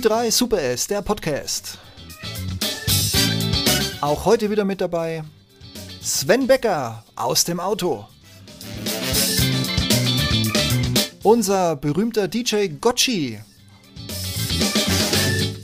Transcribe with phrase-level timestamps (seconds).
[0.00, 1.76] Die drei Super S, der Podcast.
[4.00, 5.24] Auch heute wieder mit dabei
[6.00, 8.06] Sven Becker aus dem Auto.
[11.22, 13.40] Unser berühmter DJ Gotchi.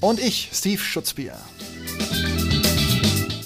[0.02, 1.38] Und ich, Steve Schutzbier.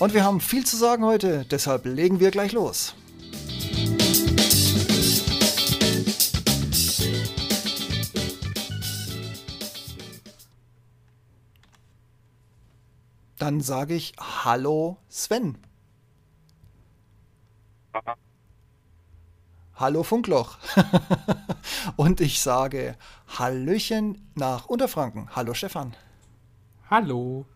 [0.01, 2.97] Und wir haben viel zu sagen heute, deshalb legen wir gleich los.
[13.41, 15.57] Dann sage ich Hallo Sven.
[19.75, 20.59] Hallo Funkloch.
[21.97, 22.97] Und ich sage
[23.39, 25.35] Hallöchen nach Unterfranken.
[25.35, 25.97] Hallo Stefan.
[26.91, 27.47] Hallo.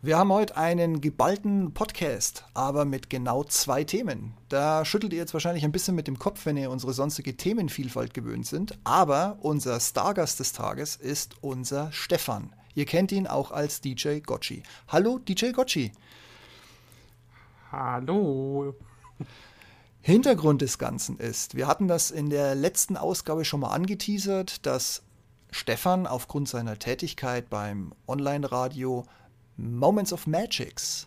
[0.00, 4.34] Wir haben heute einen geballten Podcast, aber mit genau zwei Themen.
[4.48, 8.14] Da schüttelt ihr jetzt wahrscheinlich ein bisschen mit dem Kopf, wenn ihr unsere sonstige Themenvielfalt
[8.14, 8.78] gewöhnt sind.
[8.84, 12.54] Aber unser Stargast des Tages ist unser Stefan.
[12.74, 14.62] Ihr kennt ihn auch als DJ Gotchi.
[14.88, 15.92] Hallo, DJ Gotchi.
[17.70, 18.74] Hallo.
[20.00, 25.02] Hintergrund des Ganzen ist, wir hatten das in der letzten Ausgabe schon mal angeteasert, dass
[25.50, 29.06] Stefan aufgrund seiner Tätigkeit beim Online-Radio
[29.56, 31.06] Moments of Magics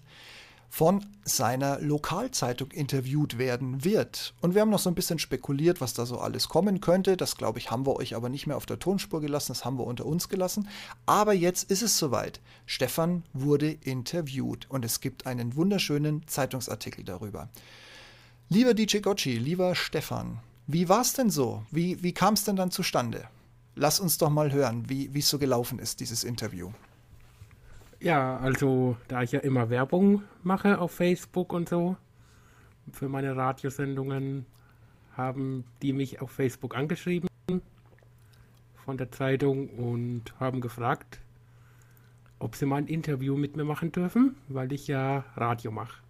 [0.69, 4.33] von seiner Lokalzeitung interviewt werden wird.
[4.41, 7.17] Und wir haben noch so ein bisschen spekuliert, was da so alles kommen könnte.
[7.17, 9.77] Das, glaube ich, haben wir euch aber nicht mehr auf der Tonspur gelassen, das haben
[9.77, 10.67] wir unter uns gelassen.
[11.05, 12.39] Aber jetzt ist es soweit.
[12.65, 17.49] Stefan wurde interviewt und es gibt einen wunderschönen Zeitungsartikel darüber.
[18.49, 21.63] Lieber DJ Gocci, lieber Stefan, wie war es denn so?
[21.71, 23.27] Wie, wie kam es denn dann zustande?
[23.75, 26.71] Lass uns doch mal hören, wie es so gelaufen ist, dieses Interview.
[28.00, 31.98] Ja, also da ich ja immer Werbung mache auf Facebook und so
[32.92, 34.45] für meine Radiosendungen,
[35.16, 37.28] haben die mich auf Facebook angeschrieben
[38.86, 41.19] von der Zeitung und haben gefragt,
[42.40, 46.02] ob sie mal ein Interview mit mir machen dürfen, weil ich ja Radio mache.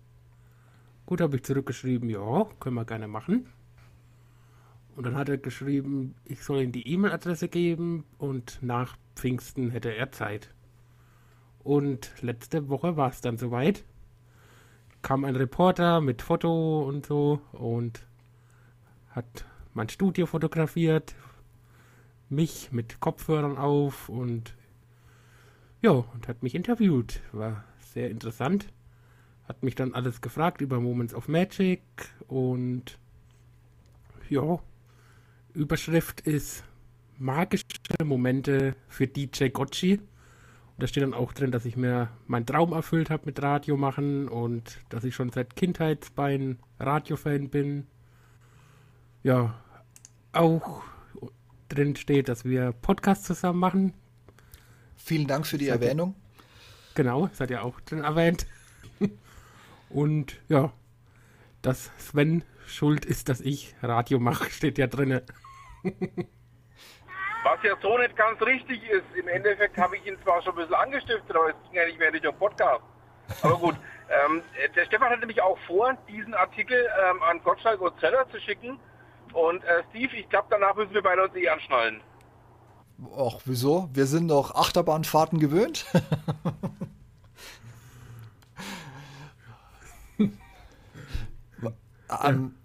[1.06, 3.48] Gut, habe ich zurückgeschrieben, ja, können wir gerne machen.
[4.98, 9.96] Und dann hat er geschrieben, ich soll ihm die E-Mail-Adresse geben und nach Pfingsten hätte
[9.96, 10.54] er Zeit.
[11.68, 13.84] Und letzte Woche war es dann soweit.
[15.02, 18.06] Kam ein Reporter mit Foto und so und
[19.10, 21.14] hat mein Studio fotografiert,
[22.30, 24.56] mich mit Kopfhörern auf und
[25.82, 27.20] ja, und hat mich interviewt.
[27.34, 28.70] War sehr interessant.
[29.46, 31.82] Hat mich dann alles gefragt über Moments of Magic
[32.30, 32.98] und
[34.30, 34.58] ja,
[35.54, 36.64] Überschrift ist
[37.18, 37.66] magische
[38.06, 40.00] Momente für DJ Gotchi.
[40.80, 44.28] Da steht dann auch drin, dass ich mir meinen Traum erfüllt habe mit Radio machen
[44.28, 47.88] und dass ich schon seit Kindheitsbein Radiofan bin.
[49.24, 49.60] Ja,
[50.34, 50.84] auch
[51.68, 53.94] drin steht, dass wir Podcasts zusammen machen.
[54.96, 56.16] Vielen Dank für die seid Erwähnung.
[56.18, 56.44] Ja,
[56.94, 58.46] genau, seid ihr auch drin erwähnt.
[59.90, 60.72] und ja,
[61.64, 65.22] dass Sven schuld ist, dass ich Radio mache, steht ja drin.
[67.48, 69.06] Was ja so nicht ganz richtig ist.
[69.16, 71.98] Im Endeffekt habe ich ihn zwar schon ein bisschen angestiftet, aber es ging ja nicht
[71.98, 72.84] mehr Richtung Podcast.
[73.42, 73.76] Aber gut,
[74.26, 74.42] ähm,
[74.76, 78.78] der Stefan hatte mich auch vor, diesen Artikel ähm, an Gottschalk und Zeller zu schicken.
[79.32, 82.02] Und äh, Steve, ich glaube, danach müssen wir beide uns eh anschnallen.
[83.18, 83.88] Ach, wieso?
[83.94, 85.86] Wir sind doch Achterbahnfahrten gewöhnt.
[92.26, 92.57] ähm,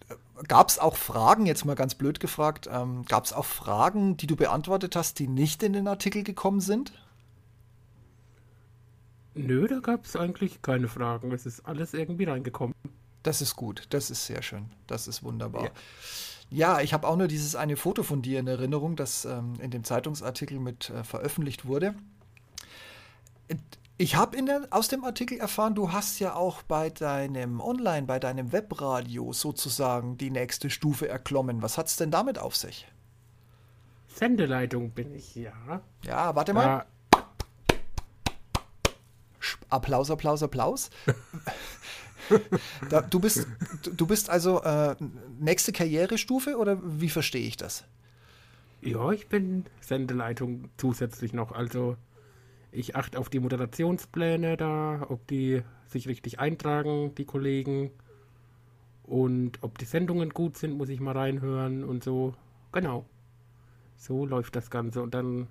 [0.49, 4.27] Gab es auch Fragen, jetzt mal ganz blöd gefragt, ähm, gab es auch Fragen, die
[4.27, 6.93] du beantwortet hast, die nicht in den Artikel gekommen sind?
[9.35, 11.33] Nö, da gab es eigentlich keine Fragen.
[11.33, 12.75] Es ist alles irgendwie reingekommen.
[13.23, 15.65] Das ist gut, das ist sehr schön, das ist wunderbar.
[15.65, 15.71] Ja.
[16.51, 19.71] Ja, ich habe auch nur dieses eine Foto von dir in Erinnerung, das ähm, in
[19.71, 21.95] dem Zeitungsartikel mit äh, veröffentlicht wurde.
[23.99, 24.37] Ich habe
[24.71, 30.17] aus dem Artikel erfahren, du hast ja auch bei deinem Online, bei deinem Webradio sozusagen
[30.17, 31.63] die nächste Stufe erklommen.
[31.63, 32.89] Was hat es denn damit auf sich?
[34.09, 35.83] Sendeleitung bin ich, ja.
[36.05, 36.65] Ja, warte mal.
[36.65, 36.87] Ja.
[39.69, 40.91] Applaus, Applaus, Applaus.
[42.91, 43.47] da, du, bist,
[43.83, 44.97] du bist also äh,
[45.39, 47.85] nächste Karrierestufe oder wie verstehe ich das?
[48.81, 51.53] Ja, ich bin Sendeleitung zusätzlich noch.
[51.53, 51.97] Also
[52.73, 57.91] ich achte auf die Moderationspläne da, ob die sich richtig eintragen, die Kollegen.
[59.03, 62.35] Und ob die Sendungen gut sind, muss ich mal reinhören und so.
[62.73, 63.05] Genau.
[63.97, 65.03] So läuft das Ganze.
[65.03, 65.49] Und dann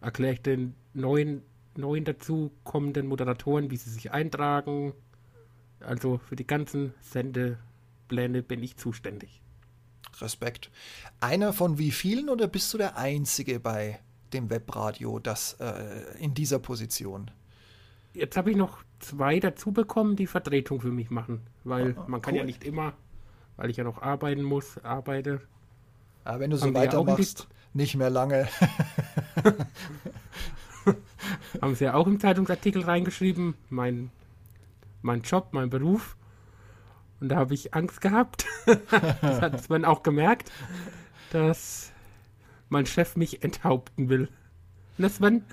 [0.00, 1.42] erkläre ich den neuen,
[1.76, 4.94] neuen dazu kommenden Moderatoren, wie sie sich eintragen.
[5.78, 9.40] Also für die ganzen Sendepläne bin ich zuständig.
[10.20, 10.70] Respekt.
[11.20, 14.00] Einer von wie vielen oder bist du der Einzige bei
[14.34, 17.30] dem Webradio, das äh, in dieser Position?
[18.12, 22.20] Jetzt habe ich noch zwei dazu bekommen, die Vertretung für mich machen, weil Ah, man
[22.22, 22.40] kann cool.
[22.40, 22.92] ja nicht immer,
[23.56, 25.40] weil ich ja noch arbeiten muss, arbeite.
[26.24, 28.48] Aber wenn du so weitermachst, nicht mehr lange.
[31.60, 34.10] Haben sie ja auch im Zeitungsartikel reingeschrieben, mein,
[35.02, 36.16] mein Job, mein Beruf.
[37.20, 38.46] Und da habe ich Angst gehabt.
[38.66, 40.50] das hat Sven auch gemerkt,
[41.30, 41.92] dass
[42.68, 44.28] mein Chef mich enthaupten will.
[44.98, 45.44] Ne, Sven?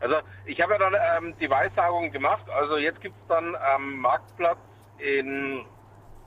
[0.00, 0.16] Also
[0.46, 0.94] ich habe ja dann
[1.24, 2.48] ähm, die Weissagung gemacht.
[2.50, 4.58] Also jetzt gibt es dann am Marktplatz
[4.98, 5.64] in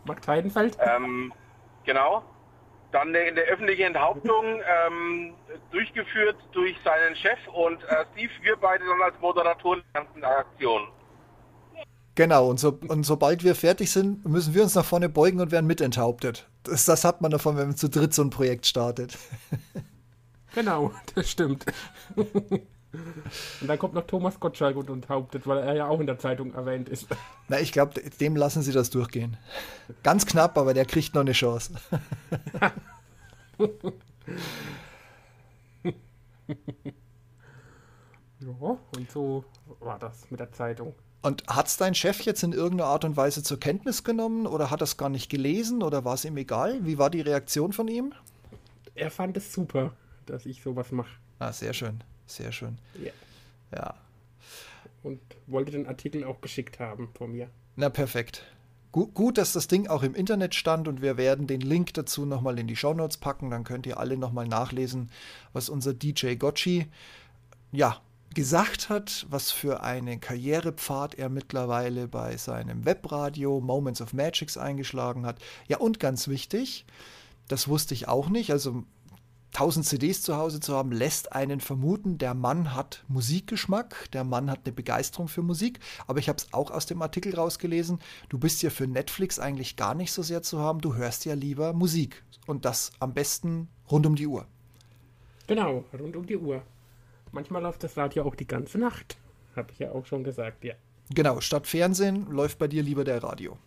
[0.05, 0.77] Mark Heidenfeld?
[0.79, 1.33] ähm,
[1.83, 2.23] genau
[2.95, 5.33] dann in der öffentlichen Enthauptung ähm,
[5.71, 10.87] durchgeführt durch seinen Chef und äh, Steve, wir beide dann als Moderatoren der ganzen Aktion.
[12.15, 15.51] Genau, und, so, und sobald wir fertig sind, müssen wir uns nach vorne beugen und
[15.51, 16.47] werden mitenthauptet.
[16.63, 19.17] Das, das hat man davon, wenn man zu dritt so ein Projekt startet.
[20.55, 21.65] Genau, das stimmt.
[22.15, 26.53] Und dann kommt noch Thomas Gottschalk und enthauptet, weil er ja auch in der Zeitung
[26.53, 27.07] erwähnt ist.
[27.49, 29.35] Na, ich glaube, dem lassen sie das durchgehen.
[30.01, 31.73] Ganz knapp, aber der kriegt noch eine Chance.
[38.39, 39.43] Ja, und so
[39.79, 40.93] war das mit der Zeitung.
[41.25, 44.69] Und hat es dein Chef jetzt in irgendeiner Art und Weise zur Kenntnis genommen oder
[44.69, 46.85] hat er es gar nicht gelesen oder war es ihm egal?
[46.85, 48.13] Wie war die Reaktion von ihm?
[48.93, 49.93] Er fand es super,
[50.27, 51.09] dass ich sowas mache.
[51.39, 52.77] Ah, sehr schön, sehr schön.
[53.03, 53.11] Ja.
[53.75, 53.95] Ja,
[55.01, 57.49] Und wollte den Artikel auch geschickt haben von mir.
[57.75, 58.43] na perfekt.
[58.91, 62.27] Gut, gut, dass das Ding auch im Internet stand und wir werden den Link dazu
[62.27, 63.49] nochmal in die Shownotes packen.
[63.49, 65.09] Dann könnt ihr alle nochmal nachlesen,
[65.53, 66.85] was unser DJ Gotchi
[67.71, 67.99] ja,
[68.35, 75.25] gesagt hat, was für einen Karrierepfad er mittlerweile bei seinem Webradio Moments of Magics eingeschlagen
[75.25, 75.39] hat.
[75.67, 76.85] Ja, und ganz wichtig,
[77.47, 78.83] das wusste ich auch nicht, also
[79.53, 84.51] 1000 CDs zu Hause zu haben, lässt einen vermuten, der Mann hat Musikgeschmack, der Mann
[84.51, 85.79] hat eine Begeisterung für Musik.
[86.07, 89.77] Aber ich habe es auch aus dem Artikel rausgelesen, du bist ja für Netflix eigentlich
[89.77, 92.23] gar nicht so sehr zu haben, du hörst ja lieber Musik.
[92.47, 94.45] Und das am besten rund um die Uhr.
[95.47, 96.61] Genau, rund um die Uhr.
[97.35, 99.17] Manchmal läuft das Radio auch die ganze Nacht.
[99.57, 100.73] Habe ich ja auch schon gesagt, ja.
[101.13, 103.57] Genau, statt Fernsehen läuft bei dir lieber der Radio.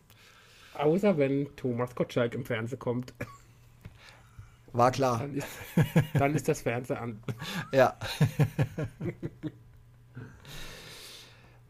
[0.72, 3.12] Außer wenn Thomas Gottschalk im Fernsehen kommt.
[4.72, 5.18] War klar.
[5.18, 5.48] Dann ist,
[6.14, 7.22] dann ist das Fernsehen an.
[7.70, 7.98] Ja.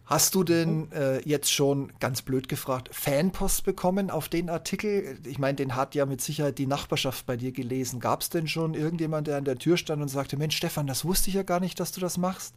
[0.09, 5.19] Hast du denn äh, jetzt schon, ganz blöd gefragt, Fanpost bekommen auf den Artikel?
[5.27, 8.01] Ich meine, den hat ja mit Sicherheit die Nachbarschaft bei dir gelesen.
[8.01, 11.05] Gab es denn schon irgendjemand, der an der Tür stand und sagte, Mensch, Stefan, das
[11.05, 12.55] wusste ich ja gar nicht, dass du das machst?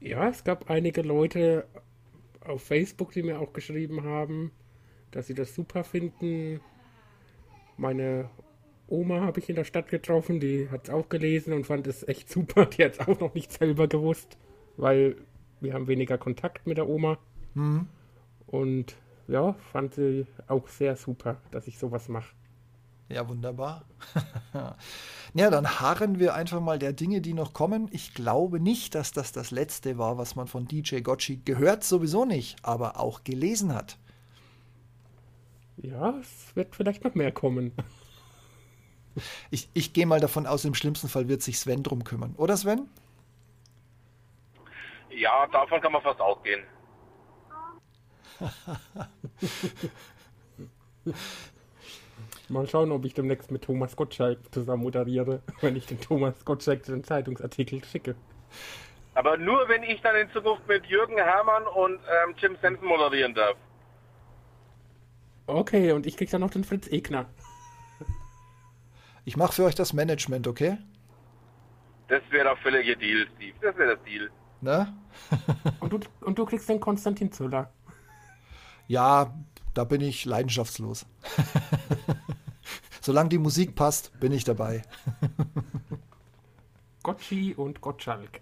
[0.00, 1.66] Ja, es gab einige Leute
[2.40, 4.50] auf Facebook, die mir auch geschrieben haben,
[5.12, 6.60] dass sie das super finden.
[7.78, 8.28] Meine
[8.86, 12.06] Oma habe ich in der Stadt getroffen, die hat es auch gelesen und fand es
[12.06, 12.66] echt super.
[12.66, 14.36] Die hat es auch noch nicht selber gewusst,
[14.76, 15.16] weil
[15.60, 17.18] wir haben weniger Kontakt mit der Oma.
[18.46, 18.96] Und
[19.28, 22.34] ja, fand sie auch sehr super, dass ich sowas mache.
[23.08, 23.84] Ja, wunderbar.
[25.34, 27.88] ja, dann harren wir einfach mal der Dinge, die noch kommen.
[27.90, 32.24] Ich glaube nicht, dass das das letzte war, was man von DJ Gotchi gehört, sowieso
[32.24, 33.98] nicht, aber auch gelesen hat.
[35.76, 37.72] Ja, es wird vielleicht noch mehr kommen.
[39.50, 42.34] Ich, ich gehe mal davon aus, im schlimmsten Fall wird sich Sven drum kümmern.
[42.36, 42.88] Oder Sven?
[45.10, 46.62] Ja, davon kann man fast ausgehen.
[52.48, 56.84] Mal schauen, ob ich demnächst mit Thomas Gottschalk zusammen moderiere, wenn ich den Thomas Gottschalk
[56.84, 58.16] den Zeitungsartikel schicke.
[59.14, 63.34] Aber nur wenn ich dann in Zukunft mit Jürgen Herrmann und ähm, Jim Sensen moderieren
[63.34, 63.56] darf.
[65.46, 67.26] Okay, und ich krieg dann noch den Fritz Egner.
[69.24, 70.78] Ich mache für euch das Management, okay?
[72.08, 73.54] Das wäre der völlige Deal, Steve.
[73.60, 74.30] Das wäre der Deal.
[74.60, 74.92] Ne?
[75.80, 77.70] Und du, und du kriegst den Konstantin Zöller.
[78.88, 79.34] Ja,
[79.74, 81.06] da bin ich leidenschaftslos.
[83.00, 84.82] Solange die Musik passt, bin ich dabei.
[87.02, 88.40] Gottschi und Gottschalk.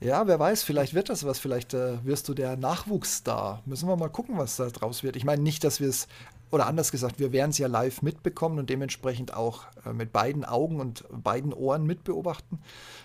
[0.00, 1.38] Ja, wer weiß, vielleicht wird das was.
[1.38, 3.62] Vielleicht äh, wirst du der Nachwuchsstar.
[3.64, 5.16] Müssen wir mal gucken, was da draus wird.
[5.16, 6.06] Ich meine nicht, dass wir es,
[6.50, 10.44] oder anders gesagt, wir werden es ja live mitbekommen und dementsprechend auch äh, mit beiden
[10.44, 12.60] Augen und beiden Ohren mitbeobachten.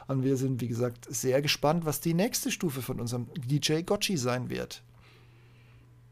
[0.07, 4.17] Und wir sind, wie gesagt, sehr gespannt, was die nächste Stufe von unserem DJ Gotchi
[4.17, 4.83] sein wird.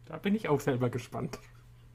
[0.05, 1.39] Da bin ich auch selber gespannt.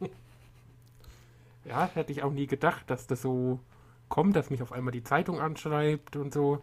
[1.64, 3.61] ja, hätte ich auch nie gedacht, dass das so
[4.09, 6.62] kommt, dass mich auf einmal die Zeitung anschreibt und so.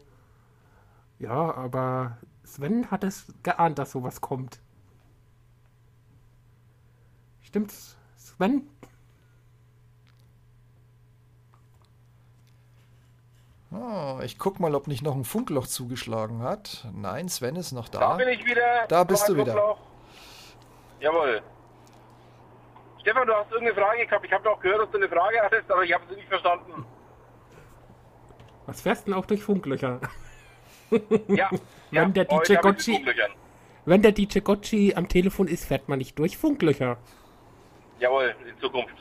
[1.19, 4.59] Ja, aber Sven hat es geahnt, dass sowas kommt.
[7.41, 7.95] Stimmt's,
[8.43, 8.69] Sven?
[13.71, 16.85] Oh, ich guck mal, ob nicht noch ein Funkloch zugeschlagen hat.
[16.93, 17.99] Nein, Sven ist noch da.
[17.99, 18.85] Da bin ich wieder.
[18.87, 19.77] Da bist du wieder.
[20.99, 21.41] Jawohl.
[23.01, 24.25] Stefan, du hast irgendeine Frage gehabt.
[24.25, 26.85] Ich habe doch gehört, dass du eine Frage hattest, aber ich habe sie nicht verstanden.
[28.65, 29.99] Was fährst denn auch durch Funklöcher?
[31.27, 31.49] Ja.
[31.89, 33.31] ja Wenn der heute DJ Funklöchern.
[33.85, 36.99] Wenn der DJ Gotchi am Telefon ist, fährt man nicht durch Funklöcher.
[38.03, 38.93] Jawohl, in Zukunft.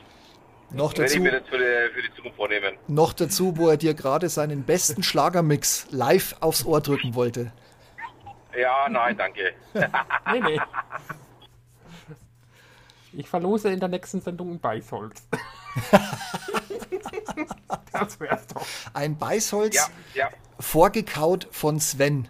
[0.71, 2.77] Noch Werde ich dazu, mir das für die, für die Zukunft vornehmen.
[2.87, 7.51] noch dazu, wo er dir gerade seinen besten Schlagermix live aufs Ohr drücken wollte.
[8.57, 9.53] Ja, nein, danke.
[10.31, 10.61] Nee, nee.
[13.11, 15.27] Ich verlose in der nächsten Sendung ein Beißholz.
[17.91, 18.65] das wär's doch.
[18.93, 20.29] Ein Beißholz Ja, ja.
[20.59, 22.29] vorgekaut von Sven.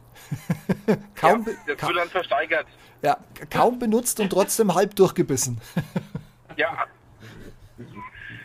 [1.15, 2.65] kaum, ja das wird dann versteigert.
[3.03, 3.17] ja,
[3.51, 5.61] kaum benutzt und trotzdem halb durchgebissen.
[6.57, 6.85] Ja.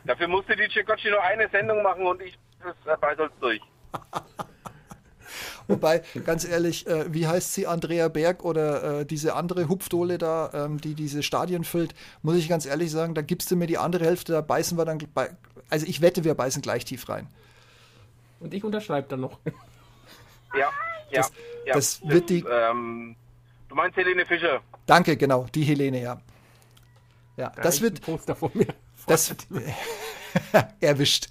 [0.05, 2.39] Dafür musste die Gotchi nur eine Sendung machen und ich
[2.87, 3.61] äh, Beißholz durch.
[5.67, 10.51] Wobei, ganz ehrlich, äh, wie heißt sie, Andrea Berg oder äh, diese andere Hupfdohle da,
[10.55, 13.77] ähm, die diese Stadien füllt, muss ich ganz ehrlich sagen, da gibst du mir die
[13.77, 15.31] andere Hälfte, da beißen wir dann, bei,
[15.69, 17.27] also ich wette, wir beißen gleich tief rein.
[18.41, 19.39] Und ich unterschreibe dann noch.
[20.55, 20.71] Ja,
[21.11, 21.21] ja.
[21.21, 21.33] Das-
[21.67, 21.75] ja.
[21.75, 23.15] das wird die- Ähm,
[23.69, 24.63] du meinst Helene Fischer?
[24.87, 26.19] Danke, genau, die Helene, ja.
[27.39, 28.67] Ja, Da das wird, Poster von mir.
[29.07, 29.35] das,
[30.81, 31.29] erwischt.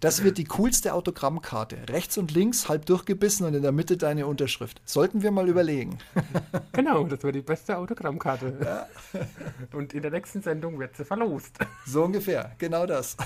[0.00, 1.88] Das wird die coolste Autogrammkarte.
[1.88, 4.82] Rechts und links halb durchgebissen und in der Mitte deine Unterschrift.
[4.84, 5.98] Sollten wir mal überlegen.
[6.72, 8.86] Genau, das wäre die beste Autogrammkarte.
[9.72, 11.56] Und in der nächsten Sendung wird sie verlost.
[11.86, 13.16] So ungefähr, genau das.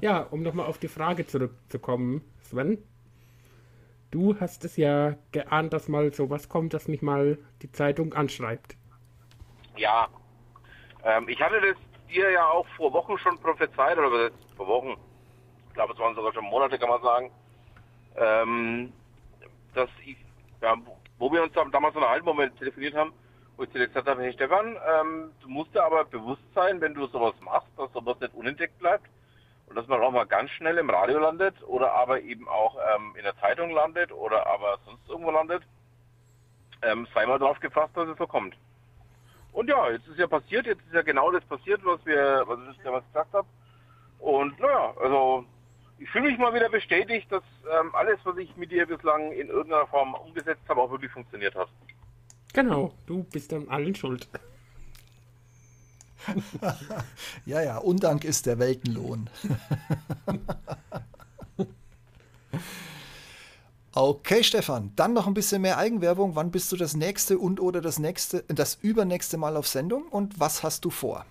[0.00, 2.78] Ja, um nochmal auf die Frage zurückzukommen, Sven.
[4.12, 8.76] Du hast es ja geahnt, dass mal sowas kommt, dass mich mal die Zeitung anschreibt.
[9.76, 10.08] Ja.
[11.04, 11.76] Ähm, ich hatte das
[12.08, 14.96] dir ja auch vor Wochen schon prophezeit, oder vor Wochen?
[15.68, 17.30] Ich glaube, es waren sogar schon Monate, kann man sagen.
[18.16, 18.92] Ähm,
[19.74, 20.16] dass ich,
[20.60, 20.74] ja,
[21.18, 23.12] wo wir uns damals unterhalten, wo wir telefoniert haben,
[23.56, 26.94] wo ich dir gesagt habe, hey Stefan, ähm, du musst dir aber bewusst sein, wenn
[26.94, 29.06] du sowas machst, dass sowas nicht unentdeckt bleibt
[29.66, 33.14] und dass man auch mal ganz schnell im Radio landet oder aber eben auch ähm,
[33.16, 35.62] in der Zeitung landet oder aber sonst irgendwo landet.
[36.82, 38.56] Ähm, sei mal drauf gefasst, dass es so kommt.
[39.52, 42.58] Und ja, jetzt ist ja passiert, jetzt ist ja genau das passiert, was wir, was
[42.70, 43.48] ich damals gesagt habe.
[44.18, 45.44] Und naja, also
[45.98, 47.42] ich fühle mich mal wieder bestätigt, dass
[47.80, 51.54] ähm, alles, was ich mit dir bislang in irgendeiner Form umgesetzt habe, auch wirklich funktioniert
[51.54, 51.68] hat.
[52.52, 54.28] Genau, du bist an allen schuld.
[57.46, 59.30] Ja, ja, Undank ist der Weltenlohn.
[63.92, 66.36] Okay, Stefan, dann noch ein bisschen mehr Eigenwerbung.
[66.36, 70.38] Wann bist du das nächste und oder das nächste, das übernächste Mal auf Sendung und
[70.38, 71.26] was hast du vor?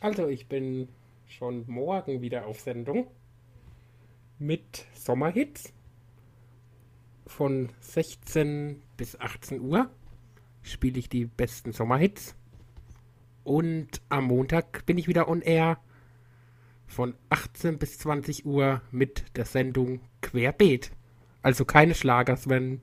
[0.00, 0.88] Also, ich bin
[1.26, 3.06] schon morgen wieder auf Sendung
[4.38, 5.72] mit Sommerhits
[7.26, 9.90] von 16 bis 18 Uhr
[10.62, 12.34] spiele ich die besten Sommerhits.
[13.44, 15.78] Und am Montag bin ich wieder on air
[16.86, 20.90] von 18 bis 20 Uhr mit der Sendung Querbeet.
[21.46, 22.82] Also keine Schlager, Sven.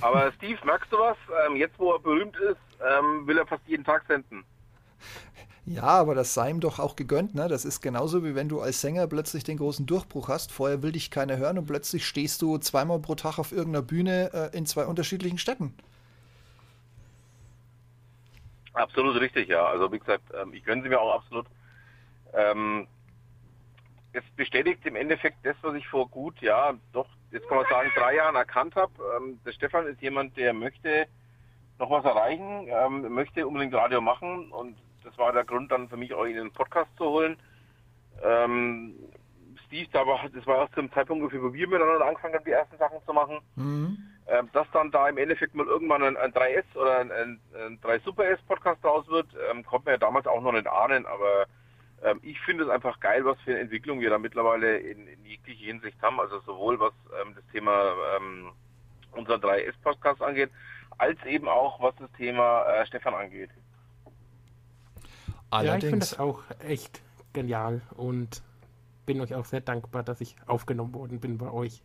[0.00, 1.18] Aber Steve, merkst du was?
[1.46, 4.42] Ähm, jetzt, wo er berühmt ist, ähm, will er fast jeden Tag senden.
[5.66, 7.46] Ja, aber das sei ihm doch auch gegönnt, ne?
[7.46, 10.50] Das ist genauso wie wenn du als Sänger plötzlich den großen Durchbruch hast.
[10.50, 14.30] Vorher will dich keiner hören und plötzlich stehst du zweimal pro Tag auf irgendeiner Bühne
[14.32, 15.74] äh, in zwei unterschiedlichen Städten.
[18.72, 19.66] Absolut richtig, ja.
[19.66, 21.44] Also wie gesagt, ähm, ich gönne sie mir auch absolut.
[22.32, 22.86] Ähm,
[24.14, 27.90] es bestätigt im Endeffekt das, was ich vor gut, ja, doch, jetzt kann man sagen,
[27.96, 28.92] drei Jahren erkannt habe.
[29.16, 31.06] Ähm, der Stefan ist jemand, der möchte
[31.78, 35.96] noch was erreichen, ähm, möchte unbedingt Radio machen und das war der Grund dann für
[35.96, 37.36] mich, euch in den Podcast zu holen.
[38.22, 38.94] Ähm,
[39.66, 42.76] Steve, da war, das war auch zum Zeitpunkt, wo wir miteinander angefangen haben, die ersten
[42.78, 43.38] Sachen zu machen.
[43.56, 43.98] Mhm.
[44.26, 47.80] Ähm, dass dann da im Endeffekt mal irgendwann ein, ein 3S oder ein, ein, ein
[47.80, 51.06] 3 Super S Podcast raus wird, ähm, konnte man ja damals auch noch nicht ahnen,
[51.06, 51.46] aber
[52.04, 55.24] ähm, ich finde es einfach geil, was für eine Entwicklung wir da mittlerweile in, in
[55.24, 58.50] jeglicher Hinsicht haben, also sowohl was ähm, das Thema ähm,
[59.12, 60.50] unser 3S Podcast angeht,
[60.98, 63.50] als eben auch was das Thema äh, Stefan angeht.
[65.52, 66.10] Ja, ich finde Allerdings.
[66.10, 67.02] das auch echt
[67.32, 68.42] genial und
[69.06, 71.82] bin euch auch sehr dankbar, dass ich aufgenommen worden bin bei euch.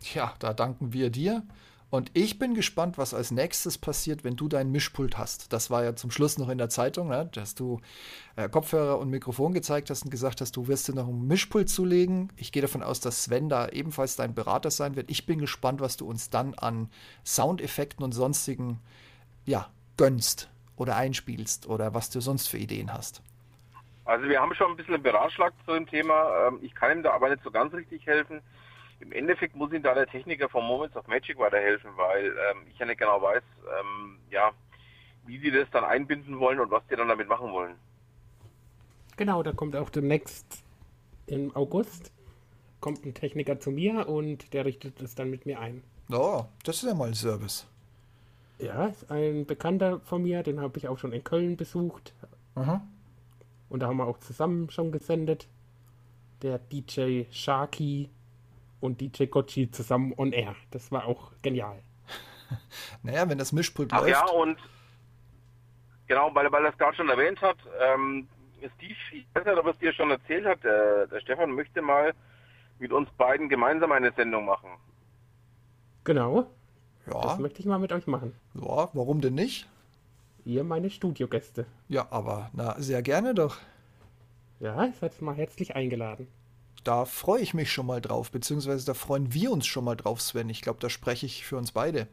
[0.00, 1.42] Tja, da danken wir dir.
[1.88, 5.52] Und ich bin gespannt, was als nächstes passiert, wenn du dein Mischpult hast.
[5.52, 7.30] Das war ja zum Schluss noch in der Zeitung, ne?
[7.32, 7.80] dass du
[8.34, 11.68] äh, Kopfhörer und Mikrofon gezeigt hast und gesagt hast, du wirst dir noch ein Mischpult
[11.68, 12.32] zulegen.
[12.36, 15.10] Ich gehe davon aus, dass Sven da ebenfalls dein Berater sein wird.
[15.10, 16.90] Ich bin gespannt, was du uns dann an
[17.24, 18.80] Soundeffekten und sonstigen,
[19.44, 23.22] ja, gönnst oder einspielst oder was du sonst für Ideen hast.
[24.04, 26.48] Also wir haben schon ein bisschen beratschlagt zu dem Thema.
[26.48, 28.40] Ähm, ich kann ihm da aber nicht so ganz richtig helfen.
[29.00, 32.78] Im Endeffekt muss ihm da der Techniker von Moments of Magic weiterhelfen, weil ähm, ich
[32.78, 33.42] ja nicht genau weiß,
[33.80, 34.52] ähm, ja,
[35.26, 37.74] wie sie das dann einbinden wollen und was die dann damit machen wollen.
[39.16, 40.64] Genau, da kommt auch demnächst
[41.26, 42.12] im August
[42.80, 45.82] kommt ein Techniker zu mir und der richtet es dann mit mir ein.
[46.10, 47.66] Oh, das ist ja mal ein Service.
[48.58, 52.14] Ja, ist ein Bekannter von mir, den habe ich auch schon in Köln besucht.
[52.54, 52.86] Aha.
[53.68, 55.48] Und da haben wir auch zusammen schon gesendet.
[56.42, 58.08] Der DJ Sharky
[58.86, 60.54] und DJ Gotchi zusammen on air.
[60.70, 61.82] Das war auch genial.
[63.02, 64.12] Naja, wenn das Mischpult Ach läuft.
[64.12, 64.56] ja, und
[66.06, 68.28] genau, weil, weil er es gerade schon erwähnt hat, ähm,
[68.76, 72.14] Steve, ich weiß nicht, ob es dir schon erzählt hat, der, der Stefan möchte mal
[72.78, 74.70] mit uns beiden gemeinsam eine Sendung machen.
[76.04, 76.46] Genau,
[77.06, 78.32] das ja, möchte ich mal mit euch machen.
[78.54, 79.68] ja, warum denn nicht?
[80.44, 81.66] Ihr meine Studiogäste.
[81.88, 83.56] Ja, aber na, sehr gerne doch.
[84.60, 86.28] Ja, seid mal herzlich eingeladen.
[86.86, 90.20] Da freue ich mich schon mal drauf, beziehungsweise da freuen wir uns schon mal drauf,
[90.20, 90.48] Sven.
[90.50, 92.06] Ich glaube, da spreche ich für uns beide.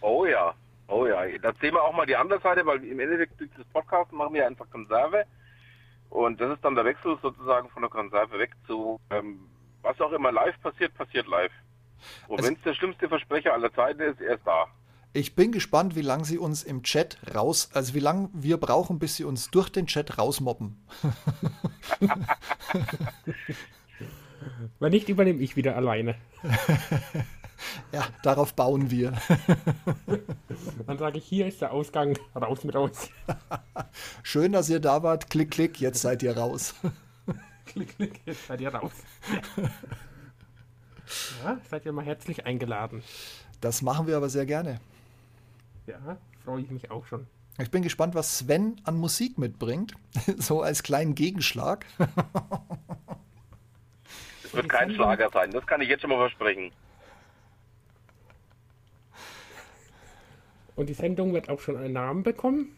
[0.00, 0.54] Oh ja,
[0.88, 1.24] oh ja.
[1.40, 4.34] Da sehen wir auch mal die andere Seite, weil im Endeffekt durch das Podcast machen
[4.34, 5.24] wir einfach Konserve.
[6.10, 9.38] Und das ist dann der Wechsel sozusagen von der Konserve weg zu, ähm,
[9.82, 11.52] was auch immer live passiert, passiert live.
[12.26, 14.66] Und Also- wenn es der schlimmste Versprecher aller Zeiten ist, er ist da.
[15.12, 18.98] Ich bin gespannt, wie lange sie uns im Chat raus, also wie lange wir brauchen,
[18.98, 20.76] bis sie uns durch den Chat rausmobben.
[24.78, 26.14] Wenn nicht, übernehme ich wieder alleine.
[27.92, 29.14] Ja, darauf bauen wir.
[30.86, 33.10] Dann sage ich, hier ist der Ausgang, raus mit uns.
[34.22, 35.30] Schön, dass ihr da wart.
[35.30, 36.74] Klick, klick, jetzt seid ihr raus.
[37.66, 38.92] klick, klick, jetzt seid ihr raus.
[41.44, 43.02] Ja, seid ihr mal herzlich eingeladen.
[43.60, 44.80] Das machen wir aber sehr gerne.
[45.86, 47.26] Ja, freue ich mich auch schon.
[47.60, 49.94] Ich bin gespannt, was Sven an Musik mitbringt.
[50.36, 51.86] So als kleinen Gegenschlag.
[54.48, 56.72] Es wird kein Schlager sein, das kann ich jetzt schon mal versprechen.
[60.74, 62.74] Und die Sendung wird auch schon einen Namen bekommen.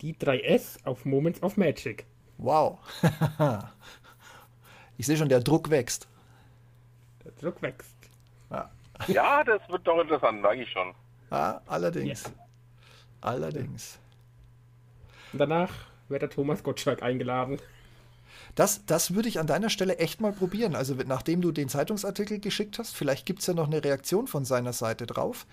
[0.00, 2.06] Die 3S auf Moments of Magic.
[2.38, 2.78] Wow.
[5.00, 6.08] Ich sehe schon, der Druck wächst.
[7.24, 7.94] Der Druck wächst.
[9.06, 10.92] Ja, das wird doch interessant, sage ich schon.
[11.30, 12.32] Ja, allerdings.
[13.20, 13.98] Allerdings.
[15.32, 15.70] Und danach
[16.08, 17.60] wird der Thomas Gottschalk eingeladen.
[18.54, 20.74] Das, das würde ich an deiner Stelle echt mal probieren.
[20.74, 24.44] Also nachdem du den Zeitungsartikel geschickt hast, vielleicht gibt es ja noch eine Reaktion von
[24.44, 25.46] seiner Seite drauf.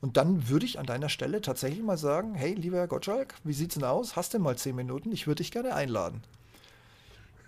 [0.00, 3.52] Und dann würde ich an deiner Stelle tatsächlich mal sagen, hey, lieber Herr Gottschalk, wie
[3.52, 4.16] sieht's denn aus?
[4.16, 5.12] Hast du mal zehn Minuten?
[5.12, 6.22] Ich würde dich gerne einladen.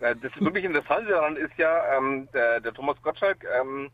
[0.00, 3.90] Äh, Das wirklich Interessante daran ist ja, ähm, der, der Thomas Gottschalk ähm,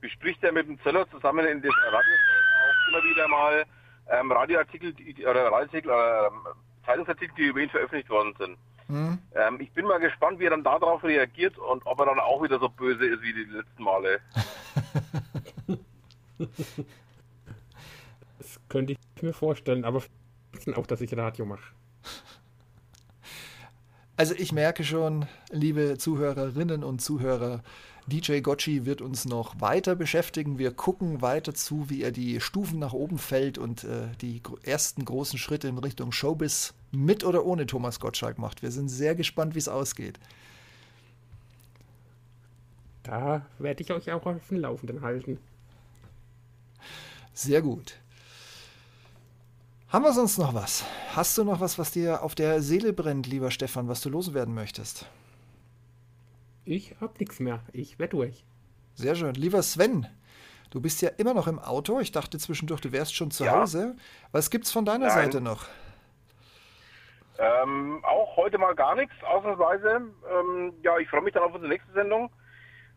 [0.00, 2.14] bespricht ja mit dem Zöller zusammen in dieser Radio
[2.62, 3.64] auch immer wieder mal
[4.10, 8.58] ähm, Radioartikel oder, Radioartikel, ähm, Zeitungsartikel, die über ihn veröffentlicht worden sind.
[8.92, 9.18] Hm?
[9.34, 12.42] Ähm, ich bin mal gespannt, wie er dann darauf reagiert und ob er dann auch
[12.42, 14.20] wieder so böse ist wie die letzten Male.
[18.38, 20.02] Das könnte ich mir vorstellen, aber
[20.50, 21.62] wissen auch, dass ich Radio mache.
[24.16, 27.62] Also ich merke schon, liebe Zuhörerinnen und Zuhörer,
[28.06, 30.58] DJ Gotchi wird uns noch weiter beschäftigen.
[30.58, 35.04] Wir gucken weiter zu, wie er die Stufen nach oben fällt und äh, die ersten
[35.04, 38.62] großen Schritte in Richtung Showbiz mit oder ohne Thomas Gottschalk macht.
[38.62, 40.18] Wir sind sehr gespannt, wie es ausgeht.
[43.04, 45.38] Da werde ich euch auch auf dem Laufenden halten.
[47.34, 47.98] Sehr gut.
[49.88, 50.84] Haben wir sonst noch was?
[51.14, 54.54] Hast du noch was, was dir auf der Seele brennt, lieber Stefan, was du loswerden
[54.54, 55.06] möchtest?
[56.64, 57.60] Ich hab nichts mehr.
[57.72, 58.44] Ich werde durch.
[58.94, 59.34] Sehr schön.
[59.34, 60.06] Lieber Sven,
[60.70, 61.98] du bist ja immer noch im Auto.
[62.00, 63.60] Ich dachte zwischendurch, du wärst schon zu Ja.
[63.60, 63.96] Hause.
[64.30, 65.14] Was gibt's von deiner Nein.
[65.14, 65.66] Seite noch?
[67.38, 70.02] Ähm, auch heute mal gar nichts, ausnahmsweise.
[70.30, 72.30] Ähm, ja, ich freue mich dann auf unsere nächste Sendung,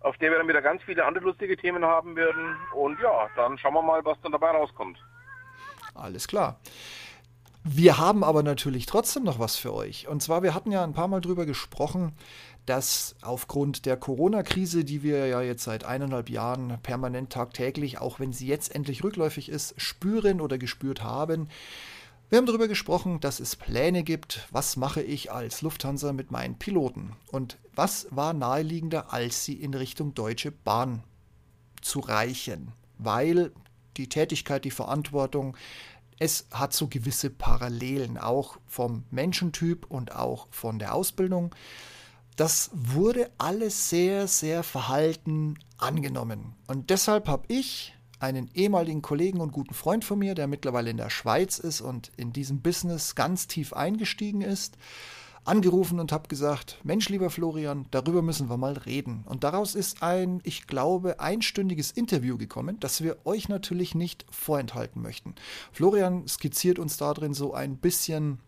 [0.02, 2.56] auf der wir dann wieder ganz viele andere lustige Themen haben werden.
[2.76, 5.00] Und ja, dann schauen wir mal, was dann dabei rauskommt.
[5.96, 6.60] Alles klar.
[7.64, 10.08] Wir haben aber natürlich trotzdem noch was für euch.
[10.08, 12.14] Und zwar, wir hatten ja ein paar Mal drüber gesprochen,
[12.66, 18.34] dass aufgrund der Corona-Krise, die wir ja jetzt seit eineinhalb Jahren permanent tagtäglich, auch wenn
[18.34, 21.48] sie jetzt endlich rückläufig ist, spüren oder gespürt haben,
[22.30, 26.58] wir haben darüber gesprochen, dass es Pläne gibt, was mache ich als Lufthansa mit meinen
[26.58, 27.16] Piloten?
[27.32, 31.04] Und was war naheliegender, als sie in Richtung Deutsche Bahn
[31.82, 33.52] zu reichen, weil
[33.98, 35.56] die Tätigkeit, die Verantwortung,
[36.18, 41.54] es hat so gewisse Parallelen, auch vom Menschentyp und auch von der Ausbildung.
[42.36, 46.56] Das wurde alles sehr, sehr verhalten angenommen.
[46.68, 50.98] Und deshalb habe ich einen ehemaligen Kollegen und guten Freund von mir, der mittlerweile in
[50.98, 54.78] der Schweiz ist und in diesem Business ganz tief eingestiegen ist,
[55.46, 59.24] angerufen und habe gesagt, Mensch, lieber Florian, darüber müssen wir mal reden.
[59.26, 65.02] Und daraus ist ein, ich glaube, einstündiges Interview gekommen, das wir euch natürlich nicht vorenthalten
[65.02, 65.36] möchten.
[65.72, 68.40] Florian skizziert uns darin so ein bisschen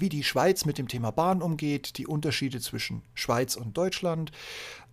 [0.00, 4.32] wie die Schweiz mit dem Thema Bahn umgeht, die Unterschiede zwischen Schweiz und Deutschland,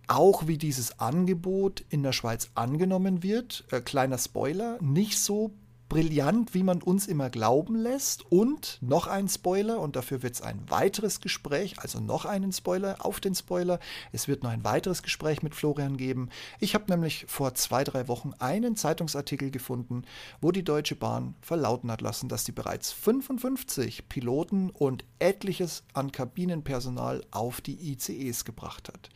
[0.08, 3.64] auch wie dieses Angebot in der Schweiz angenommen wird.
[3.70, 5.52] Äh, kleiner Spoiler, nicht so
[5.88, 8.30] brillant, wie man uns immer glauben lässt.
[8.30, 12.96] Und noch ein Spoiler, und dafür wird es ein weiteres Gespräch, also noch einen Spoiler
[13.04, 13.78] auf den Spoiler.
[14.12, 16.30] Es wird noch ein weiteres Gespräch mit Florian geben.
[16.60, 20.02] Ich habe nämlich vor zwei, drei Wochen einen Zeitungsartikel gefunden,
[20.40, 26.12] wo die Deutsche Bahn verlauten hat lassen, dass sie bereits 55 Piloten und etliches an
[26.12, 29.08] Kabinenpersonal auf die ICEs gebracht hat.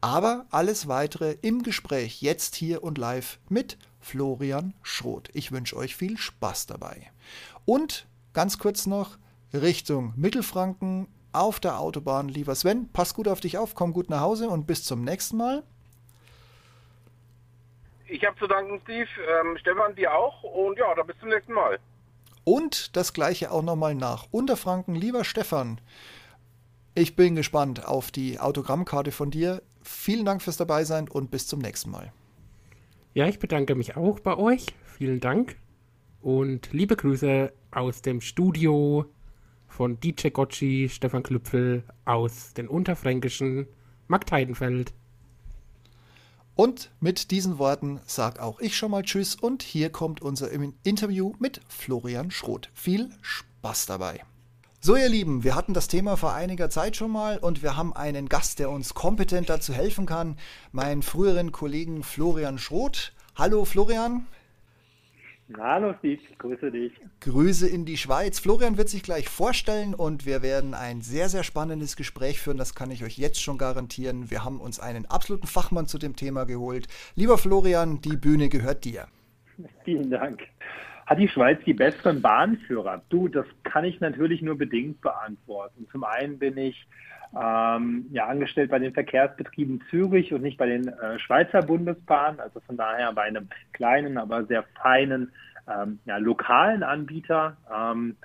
[0.00, 5.30] Aber alles weitere im Gespräch jetzt hier und live mit Florian Schroth.
[5.32, 7.10] Ich wünsche euch viel Spaß dabei.
[7.64, 9.18] Und ganz kurz noch
[9.52, 12.28] Richtung Mittelfranken auf der Autobahn.
[12.28, 15.36] Lieber Sven, pass gut auf dich auf, komm gut nach Hause und bis zum nächsten
[15.36, 15.64] Mal.
[18.06, 19.08] Ich habe zu danken, Steve.
[19.40, 20.44] Ähm, Stefan, dir auch.
[20.44, 21.80] Und ja, dann bis zum nächsten Mal.
[22.44, 24.94] Und das gleiche auch nochmal nach Unterfranken.
[24.94, 25.80] Lieber Stefan,
[26.94, 29.62] ich bin gespannt auf die Autogrammkarte von dir.
[29.82, 32.12] Vielen Dank fürs Dabeisein und bis zum nächsten Mal.
[33.16, 34.66] Ja, ich bedanke mich auch bei euch.
[34.84, 35.56] Vielen Dank.
[36.20, 39.06] Und liebe Grüße aus dem Studio
[39.66, 43.68] von DJ Gocci, Stefan Klüpfel aus den Unterfränkischen
[44.30, 44.92] Heidenfeld.
[46.56, 51.32] Und mit diesen Worten sage auch ich schon mal Tschüss und hier kommt unser Interview
[51.38, 52.68] mit Florian Schroth.
[52.74, 54.20] Viel Spaß dabei.
[54.86, 57.92] So, ihr Lieben, wir hatten das Thema vor einiger Zeit schon mal und wir haben
[57.92, 60.36] einen Gast, der uns kompetent dazu helfen kann,
[60.70, 63.12] meinen früheren Kollegen Florian Schroth.
[63.34, 64.28] Hallo Florian.
[65.58, 66.92] Hallo Steve, grüße dich.
[67.18, 68.38] Grüße in die Schweiz.
[68.38, 72.56] Florian wird sich gleich vorstellen und wir werden ein sehr, sehr spannendes Gespräch führen.
[72.56, 74.30] Das kann ich euch jetzt schon garantieren.
[74.30, 76.86] Wir haben uns einen absoluten Fachmann zu dem Thema geholt.
[77.16, 79.08] Lieber Florian, die Bühne gehört dir.
[79.84, 80.42] Vielen Dank.
[81.06, 83.02] Hat die Schweiz die besseren Bahnführer?
[83.08, 85.86] Du, das kann ich natürlich nur bedingt beantworten.
[85.92, 86.86] Zum einen bin ich
[87.34, 92.60] ähm, ja, angestellt bei den Verkehrsbetrieben Zürich und nicht bei den äh, Schweizer Bundesbahnen, also
[92.60, 95.32] von daher bei einem kleinen, aber sehr feinen
[95.68, 97.56] ähm, ja, lokalen Anbieter.
[97.72, 98.16] Ähm,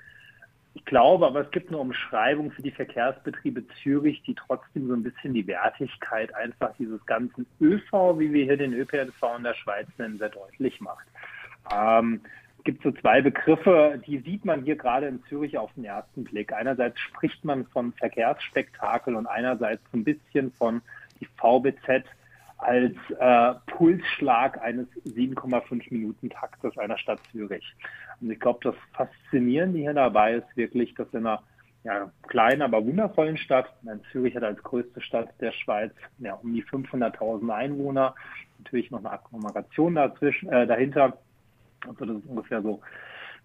[0.73, 5.03] ich glaube, aber es gibt eine Umschreibung für die Verkehrsbetriebe Zürich, die trotzdem so ein
[5.03, 9.87] bisschen die Wertigkeit einfach dieses ganzen ÖV, wie wir hier den ÖPNV in der Schweiz
[9.97, 11.05] nennen, sehr deutlich macht.
[11.75, 12.21] Ähm,
[12.63, 16.53] gibt so zwei Begriffe, die sieht man hier gerade in Zürich auf den ersten Blick.
[16.53, 20.81] Einerseits spricht man von Verkehrsspektakel und einerseits so ein bisschen von
[21.19, 22.05] die VBZ
[22.57, 27.65] als äh, Pulsschlag eines 7,5 Minuten Taktes einer Stadt Zürich.
[28.19, 31.41] Und ich glaube, das Faszinierende hier dabei ist wirklich, dass in einer
[31.83, 36.53] ja, kleinen, aber wundervollen Stadt, meine, Zürich hat als größte Stadt der Schweiz ja, um
[36.53, 38.13] die 500.000 Einwohner,
[38.59, 41.17] natürlich noch eine Agglomeration dazwischen, äh, dahinter,
[41.87, 42.81] also das ist ungefähr so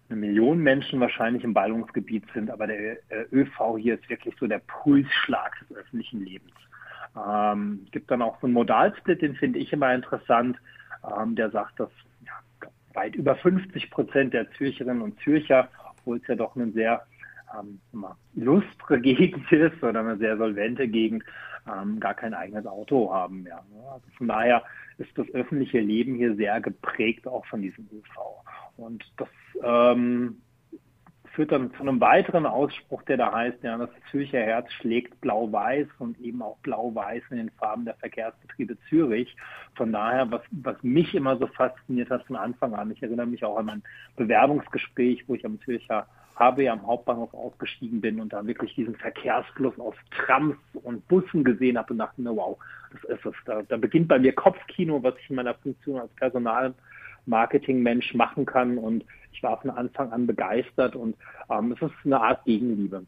[0.09, 4.47] eine Million Menschen wahrscheinlich im Ballungsgebiet sind, aber der äh, ÖV hier ist wirklich so
[4.47, 6.53] der Pulsschlag des öffentlichen Lebens.
[7.15, 10.57] Ähm, gibt dann auch so einen Modalsplit, den finde ich immer interessant,
[11.19, 11.89] ähm, der sagt, dass
[12.25, 12.33] ja,
[12.93, 17.05] weit über 50 Prozent der Zürcherinnen und Zürcher, obwohl es ja doch eine sehr
[17.57, 17.79] ähm,
[18.35, 21.23] lustre Gegend ist oder eine sehr solvente Gegend,
[21.71, 23.63] ähm, gar kein eigenes Auto haben mehr.
[23.71, 23.81] Ne?
[23.91, 24.63] Also von daher
[24.97, 28.43] ist das öffentliche Leben hier sehr geprägt auch von diesem ÖV.
[28.77, 29.29] Und das
[29.63, 30.41] ähm,
[31.37, 35.87] führt dann zu einem weiteren Ausspruch, der da heißt, ja, das Zürcher Herz schlägt blau-weiß
[35.99, 39.35] und eben auch blau-weiß in den Farben der Verkehrsbetriebe Zürich.
[39.75, 43.45] Von daher, was, was mich immer so fasziniert hat von Anfang an, ich erinnere mich
[43.45, 43.83] auch an mein
[44.15, 48.95] Bewerbungsgespräch, wo ich am Zürcher habe ja am Hauptbahnhof ausgestiegen bin und da wirklich diesen
[48.95, 52.57] Verkehrsfluss aus Trams und Bussen gesehen habe und dachte mir, wow,
[52.91, 53.33] das ist es.
[53.45, 58.77] Da, da beginnt bei mir Kopfkino, was ich in meiner Funktion als Personalmarketing-Mensch machen kann.
[58.77, 61.15] Und ich war von Anfang an begeistert und
[61.49, 63.03] ähm, es ist eine Art Gegenliebe.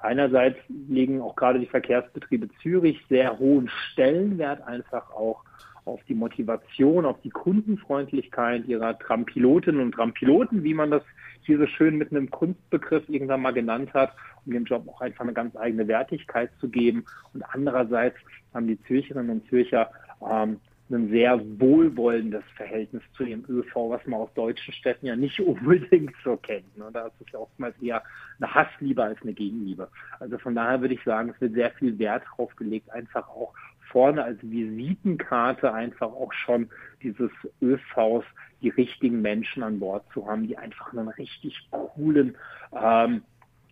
[0.00, 5.44] Einerseits legen auch gerade die Verkehrsbetriebe Zürich sehr hohen Stellenwert einfach auch
[5.84, 11.02] auf die Motivation, auf die Kundenfreundlichkeit ihrer Trampilotinnen und Trampiloten, wie man das
[11.42, 14.12] hier so schön mit einem Kunstbegriff irgendwann mal genannt hat,
[14.46, 17.04] um dem Job auch einfach eine ganz eigene Wertigkeit zu geben.
[17.34, 18.16] Und andererseits
[18.54, 19.90] haben die Zürcherinnen und Zürcher
[20.24, 25.40] ähm, ein sehr wohlwollendes Verhältnis zu ihrem ÖV, was man aus deutschen Städten ja nicht
[25.40, 26.76] unbedingt so kennt.
[26.76, 26.90] Ne?
[26.92, 28.02] Da ist es ja oftmals eher
[28.40, 29.88] eine Hassliebe als eine Gegenliebe.
[30.20, 33.54] Also von daher würde ich sagen, es wird sehr viel Wert drauf gelegt, einfach auch
[33.92, 36.68] vorne als Visitenkarte einfach auch schon
[37.02, 38.24] dieses ÖVs
[38.62, 42.36] die richtigen Menschen an Bord zu haben, die einfach einen richtig coolen
[42.74, 43.22] ähm,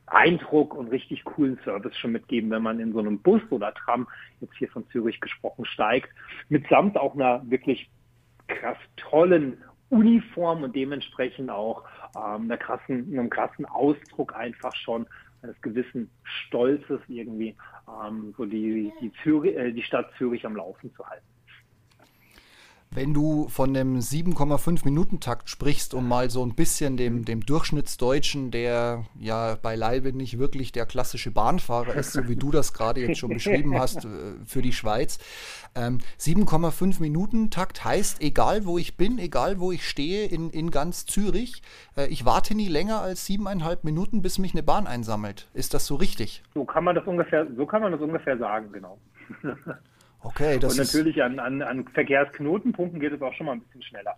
[0.06, 4.08] Eindruck und richtig coolen Service schon mitgeben, wenn man in so einem Bus oder Tram,
[4.40, 6.10] jetzt hier von Zürich gesprochen, steigt,
[6.48, 7.88] mitsamt auch einer wirklich
[8.48, 11.84] krass tollen Uniform und dementsprechend auch
[12.16, 15.06] ähm, einer krassen, einem krassen Ausdruck einfach schon
[15.42, 17.56] eines gewissen Stolzes irgendwie,
[17.88, 21.26] ähm, so die, die, Zürich, äh, die Stadt Zürich am Laufen zu halten.
[22.92, 27.46] Wenn du von dem 7,5 Minuten Takt sprichst, um mal so ein bisschen dem, dem
[27.46, 33.00] Durchschnittsdeutschen, der ja beileibe nicht wirklich der klassische Bahnfahrer ist, so wie du das gerade
[33.00, 34.08] jetzt schon beschrieben hast äh,
[34.44, 35.20] für die Schweiz.
[35.76, 40.72] Ähm, 7,5 Minuten Takt heißt, egal wo ich bin, egal wo ich stehe in, in
[40.72, 41.62] ganz Zürich,
[41.96, 45.48] äh, ich warte nie länger als siebeneinhalb Minuten, bis mich eine Bahn einsammelt.
[45.54, 46.42] Ist das so richtig?
[46.54, 48.98] So kann man das ungefähr, so kann man das ungefähr sagen, genau.
[50.22, 53.82] Okay, das Und natürlich an, an, an Verkehrsknotenpunkten geht es auch schon mal ein bisschen
[53.82, 54.16] schneller.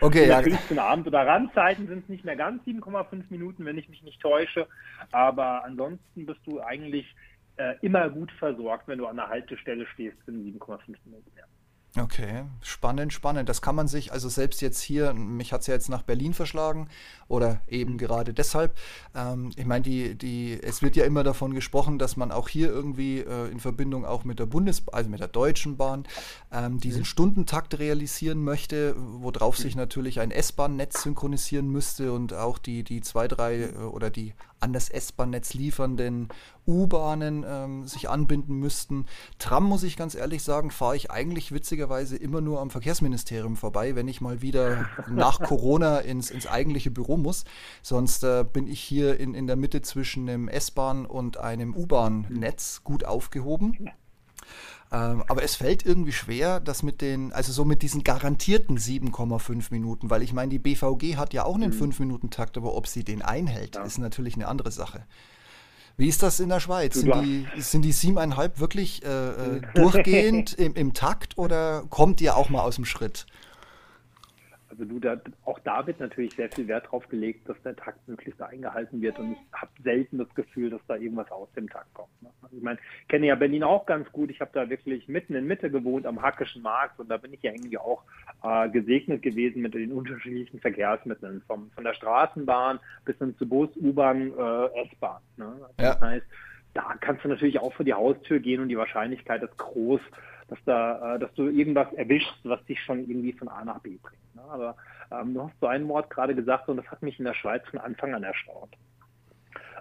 [0.00, 0.36] Okay, ja.
[0.36, 4.02] Natürlich zu Abend- oder Randzeiten sind es nicht mehr ganz 7,5 Minuten, wenn ich mich
[4.02, 4.66] nicht täusche.
[5.10, 7.06] Aber ansonsten bist du eigentlich
[7.56, 11.30] äh, immer gut versorgt, wenn du an der Haltestelle stehst in 7,5 Minuten.
[11.36, 11.44] Ja.
[11.98, 13.48] Okay, spannend, spannend.
[13.48, 16.34] Das kann man sich, also selbst jetzt hier, mich hat es ja jetzt nach Berlin
[16.34, 16.88] verschlagen
[17.26, 18.78] oder eben gerade deshalb.
[19.12, 22.68] Ähm, ich meine, die, die, es wird ja immer davon gesprochen, dass man auch hier
[22.68, 26.06] irgendwie äh, in Verbindung auch mit der Bundes-, also mit der Deutschen Bahn,
[26.52, 27.06] ähm, diesen mhm.
[27.06, 29.62] Stundentakt realisieren möchte, worauf mhm.
[29.62, 34.34] sich natürlich ein S-Bahn-Netz synchronisieren müsste und auch die, die zwei, drei äh, oder die
[34.60, 36.28] an das S-Bahn-Netz liefernden
[36.66, 39.06] U-Bahnen ähm, sich anbinden müssten.
[39.38, 43.94] Tram, muss ich ganz ehrlich sagen, fahre ich eigentlich witzigerweise immer nur am Verkehrsministerium vorbei,
[43.96, 47.44] wenn ich mal wieder nach Corona ins, ins eigentliche Büro muss.
[47.82, 52.82] Sonst äh, bin ich hier in, in der Mitte zwischen einem S-Bahn und einem U-Bahn-Netz
[52.84, 53.90] gut aufgehoben.
[54.92, 59.68] Ähm, aber es fällt irgendwie schwer, das mit den, also so mit diesen garantierten 7,5
[59.70, 61.82] Minuten, weil ich meine, die BVG hat ja auch einen mhm.
[61.82, 63.84] 5-Minuten-Takt, aber ob sie den einhält, ja.
[63.84, 65.06] ist natürlich eine andere Sache.
[65.96, 66.94] Wie ist das in der Schweiz?
[66.94, 72.36] Sind die, sind die siebeneinhalb wirklich äh, äh durchgehend im, im Takt oder kommt ihr
[72.36, 73.26] auch mal aus dem Schritt?
[74.80, 78.08] Also du, da, auch da wird natürlich sehr viel Wert drauf gelegt, dass der Takt
[78.08, 81.92] möglichst eingehalten wird und ich habe selten das Gefühl, dass da irgendwas aus dem Takt
[81.92, 82.22] kommt.
[82.22, 82.30] Ne?
[82.40, 84.30] Also ich meine, kenne ja Berlin auch ganz gut.
[84.30, 87.42] Ich habe da wirklich mitten in Mitte gewohnt am Hackischen Markt und da bin ich
[87.42, 88.04] ja irgendwie auch
[88.42, 93.68] äh, gesegnet gewesen mit den unterschiedlichen Verkehrsmitteln, vom, von der Straßenbahn bis hin zu Bus,
[93.76, 95.20] U-Bahn, äh, S-Bahn.
[95.36, 95.44] Ne?
[95.44, 95.92] Also ja.
[95.92, 96.26] Das heißt,
[96.72, 100.00] da kannst du natürlich auch vor die Haustür gehen und die Wahrscheinlichkeit ist groß,
[100.50, 103.96] dass da, äh, dass du irgendwas erwischst, was dich schon irgendwie von A nach B
[104.02, 104.34] bringt.
[104.34, 104.42] Ne?
[104.48, 104.76] Aber
[105.10, 107.62] ähm, du hast so ein Wort gerade gesagt und das hat mich in der Schweiz
[107.68, 108.76] von Anfang an erstaunt.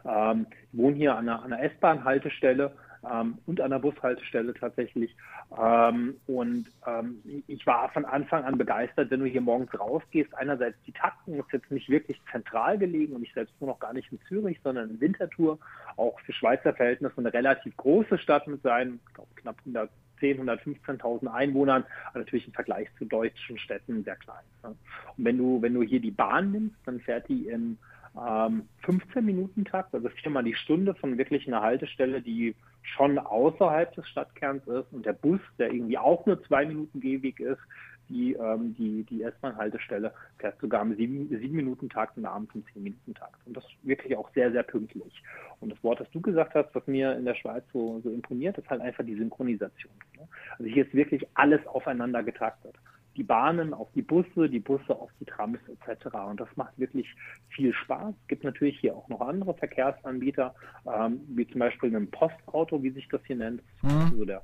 [0.05, 2.71] Ähm, ich wohne hier an einer, einer S-Bahn-Haltestelle
[3.10, 5.15] ähm, und an der Bushaltestelle tatsächlich.
[5.58, 10.34] Ähm, und ähm, ich war von Anfang an begeistert, wenn du hier morgens rausgehst.
[10.36, 13.93] Einerseits die Takten ist jetzt nicht wirklich zentral gelegen und ich selbst nur noch gar
[13.93, 15.58] nicht in Zürich, sondern in Winterthur.
[15.97, 19.89] Auch für Schweizer Verhältnisse eine relativ große Stadt mit seinen, ich glaube, knapp 100
[20.21, 24.43] 110.000, 115.000 Einwohnern, aber natürlich im Vergleich zu deutschen Städten sehr klein.
[24.63, 24.77] Und
[25.17, 27.77] wenn du, wenn du hier die Bahn nimmst, dann fährt die im
[28.15, 34.65] ähm, 15-Minuten-Takt, also viermal die Stunde von wirklich einer Haltestelle, die schon außerhalb des Stadtkerns
[34.67, 37.62] ist und der Bus, der irgendwie auch nur zwei Minuten Gehweg ist,
[38.10, 42.65] die, ähm, die, die S-Bahn-Haltestelle fährt sogar am sieben, sieben Minuten Takt und abends im
[42.74, 43.36] zehn Minuten Takt.
[43.45, 45.24] Und das wirklich auch sehr, sehr pünktlich.
[45.60, 48.58] Und das Wort, das du gesagt hast, was mir in der Schweiz so, so imponiert,
[48.58, 49.93] ist halt einfach die Synchronisation.
[50.17, 50.28] Ne?
[50.58, 52.76] Also hier ist wirklich alles aufeinander getaktet.
[53.15, 56.06] Die Bahnen auf die Busse, die Busse auf die Trams etc.
[56.30, 57.08] Und das macht wirklich
[57.50, 58.13] viel Spaß.
[58.22, 62.91] Es gibt natürlich hier auch noch andere Verkehrsanbieter, ähm, wie zum Beispiel ein Postauto, wie
[62.91, 63.62] sich das hier nennt.
[63.82, 64.13] Mhm.
[64.17, 64.41] so der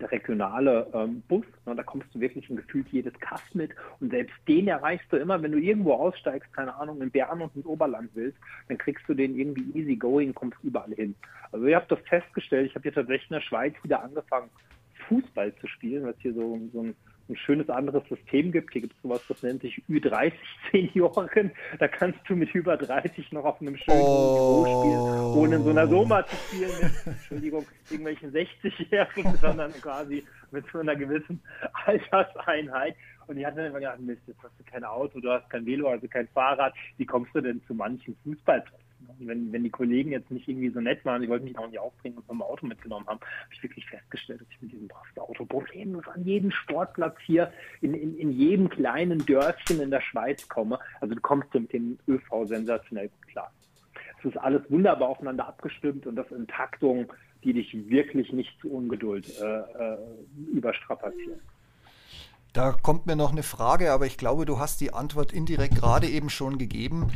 [0.00, 1.44] der regionale ähm, Bus.
[1.66, 5.16] Ne, da kommst du wirklich in gefühlt jedes Kaff mit und selbst den erreichst du
[5.16, 8.38] immer, wenn du irgendwo aussteigst, keine Ahnung, in Bern und ins Oberland willst,
[8.68, 11.14] dann kriegst du den irgendwie easy going, kommst überall hin.
[11.52, 14.50] Also ich habe das festgestellt, ich habe hier tatsächlich in der Schweiz wieder angefangen,
[15.08, 16.94] Fußball zu spielen, was hier so, so ein
[17.28, 18.72] ein schönes anderes System gibt.
[18.72, 20.32] Hier gibt es sowas, das nennt sich Ü30
[20.72, 21.50] Senioren.
[21.78, 24.64] Da kannst du mit über 30 noch auf einem schönen oh.
[24.64, 30.24] Niveau spielen, ohne in so einer Soma zu spielen mit, Entschuldigung, irgendwelchen 60-Jährigen, sondern quasi
[30.50, 31.40] mit so einer gewissen
[31.84, 32.96] Alterseinheit.
[33.26, 35.66] Und ich hatte dann immer gedacht, Mist, jetzt hast du kein Auto, du hast kein
[35.66, 36.74] Velo, also kein Fahrrad.
[36.96, 38.87] Wie kommst du denn zu manchen Fußballplätzen?
[39.18, 41.78] Wenn, wenn die Kollegen jetzt nicht irgendwie so nett waren, die wollten mich auch nicht
[41.78, 45.44] aufbringen und vom Auto mitgenommen haben, habe ich wirklich festgestellt, dass ich mit diesem Auto
[45.44, 50.78] problemlos an jeden Sportplatz hier in, in, in jedem kleinen Dörfchen in der Schweiz komme.
[51.00, 53.52] Also du kommst mit dem ÖV sensationell gut klar.
[54.18, 57.12] Es ist alles wunderbar aufeinander abgestimmt und das in Taktung,
[57.44, 59.98] die dich wirklich nicht zu Ungeduld äh, äh,
[60.52, 61.40] überstrapazieren.
[62.52, 66.08] Da kommt mir noch eine Frage, aber ich glaube, du hast die Antwort indirekt gerade
[66.08, 67.12] eben schon gegeben.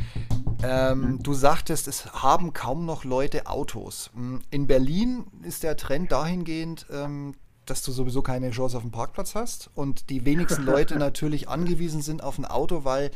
[0.63, 1.23] Ähm, mhm.
[1.23, 4.11] Du sagtest, es haben kaum noch Leute Autos.
[4.13, 8.91] Hm, in Berlin ist der Trend dahingehend, ähm, dass du sowieso keine Chance auf den
[8.91, 13.11] Parkplatz hast und die wenigsten Leute natürlich angewiesen sind auf ein Auto, weil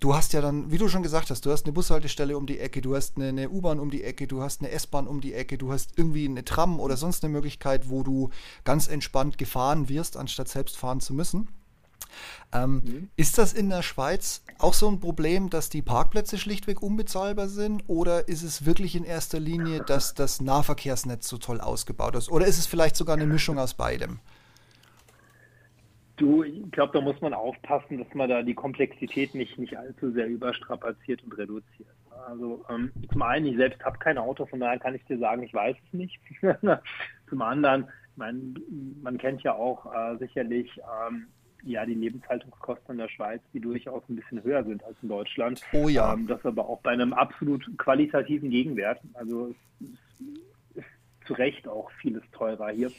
[0.00, 2.58] du hast ja dann, wie du schon gesagt hast, du hast eine Bushaltestelle um die
[2.58, 5.34] Ecke, du hast eine, eine U-Bahn um die Ecke, du hast eine S-Bahn um die
[5.34, 8.30] Ecke, du hast irgendwie eine Tram oder sonst eine Möglichkeit, wo du
[8.64, 11.48] ganz entspannt gefahren wirst, anstatt selbst fahren zu müssen.
[12.52, 13.10] Ähm, mhm.
[13.16, 17.84] Ist das in der Schweiz auch so ein Problem, dass die Parkplätze schlichtweg unbezahlbar sind?
[17.86, 22.30] Oder ist es wirklich in erster Linie, dass das Nahverkehrsnetz so toll ausgebaut ist?
[22.30, 24.18] Oder ist es vielleicht sogar eine Mischung aus beidem?
[26.16, 30.10] Du, ich glaube, da muss man aufpassen, dass man da die Komplexität nicht, nicht allzu
[30.12, 31.88] sehr überstrapaziert und reduziert.
[32.26, 35.42] Also ähm, zum einen, ich selbst habe kein Auto, von daher kann ich dir sagen,
[35.42, 36.20] ich weiß es nicht.
[37.30, 38.54] zum anderen, man,
[39.02, 40.70] man kennt ja auch äh, sicherlich
[41.08, 41.28] ähm,
[41.62, 45.62] ja, die Lebenshaltungskosten in der Schweiz, die durchaus ein bisschen höher sind als in Deutschland.
[45.72, 46.14] Oh ja.
[46.14, 49.00] Ähm, das aber auch bei einem absolut qualitativen Gegenwert.
[49.14, 49.88] Also es
[50.76, 50.86] ist
[51.26, 52.90] zu Recht auch vieles teurer hier,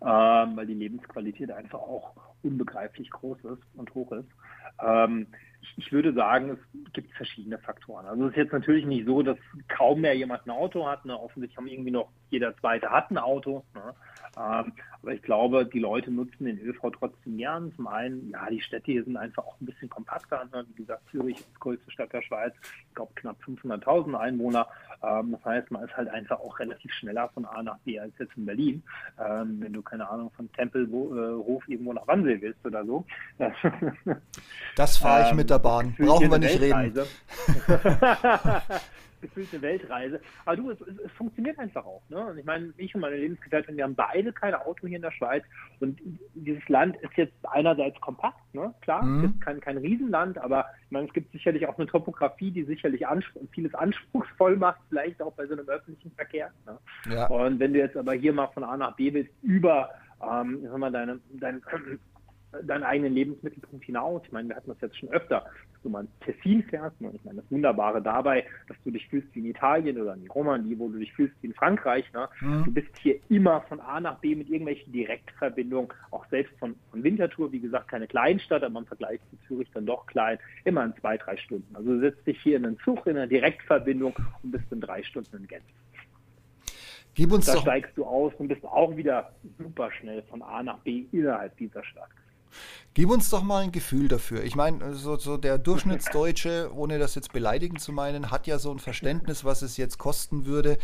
[0.00, 4.28] ähm, weil die Lebensqualität einfach auch unbegreiflich groß ist und hoch ist.
[4.82, 5.26] Ähm,
[5.60, 8.06] ich, ich, würde sagen, es gibt verschiedene Faktoren.
[8.06, 9.36] Also es ist jetzt natürlich nicht so, dass
[9.68, 11.04] kaum mehr jemand ein Auto hat.
[11.04, 11.18] Ne?
[11.18, 13.64] Offensichtlich haben irgendwie noch jeder zweite hat ein Auto.
[13.74, 13.94] Ne?
[14.36, 17.72] Ähm, aber ich glaube, die Leute nutzen den ÖV trotzdem gern.
[17.74, 20.44] Zum einen, ja, die Städte hier sind einfach auch ein bisschen kompakter.
[20.52, 20.64] Ne?
[20.74, 22.52] Wie gesagt, Zürich ist die größte Stadt der Schweiz.
[22.88, 24.66] Ich glaube, knapp 500.000 Einwohner.
[25.02, 28.12] Ähm, das heißt, man ist halt einfach auch relativ schneller von A nach B als
[28.18, 28.82] jetzt in Berlin.
[29.18, 33.04] Ähm, wenn du, keine Ahnung, von Tempelhof äh, irgendwo nach Wannsee willst oder so.
[34.76, 35.94] Das fahre ich mit der Bahn.
[35.98, 36.94] Brauchen wir nicht reden.
[39.20, 40.20] gefühlt eine Weltreise.
[40.44, 42.02] Aber du, es, es, funktioniert einfach auch.
[42.08, 42.24] Ne?
[42.24, 45.12] Und ich meine, ich und meine Lebensgefährtin, wir haben beide kein Auto hier in der
[45.12, 45.44] Schweiz.
[45.80, 46.00] Und
[46.34, 48.74] dieses Land ist jetzt einerseits kompakt, ne?
[48.80, 49.24] klar, mhm.
[49.24, 52.64] es ist kein, kein Riesenland, aber ich meine, es gibt sicherlich auch eine Topografie, die
[52.64, 56.50] sicherlich anspr vieles anspruchsvoll macht, vielleicht auch bei so einem öffentlichen Verkehr.
[56.66, 56.78] Ne?
[57.12, 57.26] Ja.
[57.28, 59.90] Und wenn du jetzt aber hier mal von A nach B willst, über
[60.22, 61.62] ähm, sag mal, deine, dein,
[62.62, 64.22] deinen eigenen Lebensmittelpunkt hinaus.
[64.24, 67.00] Ich meine, wir hatten das jetzt schon öfter, dass du mal ins Tessin fährst.
[67.00, 67.10] Ne?
[67.14, 70.28] Ich meine, das Wunderbare dabei, dass du dich fühlst wie in Italien oder in die
[70.28, 72.04] Romandie, wo du dich fühlst wie in Frankreich.
[72.12, 72.28] Ne?
[72.40, 72.64] Mhm.
[72.64, 77.02] Du bist hier immer von A nach B mit irgendwelchen Direktverbindungen, auch selbst von, von
[77.02, 80.94] Winterthur, wie gesagt, keine Kleinstadt, aber im Vergleich zu Zürich dann doch klein, immer in
[81.00, 81.74] zwei, drei Stunden.
[81.74, 85.02] Also du setzt dich hier in einen Zug, in einer Direktverbindung und bist in drei
[85.02, 85.64] Stunden in Genf.
[87.14, 87.62] Gib uns da doch.
[87.62, 91.84] steigst du aus und bist auch wieder super schnell von A nach B innerhalb dieser
[91.84, 92.08] Stadt.
[92.92, 94.42] Gib uns doch mal ein Gefühl dafür.
[94.42, 98.72] Ich meine, so, so, der Durchschnittsdeutsche, ohne das jetzt beleidigen zu meinen, hat ja so
[98.72, 100.76] ein Verständnis, was es jetzt kosten würde.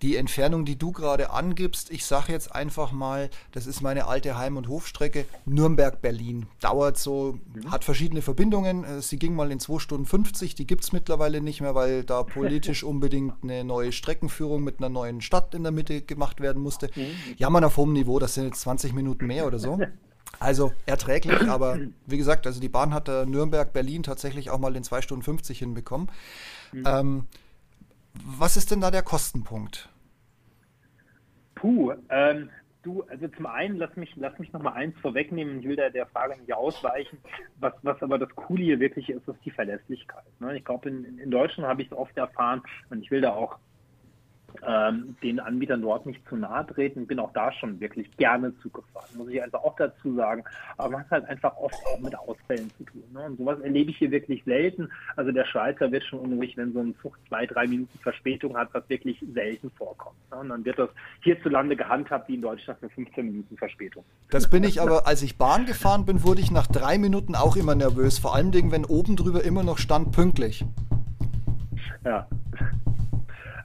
[0.00, 4.38] Die Entfernung, die du gerade angibst, ich sage jetzt einfach mal, das ist meine alte
[4.38, 6.46] Heim- und Hofstrecke, Nürnberg-Berlin.
[6.60, 8.84] Dauert so, hat verschiedene Verbindungen.
[8.84, 12.04] Äh, sie ging mal in 2 Stunden 50, die gibt es mittlerweile nicht mehr, weil
[12.04, 16.62] da politisch unbedingt eine neue Streckenführung mit einer neuen Stadt in der Mitte gemacht werden
[16.62, 16.90] musste.
[16.96, 17.36] Mhm.
[17.36, 19.78] Jammern auf hohem Niveau, das sind jetzt 20 Minuten mehr oder so.
[20.40, 24.74] Also erträglich, aber wie gesagt, also die Bahn hat äh, Nürnberg, Berlin tatsächlich auch mal
[24.74, 26.10] in 2 Stunden 50 hinbekommen.
[26.72, 26.84] Mhm.
[26.86, 27.24] Ähm,
[28.14, 29.90] was ist denn da der Kostenpunkt?
[31.54, 32.48] Puh, ähm,
[32.82, 35.90] du, also zum einen, lass mich, lass mich noch mal eins vorwegnehmen, ich will da
[35.90, 37.18] der Frage nicht ausweichen.
[37.58, 40.24] Was, was aber das Coole hier wirklich ist, ist die Verlässlichkeit.
[40.40, 40.56] Ne?
[40.56, 43.58] Ich glaube, in, in Deutschland habe ich es oft erfahren und ich will da auch
[44.66, 47.06] ähm, den Anbietern dort nicht zu nahe treten.
[47.06, 50.44] Bin auch da schon wirklich gerne zugefahren, muss ich also auch dazu sagen.
[50.76, 53.04] Aber man hat halt einfach oft auch mit Ausfällen zu tun.
[53.12, 53.22] Ne?
[53.22, 54.88] Und sowas erlebe ich hier wirklich selten.
[55.16, 58.68] Also der Schweizer wird schon unruhig, wenn so ein Zug zwei, drei Minuten Verspätung hat,
[58.72, 60.16] was wirklich selten vorkommt.
[60.30, 60.38] Ne?
[60.38, 60.90] Und dann wird das
[61.22, 64.04] hierzulande gehandhabt wie in Deutschland mit 15 Minuten Verspätung.
[64.30, 67.56] Das bin ich aber, als ich Bahn gefahren bin, wurde ich nach drei Minuten auch
[67.56, 68.18] immer nervös.
[68.18, 70.64] Vor allem, wenn oben drüber immer noch stand pünktlich.
[72.04, 72.26] Ja.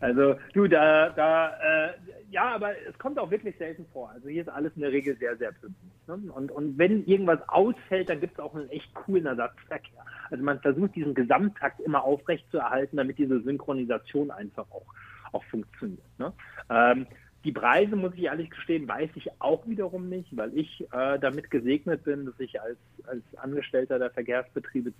[0.02, 1.94] Also du, da, da, äh,
[2.30, 4.10] ja, aber es kommt auch wirklich selten vor.
[4.10, 5.92] Also hier ist alles in der Regel sehr, sehr pünktlich.
[6.08, 6.32] Ne?
[6.32, 10.06] Und, und wenn irgendwas ausfällt, dann gibt es auch einen echt coolen Ersatzverkehr.
[10.30, 14.86] Also man versucht diesen Gesamttakt immer aufrecht zu erhalten, damit diese Synchronisation einfach auch,
[15.32, 16.04] auch funktioniert.
[16.18, 16.34] Ne?
[16.70, 17.08] Ähm,
[17.46, 21.52] die Preise, muss ich ehrlich gestehen, weiß ich auch wiederum nicht, weil ich äh, damit
[21.52, 24.92] gesegnet bin, dass ich als, als Angestellter der Verkehrsbetriebe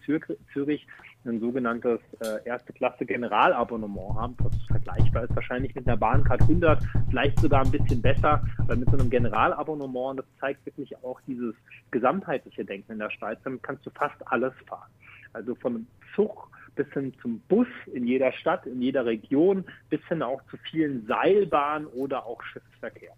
[0.54, 0.88] Zürich
[1.26, 6.84] ein sogenanntes äh, erste Klasse Generalabonnement habe, was vergleichbar ist wahrscheinlich mit einer Bahncard 100,
[7.10, 11.56] vielleicht sogar ein bisschen besser, weil mit so einem Generalabonnement, das zeigt wirklich auch dieses
[11.90, 14.92] gesamtheitliche Denken in der Schweiz, damit kannst du fast alles fahren.
[15.34, 20.02] Also von einem Zug bis hin zum Bus in jeder Stadt, in jeder Region, bis
[20.08, 23.12] hin auch zu vielen Seilbahnen oder auch Schiffsverkehr.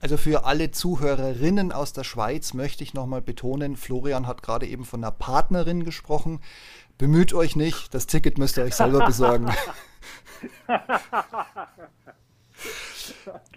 [0.00, 4.84] Also für alle Zuhörerinnen aus der Schweiz möchte ich nochmal betonen, Florian hat gerade eben
[4.84, 6.40] von einer Partnerin gesprochen.
[6.98, 9.48] Bemüht euch nicht, das Ticket müsst ihr euch selber besorgen.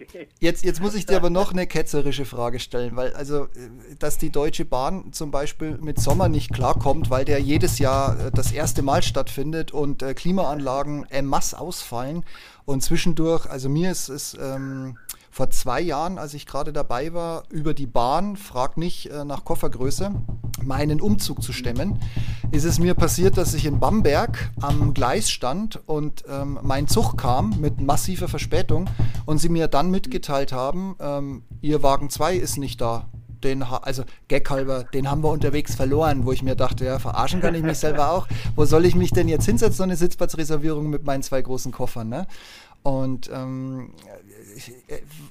[0.00, 0.28] Okay.
[0.40, 4.18] Jetzt, jetzt muss ich dir aber noch eine ketzerische Frage stellen, weil also, äh, dass
[4.18, 8.52] die Deutsche Bahn zum Beispiel mit Sommer nicht klarkommt, weil der jedes Jahr äh, das
[8.52, 12.24] erste Mal stattfindet und äh, Klimaanlagen en masse ausfallen
[12.64, 14.98] und zwischendurch, also mir ist es ähm,
[15.36, 19.44] vor zwei Jahren, als ich gerade dabei war, über die Bahn, frag nicht äh, nach
[19.44, 20.10] Koffergröße,
[20.64, 22.00] meinen Umzug zu stemmen,
[22.52, 27.18] ist es mir passiert, dass ich in Bamberg am Gleis stand und ähm, mein Zug
[27.18, 28.88] kam mit massiver Verspätung
[29.26, 33.10] und sie mir dann mitgeteilt haben, ähm, ihr Wagen 2 ist nicht da.
[33.44, 37.42] Den, also Gag halber, den haben wir unterwegs verloren, wo ich mir dachte, ja, verarschen
[37.42, 38.26] kann ich mich selber auch.
[38.54, 42.08] Wo soll ich mich denn jetzt hinsetzen, so eine Sitzplatzreservierung mit meinen zwei großen Koffern,
[42.08, 42.26] ne?
[42.86, 43.90] Und ähm,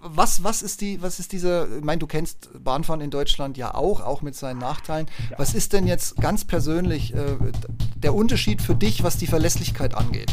[0.02, 3.74] was, was ist die, was ist diese, ich meine, du kennst Bahnfahren in Deutschland ja
[3.74, 5.08] auch, auch mit seinen Nachteilen.
[5.30, 5.40] Ja.
[5.40, 7.38] Was ist denn jetzt ganz persönlich äh,
[7.96, 10.32] der Unterschied für dich, was die Verlässlichkeit angeht?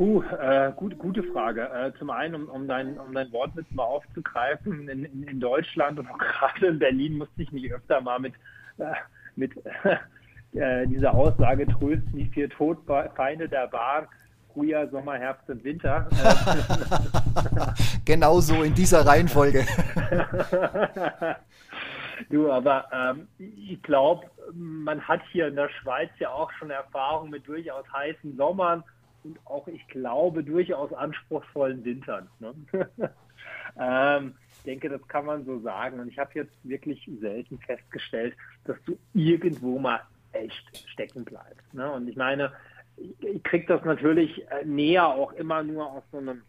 [0.00, 1.68] Puh, äh, gut, gute Frage.
[1.68, 5.98] Äh, zum einen, um, um, dein, um dein Wortwitz mal aufzugreifen, in, in, in, Deutschland
[5.98, 8.32] und auch gerade in Berlin musste ich mich öfter mal mit,
[8.78, 8.94] äh,
[9.36, 9.52] mit
[10.52, 14.06] äh, dieser Aussage trösten, die vier Todfeinde der Bahn
[14.52, 16.08] Frühjahr, Sommer, Herbst und Winter.
[18.04, 19.66] genau so in dieser Reihenfolge.
[22.30, 27.30] du, aber ähm, ich glaube, man hat hier in der Schweiz ja auch schon Erfahrung
[27.30, 28.84] mit durchaus heißen Sommern
[29.22, 32.28] und auch, ich glaube, durchaus anspruchsvollen Wintern.
[32.38, 32.54] Ne?
[33.78, 36.00] ähm, ich denke, das kann man so sagen.
[36.00, 38.34] Und ich habe jetzt wirklich selten festgestellt,
[38.64, 40.00] dass du irgendwo mal
[40.32, 41.74] echt stecken bleibst.
[41.74, 41.90] Ne?
[41.90, 42.52] Und ich meine,
[43.00, 46.42] ich kriege das natürlich äh, näher auch immer nur aus so, einem,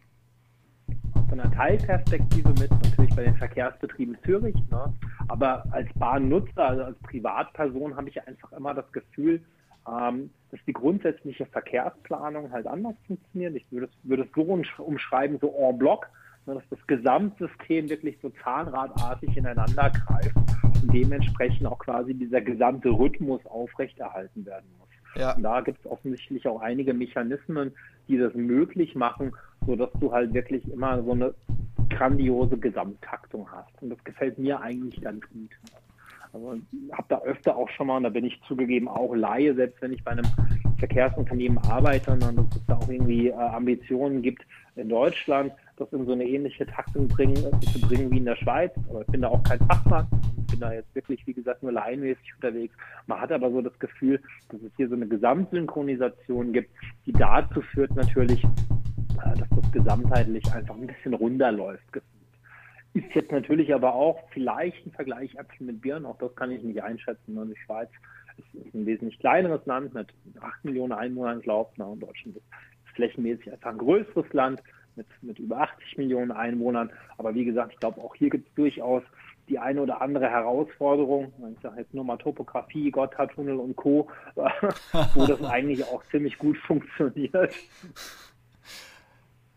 [1.14, 4.56] aus so einer Teilperspektive mit, natürlich bei den Verkehrsbetrieben Zürich.
[4.70, 4.92] Ne?
[5.28, 9.40] Aber als Bahnnutzer, also als Privatperson, habe ich einfach immer das Gefühl,
[9.88, 13.56] ähm, dass die grundsätzliche Verkehrsplanung halt anders funktioniert.
[13.56, 16.08] Ich würde es, würde es so umschreiben, so en bloc,
[16.46, 20.36] ne, dass das Gesamtsystem wirklich so zahnradartig ineinander greift
[20.82, 24.88] und dementsprechend auch quasi dieser gesamte Rhythmus aufrechterhalten werden muss.
[25.14, 25.36] Ja.
[25.38, 27.72] Da gibt es offensichtlich auch einige Mechanismen,
[28.08, 29.32] die das möglich machen,
[29.66, 31.34] sodass du halt wirklich immer so eine
[31.90, 33.70] grandiose Gesamttaktung hast.
[33.82, 35.50] Und das gefällt mir eigentlich ganz gut.
[36.32, 36.58] Also
[36.92, 39.92] habe da öfter auch schon mal, und da bin ich zugegeben auch Laie, selbst wenn
[39.92, 40.24] ich bei einem
[40.78, 44.42] Verkehrsunternehmen arbeite, und dass es da auch irgendwie äh, Ambitionen gibt
[44.76, 45.52] in Deutschland,
[45.82, 48.72] das in so eine ähnliche Taktung bringen, zu bringen wie in der Schweiz.
[48.88, 50.06] Aber ich bin da auch kein Fachmann.
[50.38, 52.74] Ich bin da jetzt wirklich, wie gesagt, nur laienmäßig unterwegs.
[53.06, 54.20] Man hat aber so das Gefühl,
[54.50, 56.70] dass es hier so eine Gesamtsynchronisation gibt,
[57.06, 61.84] die dazu führt natürlich, äh, dass das gesamtheitlich einfach ein bisschen runterläuft.
[62.94, 66.62] Ist jetzt natürlich aber auch vielleicht ein Vergleich Äpfel mit Birnen, auch das kann ich
[66.62, 67.38] nicht einschätzen.
[67.38, 67.88] Und die Schweiz
[68.36, 70.08] ist ein wesentlich kleineres Land mit
[70.40, 72.44] 8 Millionen Einwohnern, glaube ich, und Deutschland ist
[72.94, 74.62] flächenmäßig einfach ein größeres Land
[74.96, 76.90] mit, mit über 80 Millionen Einwohnern.
[77.18, 79.02] Aber wie gesagt, ich glaube, auch hier gibt es durchaus
[79.48, 81.32] die eine oder andere Herausforderung.
[81.54, 84.08] Ich sage jetzt nur mal Topografie, Gotthardtunnel und Co.,
[85.14, 87.52] wo das eigentlich auch ziemlich gut funktioniert.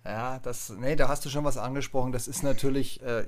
[0.03, 2.11] Ja, das, nee, da hast du schon was angesprochen.
[2.11, 3.25] Das ist natürlich äh,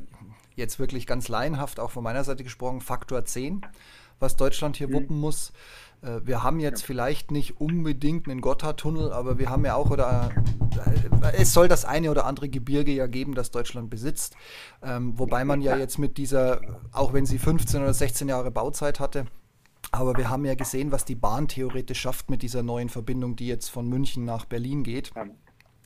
[0.55, 3.65] jetzt wirklich ganz laienhaft, auch von meiner Seite gesprochen, Faktor 10,
[4.19, 4.93] was Deutschland hier mhm.
[4.93, 5.53] wuppen muss.
[6.07, 10.31] Äh, wir haben jetzt vielleicht nicht unbedingt einen Gotthardtunnel, aber wir haben ja auch, oder
[11.23, 14.35] äh, es soll das eine oder andere Gebirge ja geben, das Deutschland besitzt.
[14.81, 18.99] Ähm, wobei man ja jetzt mit dieser, auch wenn sie 15 oder 16 Jahre Bauzeit
[18.99, 19.25] hatte,
[19.91, 23.47] aber wir haben ja gesehen, was die Bahn theoretisch schafft mit dieser neuen Verbindung, die
[23.47, 25.11] jetzt von München nach Berlin geht.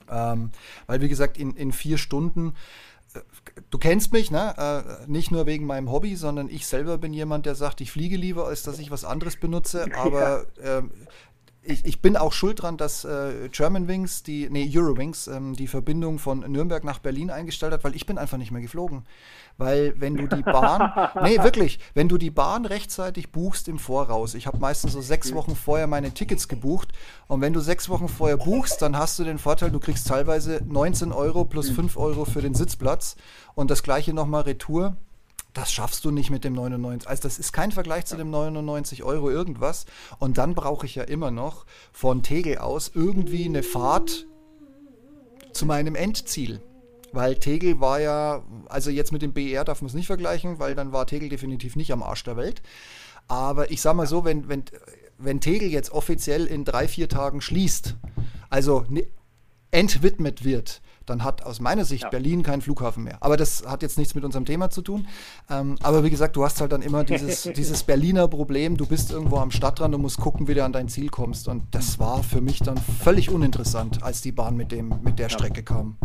[0.10, 0.50] Ähm,
[0.88, 2.54] weil, wie gesagt, in, in vier Stunden
[3.70, 4.54] du kennst mich, ne?
[4.58, 8.18] Äh, nicht nur wegen meinem Hobby, sondern ich selber bin jemand, der sagt, ich fliege
[8.18, 9.86] lieber, als dass ich was anderes benutze.
[9.96, 10.80] Aber ja.
[10.80, 10.92] ähm,
[11.64, 16.18] ich, ich, bin auch schuld dran, dass äh, Germanwings, die, nee, Eurowings, ähm, die Verbindung
[16.18, 19.06] von Nürnberg nach Berlin eingestellt hat, weil ich bin einfach nicht mehr geflogen.
[19.58, 20.92] Weil wenn du die Bahn,
[21.24, 25.34] nee, wirklich, wenn du die Bahn rechtzeitig buchst im Voraus, ich habe meistens so sechs
[25.34, 26.90] Wochen vorher meine Tickets gebucht.
[27.28, 30.62] Und wenn du sechs Wochen vorher buchst, dann hast du den Vorteil, du kriegst teilweise
[30.68, 33.16] 19 Euro plus 5 Euro für den Sitzplatz.
[33.54, 34.96] Und das gleiche nochmal Retour
[35.54, 37.10] das schaffst du nicht mit dem 99.
[37.10, 39.86] Also das ist kein Vergleich zu dem 99 Euro irgendwas.
[40.20, 44.28] Und dann brauche ich ja immer noch von Tegel aus irgendwie eine Fahrt
[45.52, 46.62] zu meinem Endziel.
[47.12, 50.76] Weil Tegel war ja, also jetzt mit dem BR darf man es nicht vergleichen, weil
[50.76, 52.62] dann war Tegel definitiv nicht am Arsch der Welt.
[53.28, 54.64] Aber ich sag mal so, wenn, wenn,
[55.18, 57.98] wenn Tegel jetzt offiziell in drei, vier Tagen schließt,
[58.50, 58.86] also
[59.72, 60.82] entwidmet wird,
[61.12, 62.10] dann hat aus meiner Sicht ja.
[62.10, 63.18] Berlin keinen Flughafen mehr.
[63.22, 65.08] Aber das hat jetzt nichts mit unserem Thema zu tun.
[65.50, 69.12] Ähm, aber wie gesagt, du hast halt dann immer dieses, dieses Berliner Problem, du bist
[69.12, 71.48] irgendwo am Stadtrand und musst gucken, wie du an dein Ziel kommst.
[71.48, 75.32] Und das war für mich dann völlig uninteressant, als die Bahn mit, dem, mit der.
[75.32, 75.98] Strecke kam.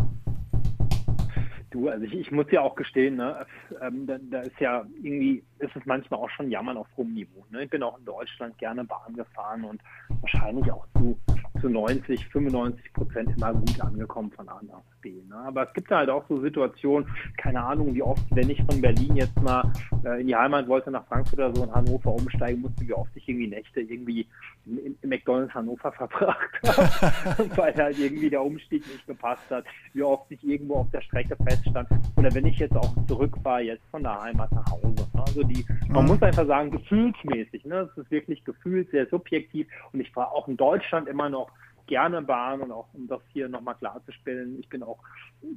[1.69, 3.45] Du, also ich, ich muss ja auch gestehen, ne,
[3.81, 7.45] ähm, da, da, ist ja irgendwie, ist es manchmal auch schon Jammern auf hohem Niveau.
[7.49, 7.65] Ne?
[7.65, 9.81] Ich bin auch in Deutschland gerne Bahn gefahren und
[10.21, 11.19] wahrscheinlich auch zu,
[11.61, 15.13] zu 90, 95 Prozent immer gut angekommen von A nach B.
[15.27, 15.35] Ne?
[15.35, 19.15] Aber es gibt halt auch so Situationen, keine Ahnung, wie oft, wenn ich von Berlin
[19.15, 19.71] jetzt mal
[20.03, 23.11] äh, in die Heimat wollte, nach Frankfurt oder so in Hannover umsteigen musste, wie oft
[23.15, 24.27] ich irgendwie Nächte irgendwie
[24.67, 30.29] im, McDonalds Hannover verbracht habe, weil halt irgendwie der Umstieg nicht gepasst hat, wie oft
[30.31, 31.89] ich irgendwo auf der Strecke feststand.
[32.15, 35.07] Oder wenn ich jetzt auch zurückfahre, jetzt von der Heimat nach Hause.
[35.13, 35.23] Ne?
[35.25, 36.11] Also die, man mhm.
[36.11, 37.65] muss einfach sagen, gefühlsmäßig.
[37.65, 37.89] Ne?
[37.91, 41.49] Es ist wirklich gefühlt sehr subjektiv und ich fahre auch in Deutschland immer noch
[41.87, 44.99] gerne Bahn und auch um das hier nochmal klarzustellen, ich bin auch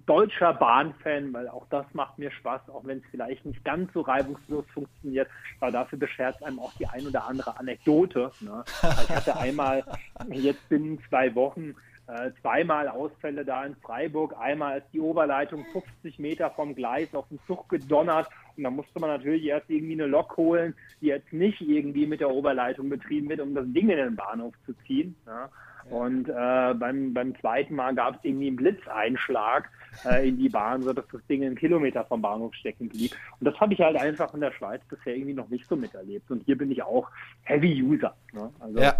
[0.07, 4.01] deutscher Bahnfan, weil auch das macht mir Spaß, auch wenn es vielleicht nicht ganz so
[4.01, 5.28] reibungslos funktioniert,
[5.61, 8.31] aber dafür beschert einem auch die ein oder andere Anekdote.
[8.41, 8.64] Ne?
[8.83, 9.85] Ich hatte einmal
[10.31, 11.74] jetzt binnen zwei Wochen
[12.11, 14.35] äh, zweimal Ausfälle da in Freiburg.
[14.37, 18.99] Einmal ist die Oberleitung 50 Meter vom Gleis auf den Zug gedonnert und da musste
[18.99, 23.28] man natürlich erst irgendwie eine Lok holen, die jetzt nicht irgendwie mit der Oberleitung betrieben
[23.28, 25.14] wird, um das Ding in den Bahnhof zu ziehen.
[25.26, 25.49] Ja.
[25.89, 29.70] Und äh, beim, beim zweiten Mal gab es irgendwie einen Blitzeinschlag
[30.05, 33.12] äh, in die Bahn, sodass das Ding einen Kilometer vom Bahnhof stecken blieb.
[33.39, 36.31] Und das habe ich halt einfach in der Schweiz bisher irgendwie noch nicht so miterlebt.
[36.31, 37.09] Und hier bin ich auch
[37.43, 38.14] Heavy User.
[38.33, 38.51] Ne?
[38.61, 38.95] Also ja,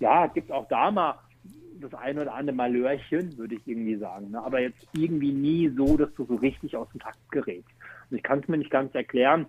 [0.00, 1.18] ja gibt auch da mal
[1.80, 4.30] das ein oder andere Malörchen, würde ich irgendwie sagen.
[4.30, 4.42] Ne?
[4.42, 7.70] Aber jetzt irgendwie nie so, dass du so richtig aus dem Takt gerätst.
[8.10, 9.46] Und ich kann es mir nicht ganz erklären.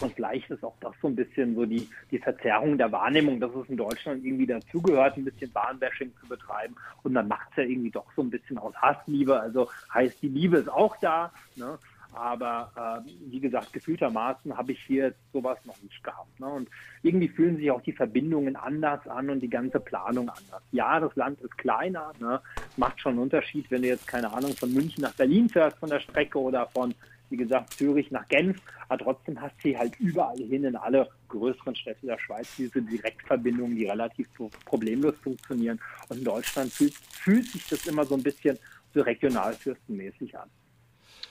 [0.00, 3.54] Und vielleicht ist auch das so ein bisschen so die, die Verzerrung der Wahrnehmung, dass
[3.54, 6.74] es in Deutschland irgendwie dazugehört, ein bisschen Bahnbashing zu betreiben.
[7.02, 9.38] Und dann macht es ja irgendwie doch so ein bisschen aus Hassliebe.
[9.40, 11.32] Also heißt, die Liebe ist auch da.
[11.56, 11.78] Ne?
[12.16, 16.40] Aber äh, wie gesagt, gefühltermaßen habe ich hier sowas noch nicht gehabt.
[16.40, 16.46] Ne?
[16.46, 16.68] Und
[17.02, 20.62] irgendwie fühlen sich auch die Verbindungen anders an und die ganze Planung anders.
[20.72, 22.40] Ja, das Land ist kleiner, ne?
[22.78, 25.90] macht schon einen Unterschied, wenn du jetzt, keine Ahnung, von München nach Berlin fährst von
[25.90, 26.94] der Strecke oder von
[27.30, 31.74] wie gesagt, Zürich nach Genf, aber trotzdem hast du halt überall hin in alle größeren
[31.74, 34.28] Städte der Schweiz diese Direktverbindungen, die relativ
[34.64, 35.80] problemlos funktionieren.
[36.08, 38.58] Und in Deutschland fühlt, fühlt sich das immer so ein bisschen
[38.94, 40.48] so regionalfürstenmäßig an.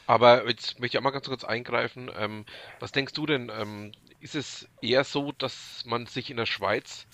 [0.08, 2.12] Aber jetzt möchte ich auch mal ganz kurz eingreifen.
[2.16, 2.46] Ähm,
[2.80, 3.52] was denkst du denn?
[3.60, 7.08] Ähm, ist es eher so, dass man sich in der Schweiz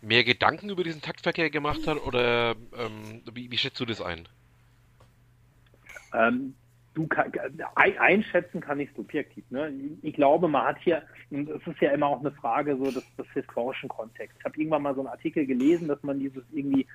[0.00, 4.28] mehr Gedanken über diesen Taktverkehr gemacht hat oder ähm, wie, wie, schätzt du das ein?
[6.96, 7.30] Du kann,
[7.74, 9.44] einschätzen kann ich subjektiv.
[9.50, 9.70] Ne?
[10.00, 13.04] Ich glaube, man hat hier, und es ist ja immer auch eine Frage so des,
[13.16, 14.38] des historischen Kontexts.
[14.38, 16.86] Ich habe irgendwann mal so einen Artikel gelesen, dass man dieses irgendwie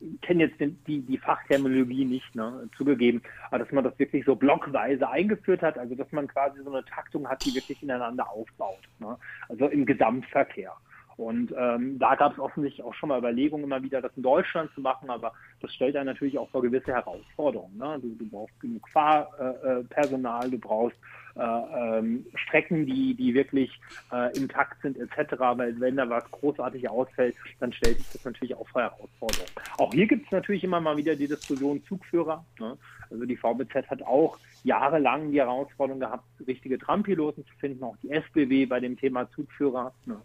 [0.00, 4.24] ich kenne jetzt den, die, die Fachterminologie nicht, ne, zugegeben, aber dass man das wirklich
[4.24, 8.30] so blockweise eingeführt hat, also dass man quasi so eine Taktung hat, die wirklich ineinander
[8.30, 9.18] aufbaut, ne,
[9.48, 10.72] also im Gesamtverkehr.
[11.16, 14.70] Und ähm, da gab es offensichtlich auch schon mal Überlegungen, immer wieder das in Deutschland
[14.74, 17.78] zu machen, aber das stellt einen natürlich auch vor gewisse Herausforderungen.
[17.78, 17.98] Ne?
[18.02, 20.96] Du, du brauchst genug Fahrpersonal, äh, du brauchst
[21.36, 23.70] äh, ähm, Strecken, die, die wirklich
[24.12, 25.34] äh, intakt sind etc.
[25.38, 29.50] Weil wenn da was großartig ausfällt, dann stellt sich das natürlich auch vor Herausforderungen.
[29.78, 32.44] Auch hier gibt es natürlich immer mal wieder die Diskussion Zugführer.
[32.58, 32.76] Ne?
[33.10, 38.10] Also die VBZ hat auch jahrelang die Herausforderung gehabt, richtige Trampiloten zu finden, auch die
[38.10, 39.94] SBW bei dem Thema Zugführer.
[40.04, 40.16] Ne?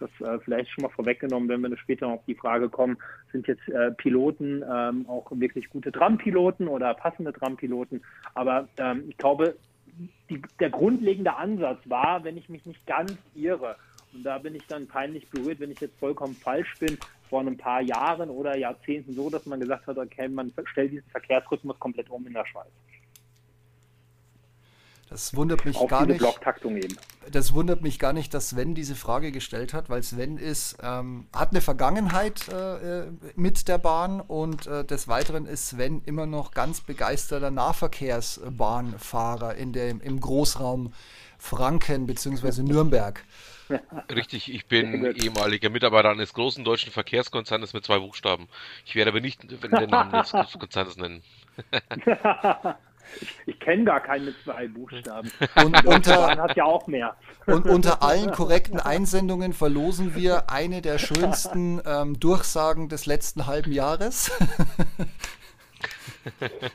[0.00, 2.96] Das äh, vielleicht schon mal vorweggenommen, wenn wir später noch auf die Frage kommen,
[3.32, 8.02] sind jetzt äh, Piloten ähm, auch wirklich gute Trampiloten oder passende Trampiloten.
[8.34, 9.56] Aber ähm, ich glaube,
[10.28, 13.76] die, der grundlegende Ansatz war, wenn ich mich nicht ganz irre,
[14.12, 16.98] und da bin ich dann peinlich berührt, wenn ich jetzt vollkommen falsch bin,
[17.28, 21.08] vor ein paar Jahren oder Jahrzehnten so, dass man gesagt hat, okay, man stellt diesen
[21.10, 22.72] Verkehrsrhythmus komplett um in der Schweiz.
[25.10, 26.22] Das wundert mich gar nicht.
[26.64, 26.96] Eben.
[27.32, 31.26] Das wundert mich gar nicht, dass Sven diese Frage gestellt hat, weil Sven ist, ähm,
[31.34, 36.52] hat eine Vergangenheit äh, mit der Bahn und äh, des Weiteren ist Sven immer noch
[36.52, 40.92] ganz begeisterter Nahverkehrsbahnfahrer in dem, im Großraum
[41.38, 42.62] Franken bzw.
[42.68, 43.24] Nürnberg.
[44.12, 48.48] Richtig, ich bin ehemaliger Mitarbeiter eines großen deutschen Verkehrskonzernes mit zwei Buchstaben.
[48.84, 51.22] Ich werde aber nicht den Namen des Konzerns nennen.
[53.20, 55.30] Ich, ich kenne gar keinen mit zwei Buchstaben.
[55.64, 57.16] Und unter, hat ja auch mehr.
[57.46, 63.72] Und unter allen korrekten Einsendungen verlosen wir eine der schönsten ähm, Durchsagen des letzten halben
[63.72, 64.30] Jahres.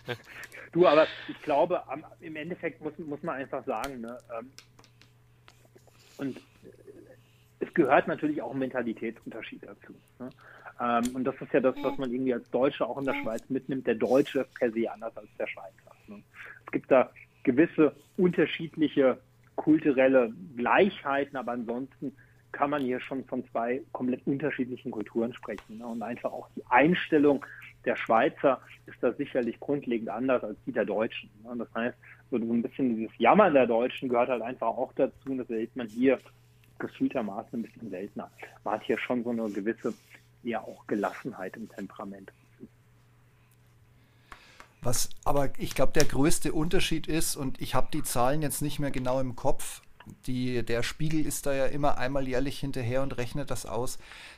[0.72, 1.82] du, aber ich glaube,
[2.22, 4.52] im Endeffekt muss, muss man einfach sagen, ne, ähm,
[6.18, 6.40] und
[7.60, 9.94] es gehört natürlich auch ein Mentalitätsunterschied dazu.
[10.20, 10.30] Ne?
[10.80, 13.44] Ähm, und das ist ja das, was man irgendwie als Deutscher auch in der Schweiz
[13.50, 13.88] mitnimmt.
[13.88, 15.85] Der Deutsche ist per se anders als der Schweizer.
[16.66, 17.12] Es gibt da
[17.44, 19.20] gewisse unterschiedliche
[19.56, 22.16] kulturelle Gleichheiten, aber ansonsten
[22.52, 25.78] kann man hier schon von zwei komplett unterschiedlichen Kulturen sprechen.
[25.78, 25.86] Ne?
[25.86, 27.46] Und einfach auch die Einstellung
[27.84, 31.30] der Schweizer ist da sicherlich grundlegend anders als die der Deutschen.
[31.44, 31.50] Ne?
[31.50, 31.98] Und das heißt,
[32.32, 35.32] so ein bisschen dieses Jammern der Deutschen gehört halt einfach auch dazu.
[35.32, 36.20] Und das erlebt man hier
[36.80, 38.32] gefühltermaßen ein bisschen seltener.
[38.64, 39.94] Man hat hier schon so eine gewisse,
[40.44, 42.32] ja auch Gelassenheit im Temperament.
[44.86, 48.78] Was aber ich glaube der größte Unterschied ist, und ich habe die Zahlen jetzt nicht
[48.78, 49.82] mehr genau im Kopf,
[50.28, 53.98] die, der Spiegel ist da ja immer einmal jährlich hinterher und rechnet das aus.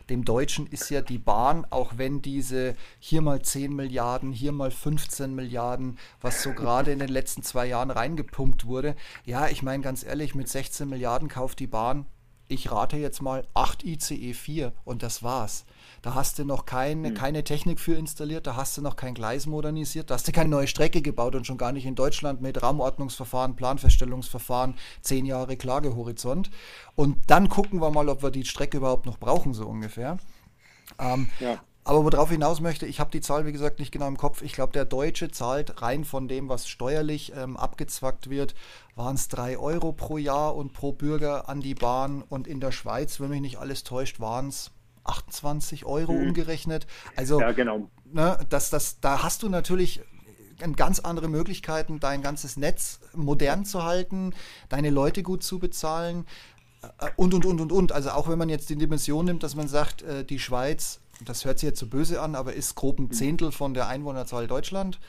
[0.10, 4.72] Dem Deutschen ist ja die Bahn, auch wenn diese hier mal 10 Milliarden, hier mal
[4.72, 8.96] 15 Milliarden, was so gerade in den letzten zwei Jahren reingepumpt wurde.
[9.26, 12.06] Ja, ich meine ganz ehrlich, mit 16 Milliarden kauft die Bahn,
[12.48, 15.66] ich rate jetzt mal, 8 ICE 4 und das war's.
[16.02, 17.16] Da hast du noch keine, hm.
[17.16, 20.50] keine Technik für installiert, da hast du noch kein Gleis modernisiert, da hast du keine
[20.50, 26.50] neue Strecke gebaut und schon gar nicht in Deutschland mit Raumordnungsverfahren, Planfeststellungsverfahren, zehn Jahre Klagehorizont.
[26.96, 30.18] Und dann gucken wir mal, ob wir die Strecke überhaupt noch brauchen, so ungefähr.
[31.00, 31.62] Ähm, ja.
[31.88, 34.42] Aber worauf ich hinaus möchte, ich habe die Zahl, wie gesagt, nicht genau im Kopf.
[34.42, 38.56] Ich glaube, der Deutsche zahlt rein von dem, was steuerlich ähm, abgezwackt wird,
[38.96, 42.24] waren es drei Euro pro Jahr und pro Bürger an die Bahn.
[42.28, 44.72] Und in der Schweiz, wenn mich nicht alles täuscht, waren es
[45.06, 46.28] 28 Euro mhm.
[46.28, 46.88] umgerechnet.
[47.16, 47.90] Also, ja, genau.
[48.04, 50.02] ne, das, das, da hast du natürlich
[50.76, 54.34] ganz andere Möglichkeiten, dein ganzes Netz modern zu halten,
[54.68, 56.26] deine Leute gut zu bezahlen
[56.82, 57.92] äh, und, und, und, und, und.
[57.94, 61.46] Also auch wenn man jetzt die Dimension nimmt, dass man sagt, äh, die Schweiz, das
[61.46, 63.12] hört sich jetzt so böse an, aber ist grob ein mhm.
[63.12, 65.00] Zehntel von der Einwohnerzahl Deutschland.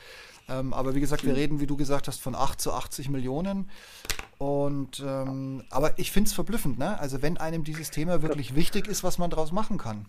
[0.49, 3.69] Ähm, aber wie gesagt, wir reden, wie du gesagt hast, von 8 zu 80 Millionen.
[4.37, 6.97] Und ähm, aber ich finde es verblüffend, ne?
[6.99, 10.05] Also wenn einem dieses Thema wirklich wichtig ist, was man daraus machen kann.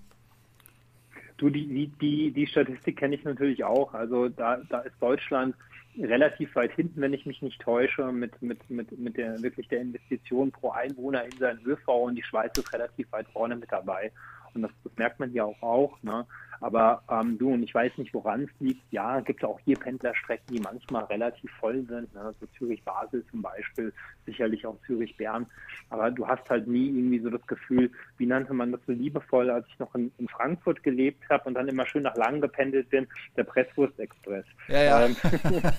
[1.37, 3.93] Du, die, die, die Statistik kenne ich natürlich auch.
[3.95, 5.57] Also da, da ist Deutschland
[5.99, 9.81] relativ weit hinten, wenn ich mich nicht täusche, mit, mit, mit, mit der wirklich der
[9.81, 14.13] Investition pro Einwohner in seinen ÖV und die Schweiz ist relativ weit vorne mit dabei.
[14.55, 16.27] Und das, das merkt man ja auch, auch ne?
[16.61, 18.83] Aber ähm, du, und ich weiß nicht, woran es liegt.
[18.93, 22.15] Ja, gibt auch hier Pendlerstrecken, die manchmal relativ voll sind.
[22.15, 22.35] Ne?
[22.39, 23.93] So Zürich-Basel zum Beispiel,
[24.27, 25.47] sicherlich auch Zürich-Bern.
[25.89, 29.49] Aber du hast halt nie irgendwie so das Gefühl, wie nannte man das so liebevoll,
[29.49, 32.91] als ich noch in, in Frankfurt gelebt habe und dann immer schön nach Langen gependelt
[32.91, 34.45] bin, der Presswurst-Express.
[34.69, 35.07] Ja, ja.
[35.07, 35.17] Ähm,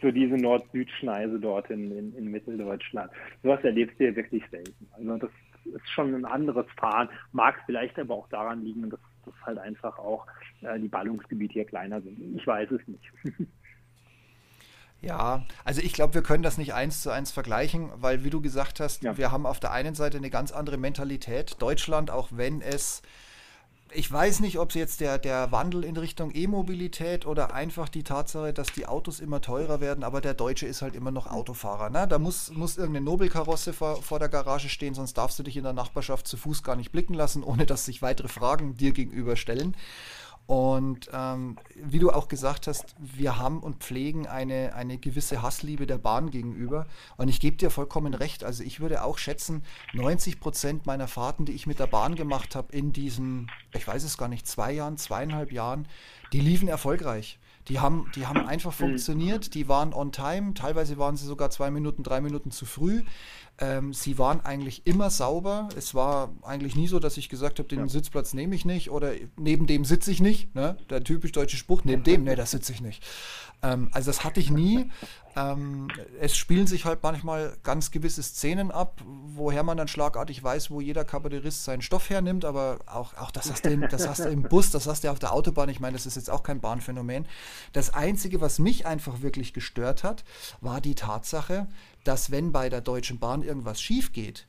[0.00, 3.12] so diese Nord-Süd-Schneise dort in, in, in Mitteldeutschland.
[3.42, 4.88] Sowas erlebst du ja wirklich selten.
[4.92, 5.30] Also das
[5.66, 9.98] ist schon ein anderes Fahren, mag vielleicht aber auch daran liegen, dass, dass halt einfach
[9.98, 10.26] auch
[10.62, 12.18] äh, die Ballungsgebiete hier kleiner sind.
[12.36, 13.12] Ich weiß es nicht.
[15.04, 18.40] Ja, also ich glaube, wir können das nicht eins zu eins vergleichen, weil wie du
[18.40, 19.18] gesagt hast, ja.
[19.18, 21.60] wir haben auf der einen Seite eine ganz andere Mentalität.
[21.60, 23.02] Deutschland, auch wenn es
[23.94, 28.02] ich weiß nicht, ob es jetzt der, der Wandel in Richtung E-Mobilität oder einfach die
[28.02, 31.90] Tatsache, dass die Autos immer teurer werden, aber der Deutsche ist halt immer noch Autofahrer.
[31.90, 32.06] Ne?
[32.08, 35.64] Da muss, muss irgendeine Nobelkarosse vor, vor der Garage stehen, sonst darfst du dich in
[35.64, 39.76] der Nachbarschaft zu Fuß gar nicht blicken lassen, ohne dass sich weitere Fragen dir gegenüberstellen.
[40.46, 45.86] Und ähm, wie du auch gesagt hast, wir haben und pflegen eine, eine gewisse Hassliebe
[45.86, 46.86] der Bahn gegenüber.
[47.16, 48.44] Und ich gebe dir vollkommen recht.
[48.44, 49.62] Also ich würde auch schätzen,
[49.92, 54.02] 90 Prozent meiner Fahrten, die ich mit der Bahn gemacht habe in diesen, ich weiß
[54.04, 55.86] es gar nicht, zwei Jahren, zweieinhalb Jahren,
[56.32, 57.38] die liefen erfolgreich.
[57.68, 58.86] Die haben, die haben einfach mhm.
[58.86, 63.04] funktioniert, die waren on time, teilweise waren sie sogar zwei Minuten, drei Minuten zu früh.
[63.62, 65.68] Ähm, sie waren eigentlich immer sauber.
[65.76, 67.88] Es war eigentlich nie so, dass ich gesagt habe, den ja.
[67.88, 70.52] Sitzplatz nehme ich nicht oder neben dem sitze ich nicht.
[70.56, 70.76] Ne?
[70.90, 73.04] Der typisch deutsche Spruch, neben dem, ne, da sitze ich nicht.
[73.62, 74.90] Ähm, also das hatte ich nie.
[75.34, 75.88] Ähm,
[76.20, 80.80] es spielen sich halt manchmal ganz gewisse Szenen ab, woher man dann schlagartig weiß, wo
[80.80, 84.28] jeder Kabarettist seinen Stoff hernimmt, aber auch, auch das, hast du im, das hast du
[84.28, 86.60] im Bus, das hast du auf der Autobahn, ich meine, das ist jetzt auch kein
[86.60, 87.26] Bahnphänomen.
[87.72, 90.24] Das Einzige, was mich einfach wirklich gestört hat,
[90.60, 91.66] war die Tatsache,
[92.04, 94.46] dass wenn bei der Deutschen Bahn irgendwas schief geht,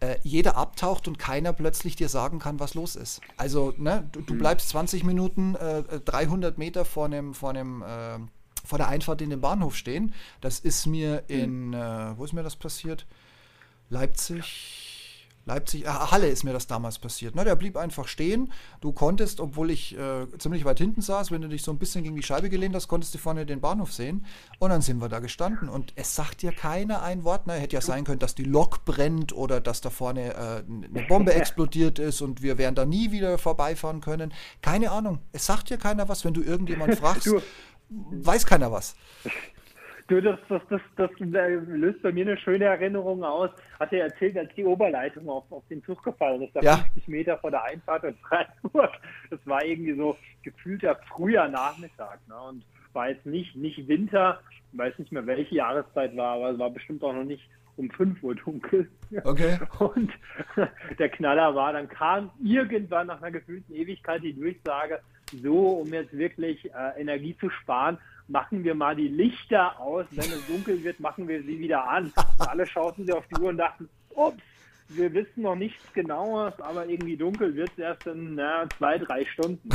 [0.00, 3.20] äh, jeder abtaucht und keiner plötzlich dir sagen kann, was los ist.
[3.36, 4.38] Also ne, du, du mhm.
[4.38, 8.18] bleibst 20 Minuten, äh, 300 Meter vor einem, vor einem äh,
[8.72, 10.14] vor der Einfahrt in den Bahnhof stehen.
[10.40, 11.34] Das ist mir mhm.
[11.34, 13.04] in, äh, wo ist mir das passiert?
[13.90, 15.12] Leipzig,
[15.44, 17.34] Leipzig, äh, Halle ist mir das damals passiert.
[17.34, 17.44] Ne?
[17.44, 18.50] Der blieb einfach stehen.
[18.80, 22.02] Du konntest, obwohl ich äh, ziemlich weit hinten saß, wenn du dich so ein bisschen
[22.02, 24.24] gegen die Scheibe gelehnt hast, konntest du vorne den Bahnhof sehen.
[24.58, 25.68] Und dann sind wir da gestanden.
[25.68, 27.46] Und es sagt dir keiner ein Wort.
[27.46, 27.52] Ne?
[27.52, 31.34] Hätte ja sein können, dass die Lok brennt oder dass da vorne äh, eine Bombe
[31.34, 34.32] explodiert ist und wir werden da nie wieder vorbeifahren können.
[34.62, 35.18] Keine Ahnung.
[35.32, 37.28] Es sagt dir keiner was, wenn du irgendjemand fragst.
[38.10, 38.96] Weiß keiner was.
[40.08, 43.50] Du, das, das, das, das, löst bei mir eine schöne Erinnerung aus.
[43.78, 46.76] Hat er erzählt, als die Oberleitung auf, auf den Zug gefallen ist, da ja.
[46.76, 48.90] 50 Meter vor der Einfahrt in Freiburg.
[49.30, 52.18] Das war irgendwie so gefühlter früher Nachmittag.
[52.28, 52.34] Ne?
[52.48, 54.40] Und war jetzt nicht, nicht Winter,
[54.72, 57.90] ich weiß nicht mehr, welche Jahreszeit war, aber es war bestimmt auch noch nicht um
[57.90, 58.90] 5 Uhr dunkel.
[59.24, 59.58] Okay.
[59.78, 60.12] Und
[60.98, 65.00] der Knaller war, dann kam irgendwann nach einer gefühlten Ewigkeit die Durchsage,
[65.42, 70.06] so, um jetzt wirklich äh, Energie zu sparen, machen wir mal die Lichter aus.
[70.10, 72.12] Wenn es dunkel wird, machen wir sie wieder an.
[72.38, 74.42] Und alle schauten sie auf die Uhr und dachten, ups,
[74.88, 79.24] wir wissen noch nichts genaues, aber irgendwie dunkel wird es erst in na, zwei, drei
[79.24, 79.68] Stunden.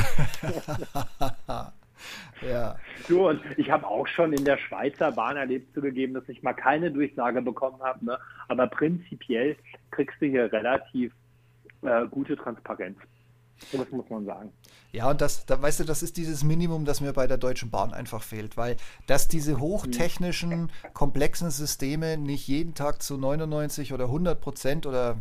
[2.48, 2.76] ja.
[3.08, 6.52] So, und ich habe auch schon in der Schweizer Bahn erlebt zugegeben, dass ich mal
[6.52, 8.04] keine Durchsage bekommen habe.
[8.04, 8.18] Ne?
[8.48, 9.56] Aber prinzipiell
[9.90, 11.12] kriegst du hier relativ
[11.82, 12.98] äh, gute Transparenz.
[13.72, 14.52] Das muss man sagen.
[14.92, 17.70] Ja, und das, da, weißt du, das ist dieses Minimum, das mir bei der Deutschen
[17.70, 24.04] Bahn einfach fehlt, weil dass diese hochtechnischen, komplexen Systeme nicht jeden Tag zu 99 oder
[24.04, 25.18] 100 Prozent oder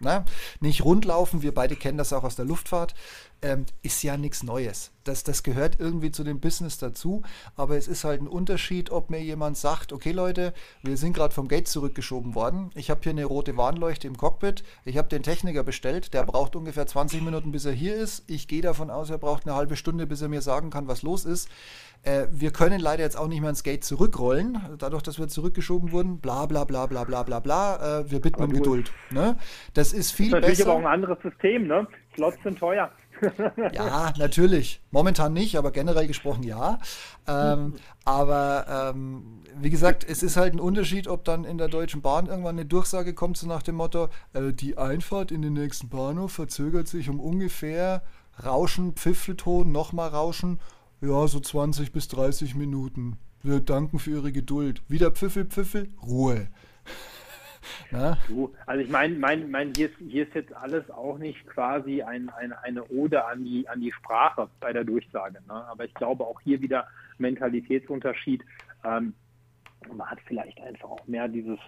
[0.00, 0.24] na,
[0.60, 2.94] nicht rundlaufen, wir beide kennen das auch aus der Luftfahrt,
[3.42, 4.92] ähm, ist ja nichts Neues.
[5.04, 7.22] Das, das gehört irgendwie zu dem Business dazu,
[7.56, 11.32] aber es ist halt ein Unterschied, ob mir jemand sagt, okay Leute, wir sind gerade
[11.32, 15.22] vom Gate zurückgeschoben worden, ich habe hier eine rote Warnleuchte im Cockpit, ich habe den
[15.22, 19.08] Techniker bestellt, der braucht ungefähr 20 Minuten, bis er hier ist, ich gehe davon aus,
[19.08, 21.48] er braucht eine halbe Stunde, bis er mir sagen kann, was los ist.
[22.02, 25.90] Äh, wir können leider jetzt auch nicht mehr ins Gate zurückrollen, dadurch, dass wir zurückgeschoben
[25.90, 28.92] wurden, bla bla bla bla bla bla bla, äh, wir bitten um Geduld.
[29.10, 29.36] Ne?
[29.74, 30.70] Das ist viel das ist natürlich besser.
[30.70, 31.86] aber auch ein anderes System, ne?
[32.14, 32.90] Slots sind teuer.
[33.72, 34.80] Ja, natürlich.
[34.90, 36.78] Momentan nicht, aber generell gesprochen ja.
[37.26, 42.02] Ähm, aber ähm, wie gesagt, es ist halt ein Unterschied, ob dann in der Deutschen
[42.02, 45.88] Bahn irgendwann eine Durchsage kommt, so nach dem Motto, äh, die Einfahrt in den nächsten
[45.88, 48.02] Bahnhof verzögert sich um ungefähr
[48.44, 50.60] Rauschen, Pfiffelton, nochmal Rauschen,
[51.00, 53.18] ja, so 20 bis 30 Minuten.
[53.42, 54.82] Wir danken für Ihre Geduld.
[54.88, 56.48] Wieder Pfiffel, Pfiffel, Ruhe.
[58.28, 62.02] Du, also ich meine, mein, mein, hier, ist, hier ist jetzt alles auch nicht quasi
[62.02, 65.38] ein, ein, eine Ode an die, an die Sprache bei der Durchsage.
[65.46, 65.54] Ne?
[65.54, 66.86] Aber ich glaube auch hier wieder
[67.18, 68.44] Mentalitätsunterschied.
[68.84, 69.14] Ähm,
[69.92, 71.58] man hat vielleicht einfach auch mehr dieses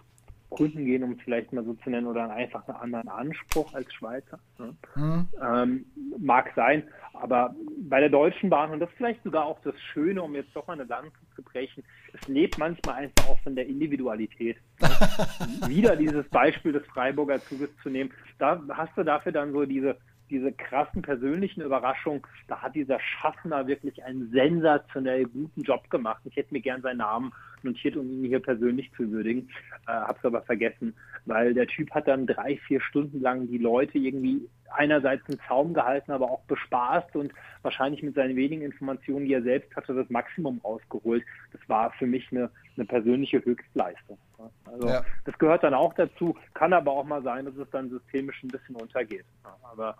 [0.51, 3.93] Kunden gehen, um es vielleicht mal so zu nennen, oder einfach einen anderen Anspruch als
[3.95, 4.39] Schweizer.
[4.59, 4.77] Ne?
[4.97, 5.29] Mhm.
[5.41, 5.87] Ähm,
[6.19, 6.85] mag sein,
[7.15, 7.55] aber
[7.89, 10.67] bei der Deutschen Bahn, und das ist vielleicht sogar auch das Schöne, um jetzt doch
[10.67, 14.57] mal eine Lanze zu brechen, es lebt manchmal einfach auch von der Individualität.
[14.81, 14.89] Ne?
[15.69, 19.97] Wieder dieses Beispiel des Freiburger Zuges zu nehmen, da hast du dafür dann so diese
[20.31, 26.23] diese krassen persönlichen Überraschungen, da hat dieser Schaffner wirklich einen sensationell guten Job gemacht.
[26.25, 27.33] Ich hätte mir gern seinen Namen
[27.65, 29.49] notiert, um ihn hier persönlich zu würdigen,
[29.87, 30.95] äh, hab's aber vergessen,
[31.27, 35.75] weil der Typ hat dann drei, vier Stunden lang die Leute irgendwie einerseits einen Zaum
[35.75, 37.33] gehalten, aber auch bespaßt und
[37.63, 41.25] wahrscheinlich mit seinen wenigen Informationen, die er selbst hatte, das Maximum rausgeholt.
[41.53, 44.19] Das war für mich eine, eine persönliche Höchstleistung.
[44.65, 45.05] Also ja.
[45.25, 48.49] das gehört dann auch dazu, kann aber auch mal sein, dass es dann systemisch ein
[48.49, 49.27] bisschen untergeht.
[49.63, 49.97] Aber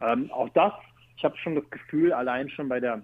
[0.00, 0.72] ähm, auch das,
[1.16, 3.02] ich habe schon das Gefühl, allein schon bei der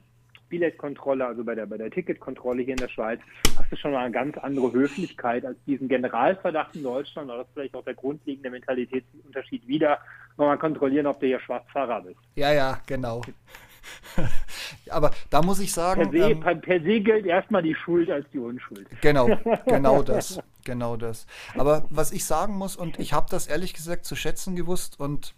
[0.50, 3.20] Billetkontrolle, also bei der, bei der Ticketkontrolle hier in der Schweiz,
[3.58, 7.30] hast du schon mal eine ganz andere Höflichkeit als diesen Generalverdacht in Deutschland.
[7.30, 9.98] Oder das ist vielleicht auch der grundlegende Mentalitätsunterschied wieder,
[10.36, 12.20] nochmal kontrollieren, ob du hier Schwarzfahrer bist.
[12.34, 13.22] Ja, ja, genau.
[14.90, 16.10] Aber da muss ich sagen.
[16.10, 18.86] Per se, ähm, per, per se gilt erstmal die Schuld als die Unschuld.
[19.00, 19.26] Genau,
[19.66, 20.40] genau das.
[20.64, 21.26] Genau das.
[21.56, 25.34] Aber was ich sagen muss, und ich habe das ehrlich gesagt zu schätzen gewusst, und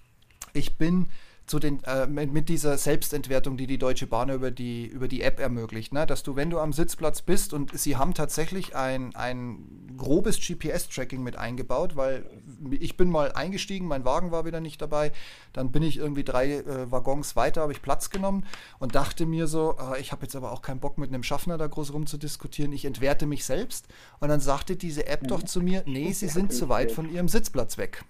[0.53, 1.09] ich bin
[1.53, 5.39] zu den, äh, mit dieser Selbstentwertung, die die Deutsche Bahn über die, über die App
[5.39, 6.07] ermöglicht, ne?
[6.07, 11.23] dass du, wenn du am Sitzplatz bist und sie haben tatsächlich ein, ein grobes GPS-Tracking
[11.23, 12.25] mit eingebaut, weil
[12.71, 15.13] ich bin mal eingestiegen, mein Wagen war wieder nicht dabei,
[15.53, 18.47] dann bin ich irgendwie drei äh, Waggons weiter, habe ich Platz genommen
[18.79, 21.59] und dachte mir so, äh, ich habe jetzt aber auch keinen Bock mit einem Schaffner
[21.59, 23.89] da groß rumzudiskutieren, ich entwerte mich selbst
[24.21, 27.29] und dann sagte diese App doch zu mir, nee, sie sind zu weit von ihrem
[27.29, 28.07] Sitzplatz weg.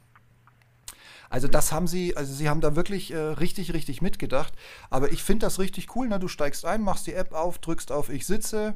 [1.32, 4.52] Also das haben sie, also sie haben da wirklich äh, richtig, richtig mitgedacht.
[4.90, 6.06] Aber ich finde das richtig cool.
[6.06, 6.18] Ne?
[6.18, 8.74] Du steigst ein, machst die App auf, drückst auf Ich sitze.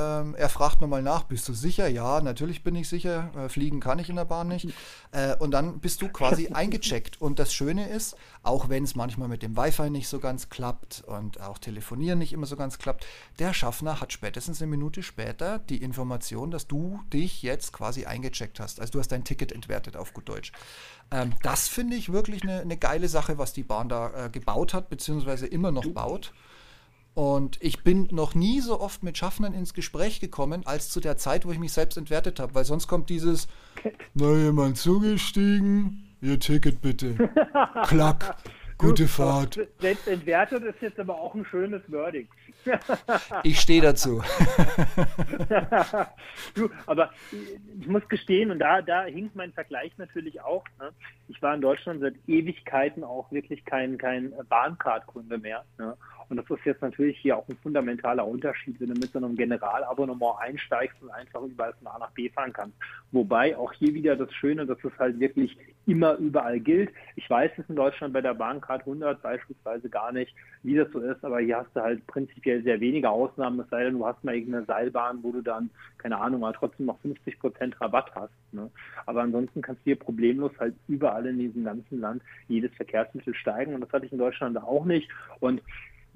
[0.00, 1.88] Ähm, er fragt nochmal nach, bist du sicher?
[1.88, 3.32] Ja, natürlich bin ich sicher.
[3.36, 4.68] Äh, fliegen kann ich in der Bahn nicht.
[5.10, 7.20] Äh, und dann bist du quasi eingecheckt.
[7.20, 11.02] Und das Schöne ist, auch wenn es manchmal mit dem Wi-Fi nicht so ganz klappt
[11.06, 13.06] und auch Telefonieren nicht immer so ganz klappt,
[13.40, 18.60] der Schaffner hat spätestens eine Minute später die Information, dass du dich jetzt quasi eingecheckt
[18.60, 18.80] hast.
[18.80, 20.52] Also du hast dein Ticket entwertet auf gut Deutsch.
[21.10, 24.74] Ähm, das finde ich wirklich eine, eine, geile Sache, was die Bahn da äh, gebaut
[24.74, 26.32] hat, beziehungsweise immer noch baut.
[27.18, 31.16] Und ich bin noch nie so oft mit Schaffnern ins Gespräch gekommen, als zu der
[31.16, 32.54] Zeit, wo ich mich selbst entwertet habe.
[32.54, 33.48] Weil sonst kommt dieses,
[34.14, 37.16] na jemand zugestiegen, ihr Ticket bitte.
[37.88, 38.36] Klack.
[38.78, 39.58] Gute Fahrt.
[39.80, 42.28] Selbst entwertet ist jetzt aber auch ein schönes Wording.
[43.42, 44.22] ich stehe dazu.
[46.54, 47.10] du, aber
[47.80, 50.62] ich muss gestehen, und da, da hinkt mein Vergleich natürlich auch.
[50.78, 50.92] Ne?
[51.26, 55.64] Ich war in Deutschland seit Ewigkeiten auch wirklich kein, kein Bahncard-Kunde mehr.
[55.78, 55.96] Ne?
[56.28, 59.36] Und das ist jetzt natürlich hier auch ein fundamentaler Unterschied, wenn du mit so einem
[59.36, 62.76] Generalabonnement einsteigst und einfach überall von A nach B fahren kannst.
[63.12, 65.56] Wobei auch hier wieder das Schöne, dass es halt wirklich
[65.86, 66.90] immer überall gilt.
[67.16, 71.00] Ich weiß es in Deutschland bei der Bahncard 100 beispielsweise gar nicht, wie das so
[71.00, 74.22] ist, aber hier hast du halt prinzipiell sehr wenige Ausnahmen, es sei denn, du hast
[74.22, 78.32] mal irgendeine Seilbahn, wo du dann, keine Ahnung, aber trotzdem noch 50 Prozent Rabatt hast.
[78.52, 78.70] Ne?
[79.06, 83.74] Aber ansonsten kannst du hier problemlos halt überall in diesem ganzen Land jedes Verkehrsmittel steigen
[83.74, 85.08] und das hatte ich in Deutschland auch nicht.
[85.40, 85.62] Und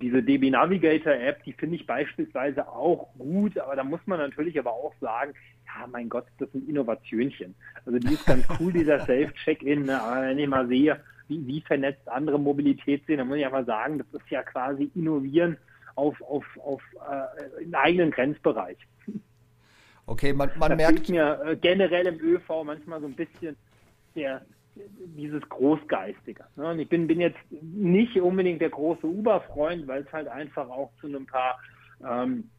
[0.02, 4.58] diese DB Navigator App, die finde ich beispielsweise auch gut, aber da muss man natürlich
[4.58, 5.32] aber auch sagen,
[5.64, 7.54] ja, mein Gott, das sind Innovationchen.
[7.86, 10.02] Also die ist ganz cool, dieser Safe-Check-In, ne?
[10.02, 13.64] aber wenn ich mal sehe, wie, wie vernetzt andere Mobilität sind, dann muss ich einfach
[13.64, 15.56] sagen, das ist ja quasi Innovieren
[15.94, 18.76] auf, auf, auf äh, einen eigenen Grenzbereich.
[20.06, 23.56] Okay, man, man merkt mir äh, generell im ÖV manchmal so ein bisschen
[24.14, 24.42] der,
[24.74, 26.44] dieses Großgeistige.
[26.56, 26.70] Ne?
[26.70, 30.90] Und ich bin, bin jetzt nicht unbedingt der große Uber-Freund, weil es halt einfach auch
[31.00, 31.60] zu ein paar
[32.06, 32.50] ähm,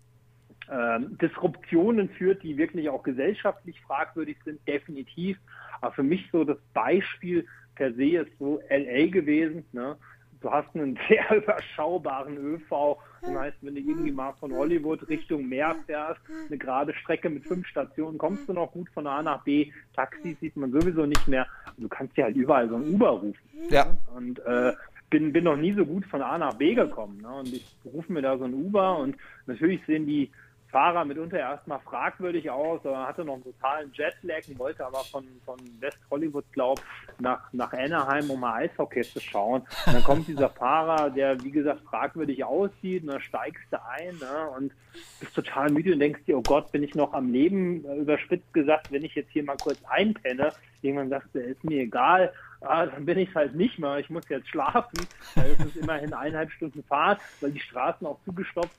[0.71, 5.37] ähm, Disruptionen führt, die wirklich auch gesellschaftlich fragwürdig sind, definitiv.
[5.81, 7.45] Aber für mich so das Beispiel
[7.75, 9.65] per se ist so LA gewesen.
[9.71, 9.97] Ne?
[10.43, 12.97] du hast einen sehr überschaubaren ÖV.
[13.21, 17.45] Das heißt, wenn du irgendwie mal von Hollywood Richtung Meer fährst, eine gerade Strecke mit
[17.45, 19.71] fünf Stationen, kommst du noch gut von A nach B.
[19.95, 21.47] Taxis sieht man sowieso nicht mehr.
[21.77, 23.35] Du kannst ja halt überall so ein Uber rufen.
[23.69, 23.97] Ja.
[24.15, 24.73] Und äh,
[25.09, 27.21] bin, bin noch nie so gut von A nach B gekommen.
[27.21, 27.29] Ne?
[27.29, 29.15] Und ich rufe mir da so ein Uber und
[29.45, 30.29] natürlich sehen die
[30.73, 35.23] Fahrer mitunter erstmal fragwürdig aus, aber hatte noch einen totalen Jetlag und wollte aber von,
[35.45, 36.81] von West Hollywood, glaub,
[37.19, 39.61] nach, nach Anaheim, um mal Eishockey zu schauen.
[39.85, 44.17] Und dann kommt dieser Fahrer, der, wie gesagt, fragwürdig aussieht, und dann steigst du ein
[44.17, 44.73] ne, und
[45.19, 48.91] bist total müde und denkst dir, oh Gott, bin ich noch am Leben, überspitzt gesagt,
[48.91, 52.33] wenn ich jetzt hier mal kurz einpenne, irgendwann sagst du, ist mir egal,
[52.63, 56.13] ah, dann bin ich halt nicht mehr, ich muss jetzt schlafen, weil es ist immerhin
[56.13, 58.75] eineinhalb Stunden Fahrt, weil die Straßen auch zugestopft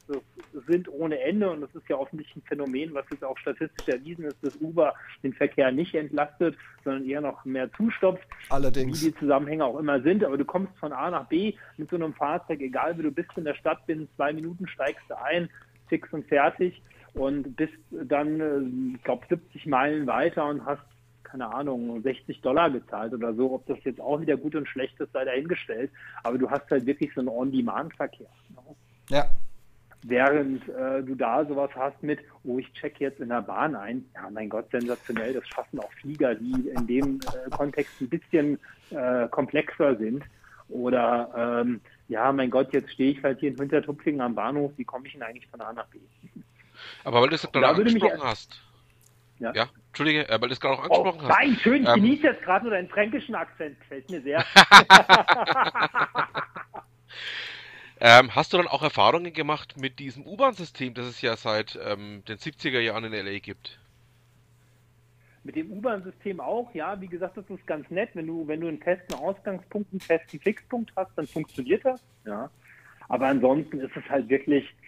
[0.66, 4.24] sind ohne Ende und das ist ja offensichtlich ein Phänomen, was jetzt auch statistisch erwiesen
[4.24, 8.26] ist, dass Uber den Verkehr nicht entlastet, sondern eher noch mehr zustopft.
[8.51, 9.03] Allerdings.
[9.03, 11.97] Wie die Zusammenhänge auch immer sind, aber du kommst von A nach B mit so
[11.97, 15.49] einem Fahrzeug, egal wie du bist in der Stadt, binnen zwei Minuten steigst du ein,
[15.89, 16.82] fix und fertig
[17.14, 20.82] und bist dann, äh, ich glaube, 70 Meilen weiter und hast
[21.35, 23.53] keine Ahnung, 60 Dollar gezahlt oder so.
[23.55, 25.91] Ob das jetzt auch wieder gut und schlecht ist, sei dahingestellt.
[26.22, 28.28] Aber du hast halt wirklich so einen On-Demand-Verkehr.
[28.51, 28.76] Ne?
[29.11, 29.24] Ja.
[30.05, 34.05] Während äh, du da sowas hast mit, oh, ich check jetzt in der Bahn ein.
[34.14, 35.35] Ja, mein Gott, sensationell.
[35.35, 38.61] Das schaffen auch Flieger, die in dem äh, Kontext ein bisschen
[38.91, 40.22] äh, komplexer sind.
[40.68, 44.70] Oder, ähm, ja, mein Gott, jetzt stehe ich halt hier in Hintertupfingen am Bahnhof.
[44.76, 45.99] Wie komme ich denn eigentlich von A nach B?
[47.03, 48.61] Aber weil du es gerade angesprochen hast.
[49.39, 49.53] Ja.
[49.55, 49.68] ja.
[49.89, 51.39] Entschuldige, weil du es gerade auch oh, angesprochen oh, hast.
[51.39, 54.45] Nein, schön, ich ähm, genieße jetzt gerade nur deinen fränkischen Akzent, gefällt mir sehr.
[58.01, 62.22] ähm, hast du dann auch Erfahrungen gemacht mit diesem U-Bahn-System, das es ja seit ähm,
[62.26, 63.78] den 70er Jahren in LA gibt?
[65.45, 68.11] Mit dem U-Bahn-System auch, ja, wie gesagt, das ist ganz nett.
[68.14, 72.51] Wenn du, wenn du einen festen Ausgangspunkt, einen festen Fixpunkt hast, dann funktioniert das, ja.
[73.09, 74.84] Aber ansonsten ist es halt wirklich, äh,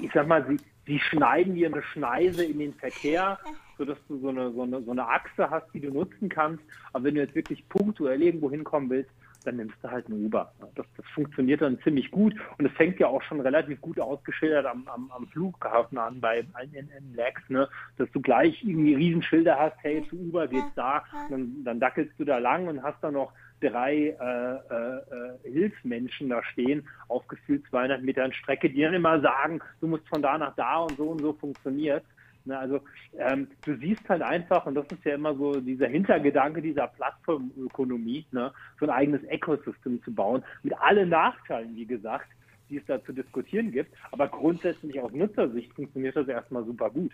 [0.00, 3.38] ich sag mal, sie, sie schneiden dir eine Schneise in den Verkehr
[3.82, 6.62] sodass du so eine, so, eine, so eine Achse hast, die du nutzen kannst.
[6.92, 9.10] Aber wenn du jetzt wirklich punktuell irgendwo hinkommen willst,
[9.44, 10.52] dann nimmst du halt ein Uber.
[10.76, 14.66] Das, das funktioniert dann ziemlich gut und es fängt ja auch schon relativ gut ausgeschildert
[14.66, 19.76] am, am, am Flughafen an bei in Lex, ne, dass du gleich irgendwie Riesenschilder hast,
[19.78, 23.32] hey, zu Uber geht's da, dann, dann dackelst du da lang und hast dann noch
[23.62, 29.60] drei äh, äh, äh Hilfsmenschen da stehen, aufgefühlt 200 Metern Strecke, die dann immer sagen,
[29.80, 32.04] du musst von da nach da und so und so funktioniert.
[32.44, 32.80] Ne, also
[33.18, 38.26] ähm, du siehst halt einfach, und das ist ja immer so dieser Hintergedanke dieser Plattformökonomie,
[38.32, 42.28] ne, so ein eigenes Ecosystem zu bauen, mit allen Nachteilen, wie gesagt,
[42.68, 43.94] die es da zu diskutieren gibt.
[44.10, 47.12] Aber grundsätzlich aus Nutzersicht funktioniert das erstmal super gut.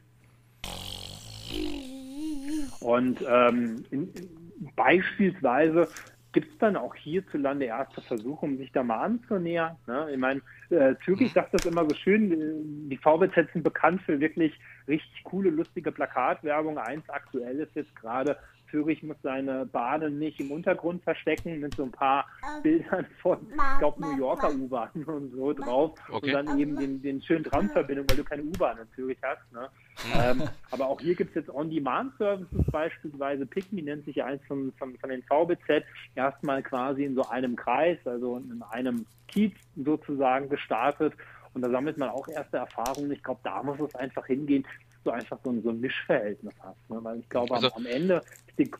[2.81, 4.29] Und ähm, in, in,
[4.77, 5.89] beispielsweise
[6.33, 9.77] gibt es dann auch hierzulande erste Versuche, um sich da mal anzunähern.
[9.87, 10.09] Ne?
[10.13, 14.53] Ich meine, äh, Zürich sagt das immer so schön, die VBZ sind bekannt für wirklich
[14.87, 16.79] richtig coole, lustige Plakatwerbung.
[16.79, 18.37] Eins aktuell ist jetzt gerade
[18.71, 22.27] Zürich muss seine Bahnen nicht im Untergrund verstecken mit so ein paar
[22.63, 25.99] Bildern von, ich glaube, New Yorker U-Bahnen und so drauf.
[26.09, 26.27] Okay.
[26.27, 29.53] Und dann eben den, den schönen Tramverbindung, weil du keine U-Bahn in Zürich hast.
[29.53, 29.69] Ne?
[30.17, 33.47] ähm, aber auch hier gibt es jetzt On-Demand-Services beispielsweise.
[33.47, 35.85] Pickme nennt sich ja eins von, von, von den VBZ.
[36.15, 41.15] Erstmal quasi in so einem Kreis, also in einem Kiez sozusagen gestartet.
[41.55, 43.11] Und da sammelt man auch erste Erfahrungen.
[43.11, 44.65] Ich glaube, da muss es einfach hingehen,
[45.05, 46.91] du einfach so ein, so ein Mischverhältnis hast.
[46.91, 46.99] Ne?
[47.03, 48.71] Weil ich glaube, also, am, am Ende ist die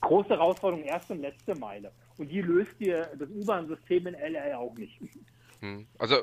[0.00, 1.92] große Herausforderung erste und letzte Meile.
[2.18, 5.00] Und die löst dir das U-Bahn-System in LA auch nicht.
[5.60, 5.86] Hm.
[5.98, 6.16] Also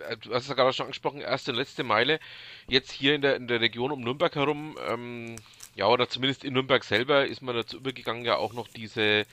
[0.00, 2.18] äh, du hast es ja gerade schon angesprochen, erste und letzte Meile.
[2.66, 5.36] Jetzt hier in der, in der Region um Nürnberg herum, ähm,
[5.74, 9.24] ja, oder zumindest in Nürnberg selber, ist man dazu übergegangen, ja auch noch diese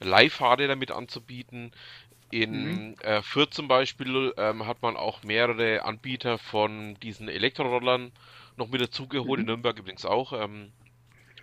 [0.00, 1.72] Leihfahrräder damit anzubieten.
[2.30, 2.94] In mhm.
[3.02, 8.12] äh, Fürth zum Beispiel ähm, hat man auch mehrere Anbieter von diesen Elektrorollern
[8.56, 9.42] noch mit dazugeholt, mhm.
[9.42, 10.32] in Nürnberg übrigens auch.
[10.32, 10.72] Ähm,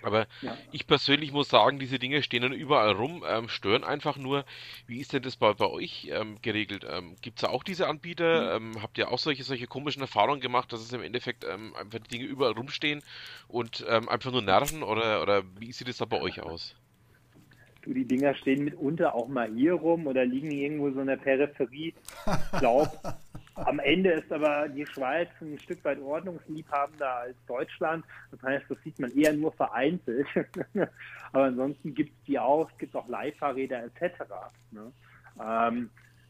[0.01, 0.57] aber ja.
[0.71, 4.45] ich persönlich muss sagen, diese Dinge stehen dann überall rum, ähm, stören einfach nur.
[4.85, 6.85] Wie ist denn das bei, bei euch ähm, geregelt?
[6.89, 8.59] Ähm, Gibt es da auch diese Anbieter?
[8.59, 8.75] Mhm.
[8.75, 11.99] Ähm, habt ihr auch solche, solche komischen Erfahrungen gemacht, dass es im Endeffekt ähm, einfach
[11.99, 13.03] die Dinge überall rumstehen
[13.47, 14.83] und ähm, einfach nur nerven?
[14.83, 16.75] Oder, oder wie sieht es da bei euch aus?
[17.87, 21.15] Du, die Dinger stehen mitunter auch mal hier rum oder liegen irgendwo so in der
[21.15, 21.93] Peripherie.
[22.51, 22.91] Ich glaube,
[23.55, 28.03] am Ende ist aber die Schweiz ein Stück weit ordnungsliebhabender als Deutschland.
[28.31, 30.27] Das heißt, das sieht man eher nur vereinzelt.
[31.31, 34.23] aber ansonsten gibt es die auch, es gibt auch Leihfahrräder etc.
[34.71, 34.91] Ne?
[35.41, 35.89] Ähm,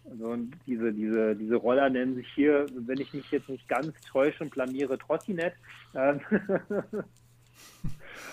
[0.10, 0.38] also
[0.68, 4.52] diese, diese, diese Roller nennen sich hier, wenn ich mich jetzt nicht ganz täusche und
[4.52, 5.56] blamiere, Trottinett.
[5.96, 6.22] Ähm,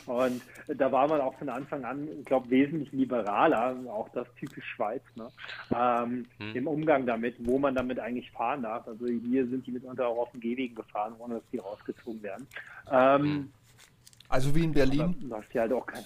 [0.07, 4.65] Und da war man auch von Anfang an, ich glaube, wesentlich liberaler, auch das typisch
[4.65, 5.29] Schweiz, ne?
[5.75, 6.57] ähm, hm.
[6.57, 8.87] im Umgang damit, wo man damit eigentlich fahren darf.
[8.87, 12.47] Also hier sind die mitunter auch auf den Gehwegen gefahren, ohne dass die rausgezogen werden.
[12.91, 13.53] Ähm, hm.
[14.29, 15.15] also wie in Berlin.
[15.21, 16.05] Du hast ja halt auch kein,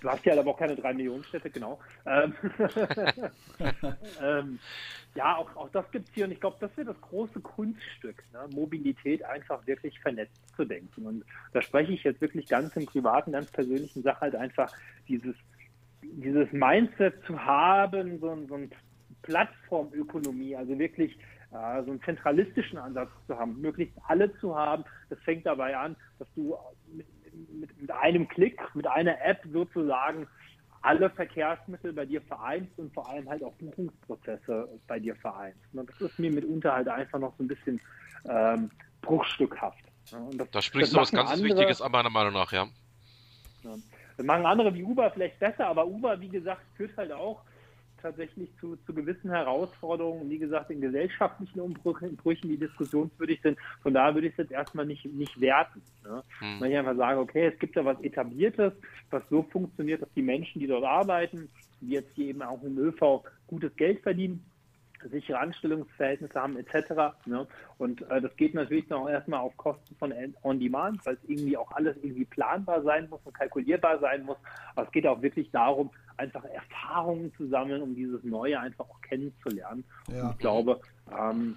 [0.00, 1.78] Du hast ja aber auch keine drei Millionen Städte, genau.
[2.06, 2.34] Ähm,
[4.22, 4.58] ähm,
[5.14, 8.22] ja, auch, auch das gibt es hier und ich glaube, das wird das große Kunststück,
[8.32, 8.46] ne?
[8.54, 11.06] Mobilität einfach wirklich vernetzt zu denken.
[11.06, 14.72] Und da spreche ich jetzt wirklich ganz im privaten, ganz persönlichen Sache halt einfach
[15.08, 15.34] dieses,
[16.02, 18.68] dieses Mindset zu haben, so, so eine
[19.22, 21.18] Plattformökonomie, also wirklich
[21.52, 24.84] äh, so einen zentralistischen Ansatz zu haben, möglichst alle zu haben.
[25.08, 26.56] Das fängt dabei an, dass du
[26.92, 27.06] mit,
[27.52, 30.26] mit, mit einem Klick, mit einer App sozusagen
[30.82, 35.60] alle Verkehrsmittel bei dir vereinst und vor allem halt auch Buchungsprozesse bei dir vereinst.
[35.72, 37.80] Das ist mir mitunter halt einfach noch so ein bisschen
[38.28, 38.70] ähm,
[39.02, 39.84] bruchstückhaft.
[40.50, 42.66] da sprichst du was ganz andere, Wichtiges an meiner Meinung nach, ja.
[43.62, 43.74] ja.
[44.16, 47.42] Das machen andere wie Uber vielleicht besser, aber Uber, wie gesagt, führt halt auch
[48.02, 53.58] tatsächlich zu, zu gewissen Herausforderungen, wie gesagt, in gesellschaftlichen Umbrüchen, die diskussionswürdig sind.
[53.82, 55.82] Von daher würde ich es jetzt erstmal nicht, nicht werten.
[56.04, 56.22] Ne?
[56.38, 56.60] Hm.
[56.60, 58.72] Wenn ich einfach sage, okay, es gibt da was Etabliertes,
[59.10, 61.48] was so funktioniert, dass die Menschen, die dort arbeiten,
[61.80, 64.44] die jetzt hier eben auch im ÖV gutes Geld verdienen,
[65.08, 67.14] sichere Anstellungsverhältnisse haben etc.
[67.26, 67.46] Ne?
[67.78, 71.70] Und äh, das geht natürlich auch erstmal auf Kosten von On-Demand, weil es irgendwie auch
[71.72, 74.36] alles irgendwie planbar sein muss und kalkulierbar sein muss.
[74.74, 75.90] Aber es geht auch wirklich darum,
[76.20, 79.84] einfach Erfahrungen zu sammeln, um dieses Neue einfach auch kennenzulernen.
[80.12, 80.24] Ja.
[80.24, 81.56] Und ich glaube, ähm,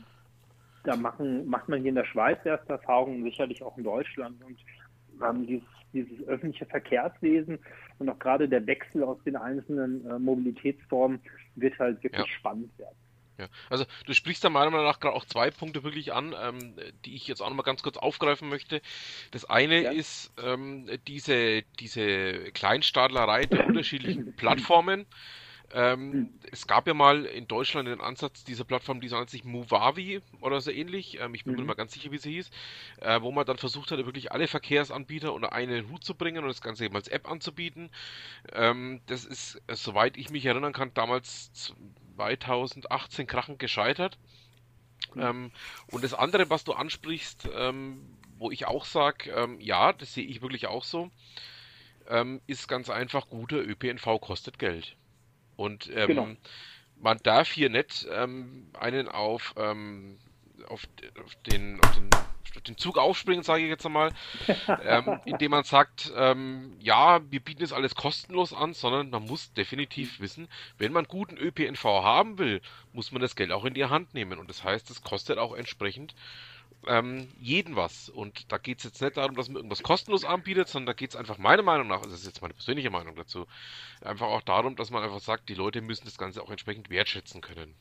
[0.83, 4.41] da machen, macht man hier in der Schweiz erste Erfahrungen, sicherlich auch in Deutschland.
[4.43, 4.57] Und
[5.21, 7.59] ähm, dieses, dieses öffentliche Verkehrswesen
[7.99, 11.19] und auch gerade der Wechsel aus den einzelnen äh, Mobilitätsformen
[11.55, 12.37] wird halt wirklich ja.
[12.39, 12.97] spannend werden.
[13.37, 16.75] Ja, also du sprichst da meiner Meinung nach gerade auch zwei Punkte wirklich an, ähm,
[17.05, 18.81] die ich jetzt auch nochmal ganz kurz aufgreifen möchte.
[19.31, 19.91] Das eine ja.
[19.91, 25.07] ist ähm, diese, diese Kleinstadlerei der unterschiedlichen Plattformen.
[25.73, 30.21] Ähm, es gab ja mal in Deutschland den Ansatz dieser Plattform, die nennt sich Movavi
[30.39, 31.19] oder so ähnlich.
[31.19, 31.61] Ähm, ich bin mhm.
[31.61, 32.51] mir mal ganz sicher, wie sie hieß,
[33.01, 36.49] äh, wo man dann versucht hat, wirklich alle Verkehrsanbieter unter einen Hut zu bringen und
[36.49, 37.89] das Ganze eben als App anzubieten.
[38.51, 41.73] Ähm, das ist, äh, soweit ich mich erinnern kann, damals
[42.15, 44.17] 2018 krachend gescheitert.
[45.15, 45.51] Ähm,
[45.87, 50.25] und das andere, was du ansprichst, ähm, wo ich auch sage, ähm, ja, das sehe
[50.25, 51.11] ich wirklich auch so,
[52.07, 54.95] ähm, ist ganz einfach, guter ÖPNV kostet Geld.
[55.55, 56.27] Und ähm, genau.
[56.99, 59.67] man darf hier nicht ähm, einen auf, auf,
[60.67, 62.09] auf, den, auf den
[62.61, 64.11] den Zug aufspringen, sage ich jetzt einmal,
[64.83, 69.53] ähm, indem man sagt, ähm, ja, wir bieten es alles kostenlos an, sondern man muss
[69.53, 70.47] definitiv wissen,
[70.77, 72.61] wenn man guten ÖPNV haben will,
[72.93, 74.39] muss man das Geld auch in die Hand nehmen.
[74.39, 76.15] Und das heißt, es kostet auch entsprechend
[76.87, 78.09] ähm, jeden was.
[78.09, 81.11] Und da geht es jetzt nicht darum, dass man irgendwas kostenlos anbietet, sondern da geht
[81.11, 83.47] es einfach meiner Meinung nach, das ist jetzt meine persönliche Meinung dazu,
[84.01, 87.41] einfach auch darum, dass man einfach sagt, die Leute müssen das Ganze auch entsprechend wertschätzen
[87.41, 87.73] können.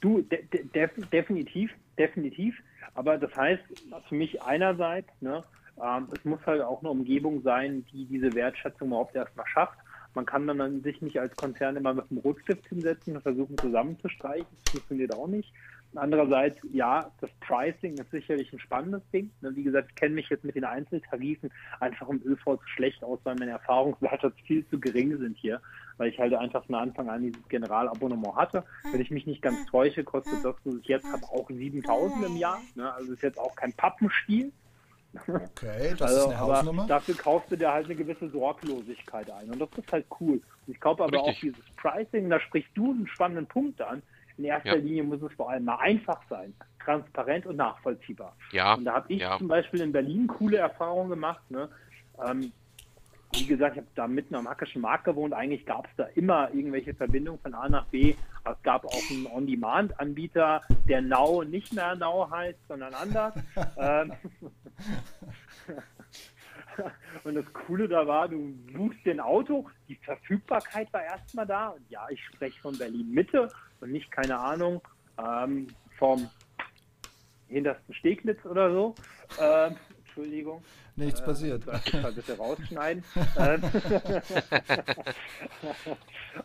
[0.00, 0.66] Du, de de
[1.10, 2.56] definitiv, definitiv.
[2.94, 3.64] Aber das heißt
[4.08, 5.44] für mich einerseits, ne,
[5.76, 9.76] Ähm, es muss halt auch eine Umgebung sein, die diese Wertschätzung überhaupt erstmal schafft.
[10.14, 14.56] Man kann dann sich nicht als Konzern immer mit dem Rotstift hinsetzen und versuchen zusammenzustreichen.
[14.56, 15.52] Das funktioniert auch nicht.
[15.96, 19.30] Andererseits, ja, das Pricing ist sicherlich ein spannendes Ding.
[19.40, 23.02] Ne, wie gesagt, ich kenne mich jetzt mit den Einzeltarifen einfach im ÖV zu schlecht
[23.04, 25.60] aus, weil meine Erfahrungswerte viel zu gering sind hier,
[25.96, 28.64] weil ich halt einfach von Anfang an dieses Generalabonnement hatte.
[28.90, 32.36] Wenn ich mich nicht ganz täusche, kostet das, was ich jetzt habe, auch 7000 im
[32.36, 32.60] Jahr.
[32.74, 34.52] Ne, also ist jetzt auch kein Pappenspiel.
[35.28, 36.86] Okay, das also, ist eine Hausnummer.
[36.86, 39.50] Dafür kaufst du dir halt eine gewisse Sorglosigkeit ein.
[39.50, 40.40] Und das ist halt cool.
[40.66, 41.36] Ich glaube aber Richtig.
[41.36, 44.02] auch dieses Pricing, da sprichst du einen spannenden Punkt an.
[44.36, 44.82] In erster Ja.
[44.82, 46.54] Linie muss es vor allem mal einfach sein,
[46.84, 48.36] transparent und nachvollziehbar.
[48.52, 49.38] Ja, Und da habe ich ja.
[49.38, 51.48] zum Beispiel in Berlin coole Erfahrungen gemacht.
[51.50, 51.68] Ne?
[52.26, 52.52] Ähm,
[53.32, 55.32] wie gesagt, ich habe da mitten am Hackischen Markt gewohnt.
[55.32, 58.14] Eigentlich gab es da immer irgendwelche Verbindungen von A nach B.
[58.44, 63.34] Es gab auch einen On-Demand-Anbieter, der Now nicht mehr Now heißt, sondern anders.
[63.76, 64.12] ähm,
[67.24, 71.68] und das Coole da war, du suchst den Auto, die Verfügbarkeit war erstmal da.
[71.68, 73.48] Und ja, ich spreche von Berlin Mitte
[73.80, 74.80] und nicht, keine Ahnung,
[75.18, 75.68] ähm,
[75.98, 76.28] vom
[77.48, 78.94] hintersten Steglitz oder so.
[79.38, 80.62] Ähm, Entschuldigung.
[80.96, 81.66] Nichts Äh, passiert.
[81.66, 83.04] Das muss man bitte rausschneiden.
[83.38, 83.62] Ähm,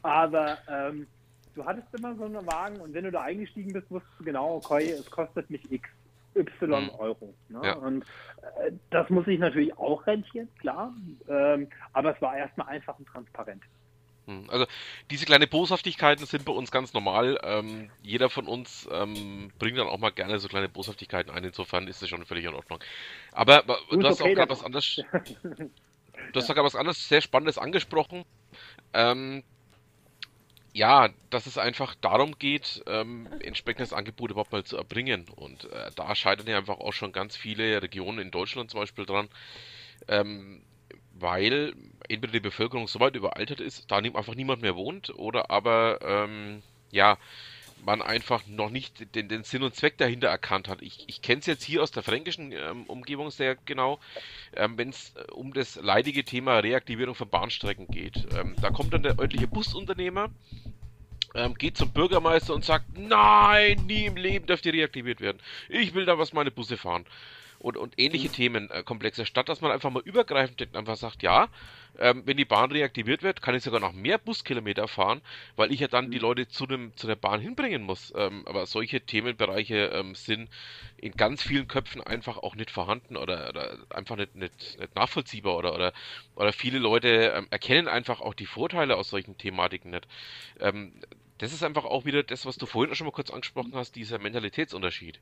[0.02, 1.08] Aber ähm,
[1.56, 4.56] du hattest immer so einen Wagen und wenn du da eingestiegen bist, wusstest du genau,
[4.56, 5.88] okay, es kostet mich X,
[6.36, 6.90] Y Mhm.
[6.98, 7.34] Euro.
[7.50, 7.60] Ne?
[7.64, 7.74] Ja.
[7.76, 8.04] Und
[8.64, 10.94] äh, das muss sich natürlich auch rentieren, klar.
[11.28, 13.64] Ähm, aber es war erstmal einfach und transparent.
[14.30, 14.68] Hm, Also
[15.12, 17.40] diese kleine Boshaftigkeiten sind bei uns ganz normal.
[17.44, 21.44] Ähm, jeder von uns ähm, bringt dann auch mal gerne so kleine Boshaftigkeiten ein.
[21.44, 22.80] Insofern ist das schon völlig in Ordnung.
[23.32, 23.64] Aber
[23.98, 25.02] du hast okay, auch gerade was anderes.
[26.32, 28.26] Du hast sogar was anderes sehr Spannendes angesprochen.
[28.94, 29.44] Ähm,
[30.74, 35.28] ja, dass es einfach darum geht, ähm, entsprechendes Angebot überhaupt mal zu erbringen.
[35.36, 39.06] Und äh, da scheitern ja einfach auch schon ganz viele Regionen in Deutschland zum Beispiel
[39.06, 39.30] dran.
[40.08, 40.64] Ähm,
[41.20, 41.74] weil
[42.08, 46.62] entweder die Bevölkerung so weit überaltert ist, da einfach niemand mehr wohnt, oder aber ähm,
[46.92, 47.18] ja,
[47.86, 50.82] man einfach noch nicht den, den Sinn und Zweck dahinter erkannt hat.
[50.82, 54.00] Ich, ich kenne es jetzt hier aus der fränkischen ähm, Umgebung sehr genau,
[54.56, 58.28] ähm, wenn es um das leidige Thema Reaktivierung von Bahnstrecken geht.
[58.38, 60.30] Ähm, da kommt dann der örtliche Busunternehmer,
[61.36, 65.40] ähm, geht zum Bürgermeister und sagt, nein, nie im Leben dürft ihr reaktiviert werden.
[65.70, 67.06] Ich will da was meine Busse fahren.
[67.60, 71.50] Und, und ähnliche Themenkomplexe, statt dass man einfach mal übergreifend denkt, einfach sagt, ja,
[71.98, 75.22] ähm, wenn die Bahn reaktiviert wird, kann ich sogar noch mehr Buskilometer fahren,
[75.56, 78.14] weil ich ja dann die Leute zu, dem, zu der Bahn hinbringen muss.
[78.16, 80.50] Ähm, aber solche Themenbereiche ähm, sind
[80.98, 85.58] in ganz vielen Köpfen einfach auch nicht vorhanden oder, oder einfach nicht, nicht, nicht nachvollziehbar
[85.58, 85.94] oder, oder,
[86.36, 90.08] oder viele Leute ähm, erkennen einfach auch die Vorteile aus solchen Thematiken nicht.
[90.60, 90.94] Ähm,
[91.40, 93.96] das ist einfach auch wieder das, was du vorhin auch schon mal kurz angesprochen hast,
[93.96, 95.20] dieser Mentalitätsunterschied.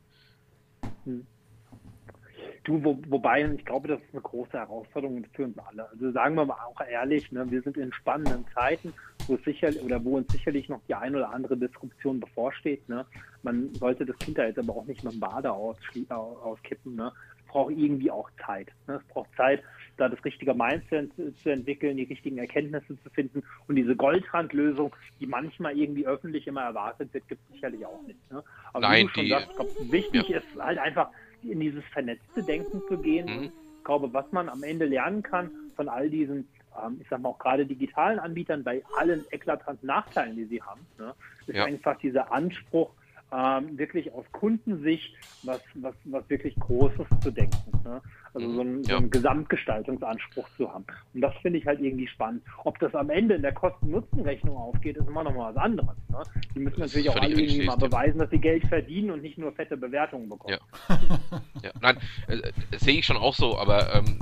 [2.68, 5.90] Du, wo, wobei, ich glaube, das ist eine große Herausforderung für uns alle.
[5.90, 8.94] Also sagen wir mal auch ehrlich, ne, wir sind in spannenden Zeiten,
[9.26, 12.88] wo es sicher oder wo uns sicherlich noch die ein oder andere Disruption bevorsteht.
[12.90, 13.06] Ne?
[13.42, 16.96] Man sollte das Kind da jetzt aber auch nicht mit dem Bade auskippen.
[16.96, 17.12] Ne?
[17.40, 18.68] Es braucht irgendwie auch Zeit.
[18.88, 18.96] Ne?
[18.96, 19.64] Es braucht Zeit,
[19.96, 21.12] da das richtige Mindset
[21.42, 23.44] zu- entwickeln, die richtigen Erkenntnisse zu finden.
[23.70, 28.32] Und diese Goldrandlösung, die manchmal irgendwie öffentlich immer erwartet wird, gibt es sicherlich auch nicht.
[28.32, 28.44] Ne?
[28.74, 31.10] Aber Nein, wie du schon die- sagst, glaub, wichtig ist halt einfach
[31.44, 33.26] in dieses vernetzte Denken zu gehen.
[33.28, 33.38] Mhm.
[33.38, 33.44] Und
[33.78, 36.48] ich glaube, was man am Ende lernen kann von all diesen,
[36.84, 40.82] ähm, ich sag mal auch gerade digitalen Anbietern, bei allen eklatanten Nachteilen, die sie haben,
[40.98, 41.14] ne,
[41.46, 41.66] ist Ja.
[41.66, 42.92] einfach dieser Anspruch,
[43.32, 45.14] ähm, wirklich aus Kundensicht
[45.44, 47.72] was, was, was wirklich Großes zu denken.
[47.84, 48.02] Ne?
[48.34, 48.98] Also Mhm, so einen, so ja.
[48.98, 50.86] einen Gesamtgestaltungsanspruch zu haben.
[51.14, 52.44] Und das finde ich halt irgendwie spannend.
[52.64, 55.96] Ob das am Ende in der Kosten-Nutzen-Rechnung aufgeht, ist immer noch mal was anderes.
[56.10, 56.24] Ne?
[56.56, 57.88] Die müssen Das natürlich auch alle irgendwie mal ja.
[57.88, 60.58] beweisen, dass sie Geld verdienen und nicht nur fette Bewertungen bekommen.
[60.90, 61.00] Ja.
[61.64, 61.98] Ja, nein,
[62.28, 64.20] äh, äh, sehe ich schon auch so, aber ähm,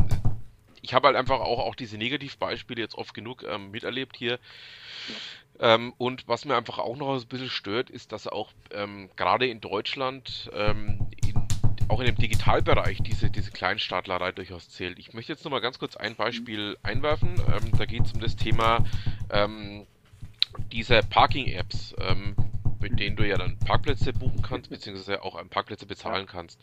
[0.81, 4.39] ich habe halt einfach auch, auch diese Negativbeispiele jetzt oft genug ähm, miterlebt hier.
[5.59, 9.47] Ähm, und was mir einfach auch noch ein bisschen stört, ist, dass auch ähm, gerade
[9.47, 11.47] in Deutschland, ähm, in,
[11.87, 14.99] auch in dem Digitalbereich, diese, diese Kleinstaatlerei durchaus zählt.
[14.99, 17.35] Ich möchte jetzt noch mal ganz kurz ein Beispiel einwerfen.
[17.47, 18.83] Ähm, da geht es um das Thema
[19.29, 19.85] ähm,
[20.71, 22.35] dieser Parking-Apps, ähm,
[22.79, 26.59] mit denen du ja dann Parkplätze buchen kannst, beziehungsweise auch an Parkplätze bezahlen kannst.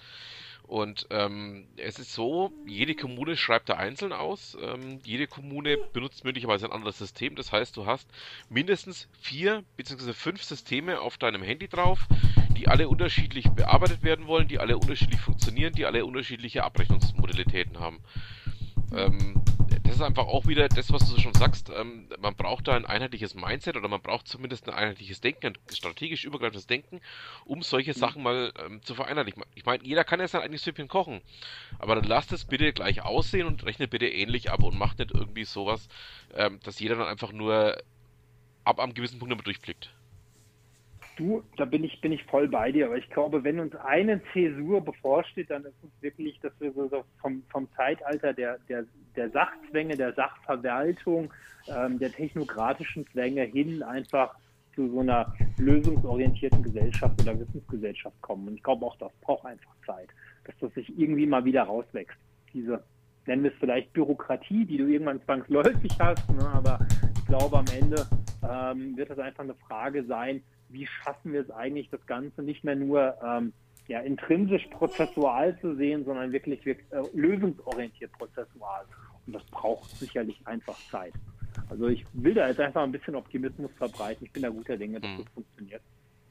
[0.73, 4.57] Und ähm, es ist so, jede Kommune schreibt da einzeln aus.
[4.59, 7.37] Ähm, jede Kommune benutzt möglicherweise ein anderes System.
[7.37, 8.09] Das heißt, du hast
[8.49, 12.09] mindestens vier beziehungsweise fünf Systeme auf deinem Handy drauf,
[12.57, 18.01] die alle unterschiedlich bearbeitet werden wollen, die alle unterschiedlich funktionieren, die alle unterschiedliche Abrechnungsmodalitäten haben.
[18.97, 19.43] Ähm,
[19.93, 21.69] das ist einfach auch wieder das, was du schon sagst.
[21.69, 25.59] Ähm, man braucht da ein einheitliches Mindset oder man braucht zumindest ein einheitliches Denken, ein
[25.71, 27.03] strategisch übergreifendes Denken,
[27.45, 27.97] um solche mhm.
[27.97, 29.43] Sachen mal ähm, zu vereinheitlichen.
[29.55, 31.21] Ich meine, jeder kann ja sein eigenes Süppchen kochen,
[31.79, 35.11] aber dann lasst es bitte gleich aussehen und rechnet bitte ähnlich ab und macht nicht
[35.13, 35.87] irgendwie sowas,
[36.35, 37.77] ähm, dass jeder dann einfach nur
[38.65, 39.93] ab einem gewissen Punkt damit durchblickt.
[41.23, 44.21] Du, da bin ich, bin ich voll bei dir, aber ich glaube, wenn uns eine
[44.33, 48.85] Zäsur bevorsteht, dann ist es wirklich, dass wir so vom, vom Zeitalter der, der,
[49.15, 51.33] der Sachzwänge, der Sachverwaltung,
[51.69, 54.35] ähm, der technokratischen Zwänge hin einfach
[54.75, 58.49] zu so einer lösungsorientierten Gesellschaft oder Wissensgesellschaft kommen.
[58.49, 60.09] Und ich glaube auch, das braucht einfach Zeit,
[60.45, 62.19] dass das sich irgendwie mal wieder rauswächst.
[62.53, 62.83] Diese,
[63.27, 66.49] nennen wir es vielleicht Bürokratie, die du irgendwann zwangsläufig hast, ne?
[66.49, 66.81] aber
[67.17, 68.07] ich glaube, am Ende
[68.43, 70.43] ähm, wird das einfach eine Frage sein,
[70.73, 73.53] wie schaffen wir es eigentlich, das Ganze nicht mehr nur ähm,
[73.89, 78.85] ja, intrinsisch prozessual zu sehen, sondern wirklich, wirklich äh, lösungsorientiert prozessual.
[79.27, 81.13] Und das braucht sicherlich einfach Zeit.
[81.69, 84.27] Also ich will da jetzt einfach ein bisschen Optimismus verbreiten.
[84.27, 85.19] Ich bin da guter Dinge, dass hm.
[85.19, 85.83] das funktioniert.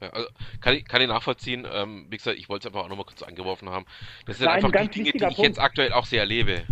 [0.02, 0.28] Ja, also
[0.60, 1.68] kann ich, kann ich nachvollziehen.
[1.72, 3.86] Ähm, wie gesagt, ich wollte es einfach auch nochmal kurz eingeworfen haben.
[4.26, 5.40] Das sind Nein, einfach die Dinge, die ich Punkt.
[5.40, 6.64] jetzt aktuell auch sehr erlebe.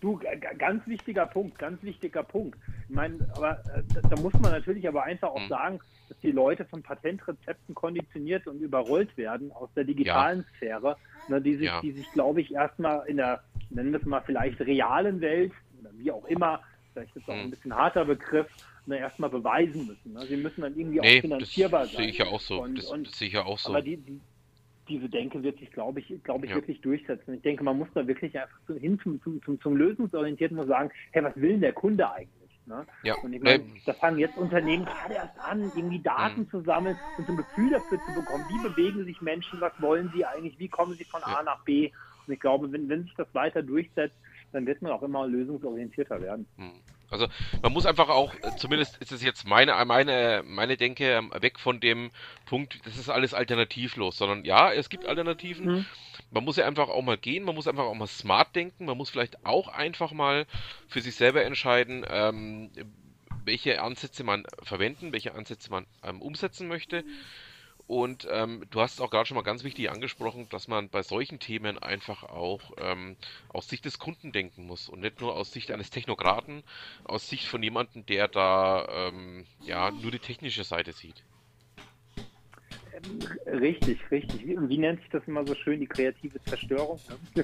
[0.00, 0.18] Du,
[0.56, 2.58] ganz wichtiger Punkt, ganz wichtiger Punkt.
[2.88, 5.48] Ich meine, aber äh, da muss man natürlich aber einfach auch hm.
[5.48, 10.56] sagen, dass die Leute von Patentrezepten konditioniert und überrollt werden aus der digitalen ja.
[10.56, 10.96] Sphäre,
[11.28, 11.80] ne, die sich, ja.
[11.82, 15.90] die sich, glaube ich, erstmal in der, nennen wir es mal vielleicht realen Welt oder
[15.98, 16.62] wie auch immer,
[16.92, 17.40] vielleicht ist auch hm.
[17.40, 18.48] ein bisschen harter Begriff,
[18.86, 20.14] ne, erstmal beweisen müssen.
[20.14, 20.26] Ne?
[20.26, 22.02] Sie müssen dann irgendwie nee, auch finanzierbar das sein.
[22.04, 22.62] Sehe ich ja auch so.
[22.62, 23.68] Und, das, und, das sehe ich ja auch so.
[23.68, 24.20] Aber die, die,
[24.90, 26.56] diese Denke wird sich, glaube ich, glaube ich, ja.
[26.56, 27.34] wirklich durchsetzen.
[27.34, 30.90] Ich denke, man muss da wirklich einfach hin zum, zum, zum, zum Lösungsorientierten und sagen,
[31.12, 32.60] hey, was will denn der Kunde eigentlich?
[32.66, 32.84] Ne?
[33.04, 33.14] Ja.
[33.22, 36.50] Und ich meine, da fangen jetzt Unternehmen gerade erst an, irgendwie Daten mhm.
[36.50, 40.10] zu sammeln und so ein Gefühl dafür zu bekommen, wie bewegen sich Menschen, was wollen
[40.14, 41.38] sie eigentlich, wie kommen sie von ja.
[41.38, 41.90] A nach B.
[42.26, 44.16] Und ich glaube, wenn, wenn sich das weiter durchsetzt,
[44.52, 46.46] dann wird man auch immer lösungsorientierter werden.
[46.56, 46.72] Mhm.
[47.10, 47.26] Also
[47.62, 51.58] man muss einfach auch, äh, zumindest ist es jetzt meine, meine, meine Denke, ähm, weg
[51.58, 52.10] von dem
[52.46, 55.66] Punkt, das ist alles alternativlos, sondern ja, es gibt Alternativen.
[55.66, 55.86] Mhm.
[56.30, 58.96] Man muss ja einfach auch mal gehen, man muss einfach auch mal smart denken, man
[58.96, 60.46] muss vielleicht auch einfach mal
[60.88, 62.70] für sich selber entscheiden, ähm,
[63.44, 67.04] welche Ansätze man verwenden, welche Ansätze man ähm, umsetzen möchte.
[67.90, 71.40] Und ähm, du hast auch gerade schon mal ganz wichtig angesprochen, dass man bei solchen
[71.40, 73.16] Themen einfach auch ähm,
[73.48, 76.62] aus Sicht des Kunden denken muss und nicht nur aus Sicht eines Technokraten,
[77.02, 81.24] aus Sicht von jemandem, der da ähm, ja nur die technische Seite sieht.
[83.46, 84.46] Richtig, richtig.
[84.46, 87.00] Wie, wie, nennt sich das immer so schön, die kreative Zerstörung?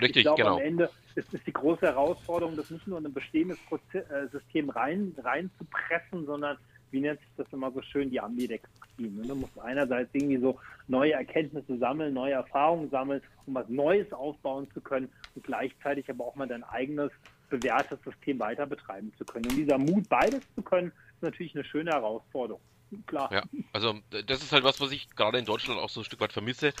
[0.00, 0.56] Richtig, ich glaube, genau.
[0.56, 3.58] Am Ende ist es die große Herausforderung, das nicht nur in ein bestehendes
[3.92, 6.58] äh, System rein, reinzupressen, sondern
[6.90, 9.08] wie nennt sich das immer so schön, die Ambidextrie.
[9.10, 9.26] Ne?
[9.26, 14.68] Du musst einerseits irgendwie so neue Erkenntnisse sammeln, neue Erfahrungen sammeln, um was Neues aufbauen
[14.72, 17.10] zu können und gleichzeitig aber auch mal dein eigenes
[17.50, 19.46] bewährtes System weiter betreiben zu können.
[19.46, 22.60] Und dieser Mut, beides zu können, ist natürlich eine schöne Herausforderung.
[23.06, 23.30] Klar.
[23.32, 23.42] Ja,
[23.72, 23.94] also
[24.26, 26.72] das ist halt was, was ich gerade in Deutschland auch so ein Stück weit vermisse.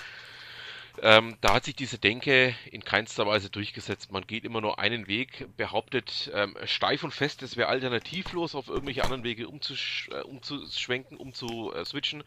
[1.02, 4.12] Ähm, da hat sich diese Denke in keinster Weise durchgesetzt.
[4.12, 8.68] Man geht immer nur einen Weg, behauptet ähm, steif und fest, es wäre alternativlos, auf
[8.68, 12.24] irgendwelche anderen Wege umzusch äh, umzuschwenken, umzuswitchen.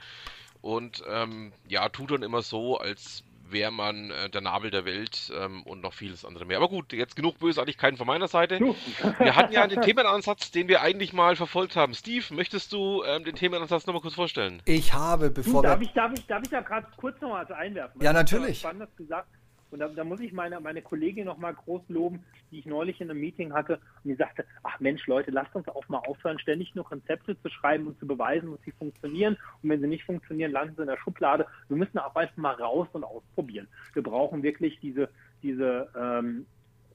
[0.61, 5.32] Und ähm, ja, tut dann immer so, als wäre man äh, der Nabel der Welt
[5.36, 6.57] ähm, und noch vieles andere mehr.
[6.57, 8.60] Aber gut, jetzt genug Bösartigkeiten von meiner Seite.
[8.60, 11.94] Wir hatten ja den Themenansatz, den wir eigentlich mal verfolgt haben.
[11.94, 14.61] Steve, möchtest du ähm, den Themenansatz nochmal kurz vorstellen?
[14.65, 17.52] Ich habe, bevor du, darf, ich, darf, ich, darf ich da gerade kurz noch was
[17.52, 18.02] einwerfen?
[18.02, 18.60] Ja, natürlich.
[18.60, 19.28] Spannendes gesagt.
[19.72, 23.10] Und da, da muss ich meine, meine Kollegin nochmal groß loben, die ich neulich in
[23.10, 26.76] einem Meeting hatte und die sagte, ach Mensch Leute, lasst uns auch mal aufhören, ständig
[26.76, 29.38] nur Konzepte zu schreiben und zu beweisen, dass sie funktionieren.
[29.64, 31.48] Und wenn sie nicht funktionieren, landen sie in der Schublade.
[31.69, 33.68] Wir müssen auch einfach mal raus und ausprobieren.
[33.93, 35.10] Wir brauchen wirklich diese,
[35.41, 36.45] diese, ähm,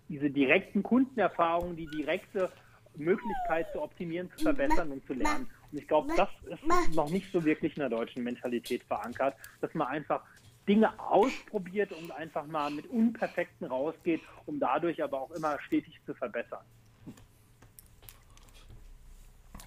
[0.09, 2.51] diese direkten Kundenerfahrungen, die direkte
[2.97, 5.49] Möglichkeit zu optimieren, zu verbessern und zu lernen.
[5.73, 9.75] Und ich glaube, das ist noch nicht so wirklich in der deutschen Mentalität verankert, dass
[9.75, 10.23] man einfach
[10.69, 16.15] Dinge ausprobiert und einfach mal mit Unperfekten rausgeht, um dadurch aber auch immer stetig zu
[16.15, 16.65] verbessern.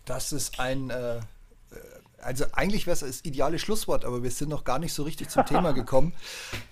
[0.05, 1.19] Das ist ein äh,
[2.21, 5.29] also eigentlich wäre es das ideale Schlusswort, aber wir sind noch gar nicht so richtig
[5.29, 6.13] zum Thema gekommen.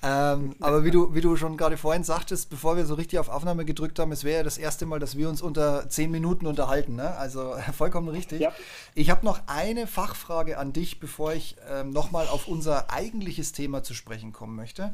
[0.04, 3.30] Ähm, aber wie du, wie du schon gerade vorhin sagtest, bevor wir so richtig auf
[3.30, 6.46] Aufnahme gedrückt haben, es wäre ja das erste Mal, dass wir uns unter zehn Minuten
[6.46, 6.96] unterhalten.
[6.96, 7.16] Ne?
[7.18, 8.42] Also vollkommen richtig.
[8.42, 8.52] Ja.
[8.94, 13.84] Ich habe noch eine Fachfrage an dich, bevor ich ähm, nochmal auf unser eigentliches Thema
[13.84, 14.94] zu sprechen kommen möchte.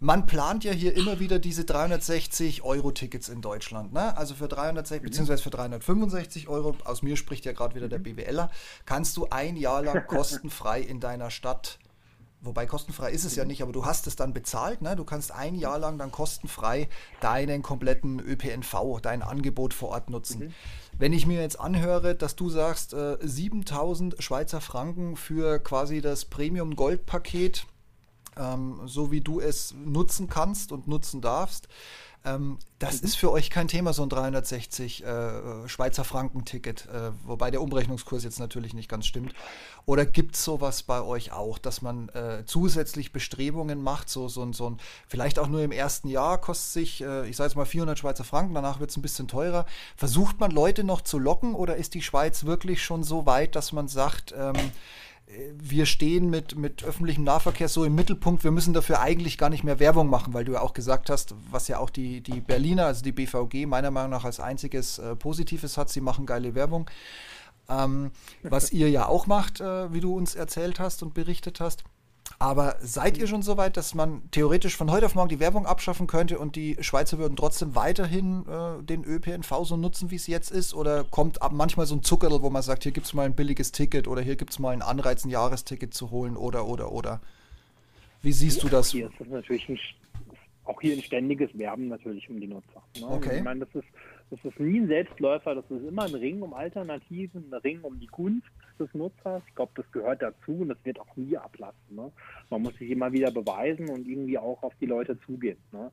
[0.00, 3.92] Man plant ja hier immer wieder diese 360 Euro Tickets in Deutschland.
[3.92, 4.16] Ne?
[4.16, 5.04] Also für 360 mhm.
[5.04, 8.16] beziehungsweise für 365 Euro, aus mir spricht ja gerade wieder der mhm.
[8.16, 8.50] BWLer,
[8.84, 11.78] kannst du ein Jahr lang kostenfrei in deiner Stadt
[12.46, 14.96] wobei kostenfrei ist es ja nicht, aber du hast es dann bezahlt, ne?
[14.96, 16.88] Du kannst ein Jahr lang dann kostenfrei
[17.20, 20.46] deinen kompletten ÖPNV, dein Angebot vor Ort nutzen.
[20.46, 20.54] Mhm.
[20.98, 26.24] Wenn ich mir jetzt anhöre, dass du sagst, äh, 7000 Schweizer Franken für quasi das
[26.24, 27.66] Premium Gold Paket,
[28.36, 31.68] ähm, so wie du es nutzen kannst und nutzen darfst,
[32.26, 33.06] ähm, das mhm.
[33.06, 38.24] ist für euch kein Thema, so ein 360 äh, Schweizer Franken-Ticket, äh, wobei der Umrechnungskurs
[38.24, 39.32] jetzt natürlich nicht ganz stimmt.
[39.86, 44.52] Oder gibt es sowas bei euch auch, dass man äh, zusätzlich Bestrebungen macht, so, so,
[44.52, 47.64] so ein, vielleicht auch nur im ersten Jahr kostet sich, äh, ich sage jetzt mal
[47.64, 49.64] 400 Schweizer Franken, danach wird es ein bisschen teurer.
[49.96, 53.72] Versucht man Leute noch zu locken oder ist die Schweiz wirklich schon so weit, dass
[53.72, 54.56] man sagt, ähm,
[55.58, 58.44] wir stehen mit, mit öffentlichem Nahverkehr so im Mittelpunkt.
[58.44, 61.34] Wir müssen dafür eigentlich gar nicht mehr Werbung machen, weil du ja auch gesagt hast,
[61.50, 65.16] was ja auch die, die Berliner, also die BVG, meiner Meinung nach als einziges äh,
[65.16, 66.88] Positives hat, sie machen geile Werbung.
[67.68, 68.12] Ähm,
[68.44, 71.82] was ihr ja auch macht, äh, wie du uns erzählt hast und berichtet hast.
[72.38, 75.64] Aber seid ihr schon so weit, dass man theoretisch von heute auf morgen die Werbung
[75.64, 80.26] abschaffen könnte und die Schweizer würden trotzdem weiterhin äh, den ÖPNV so nutzen, wie es
[80.26, 80.74] jetzt ist?
[80.74, 83.34] Oder kommt ab manchmal so ein Zuckerl, wo man sagt, hier gibt es mal ein
[83.34, 86.92] billiges Ticket oder hier gibt es mal einen Anreiz, ein Jahresticket zu holen oder, oder,
[86.92, 87.20] oder?
[88.22, 88.90] Wie siehst du das?
[88.90, 89.78] Hier ist das natürlich ein,
[90.64, 92.82] auch hier ein ständiges Werben natürlich um die Nutzer.
[92.98, 93.06] Ne?
[93.06, 93.38] Okay.
[93.38, 93.88] Ich meine, das ist
[94.30, 97.98] das ist nie ein Selbstläufer, das ist immer ein Ring um Alternativen, ein Ring um
[98.00, 99.42] die Gunst des Nutzers.
[99.48, 101.96] Ich glaube, das gehört dazu und das wird auch nie ablassen.
[101.96, 102.10] Ne?
[102.50, 105.58] Man muss sich immer wieder beweisen und irgendwie auch auf die Leute zugehen.
[105.72, 105.90] Ne?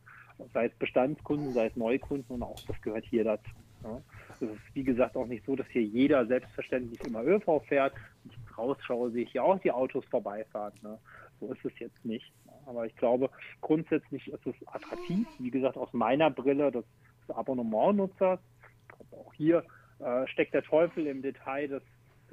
[0.53, 3.51] Sei es Bestandskunden, sei es Neukunden und auch das gehört hier dazu.
[3.83, 4.01] Ne?
[4.29, 7.93] Es ist, wie gesagt, auch nicht so, dass hier jeder selbstverständlich immer ÖV fährt.
[8.23, 10.73] Wenn ich rausschaue, sehe ich hier auch die Autos vorbeifahren.
[10.81, 10.97] Ne?
[11.39, 12.31] So ist es jetzt nicht.
[12.65, 13.29] Aber ich glaube,
[13.61, 15.27] grundsätzlich ist es attraktiv.
[15.39, 16.85] Wie gesagt, aus meiner Brille, des
[17.27, 18.39] Abonnementnutzers.
[19.11, 19.63] Auch hier
[19.99, 21.83] äh, steckt der Teufel im Detail des,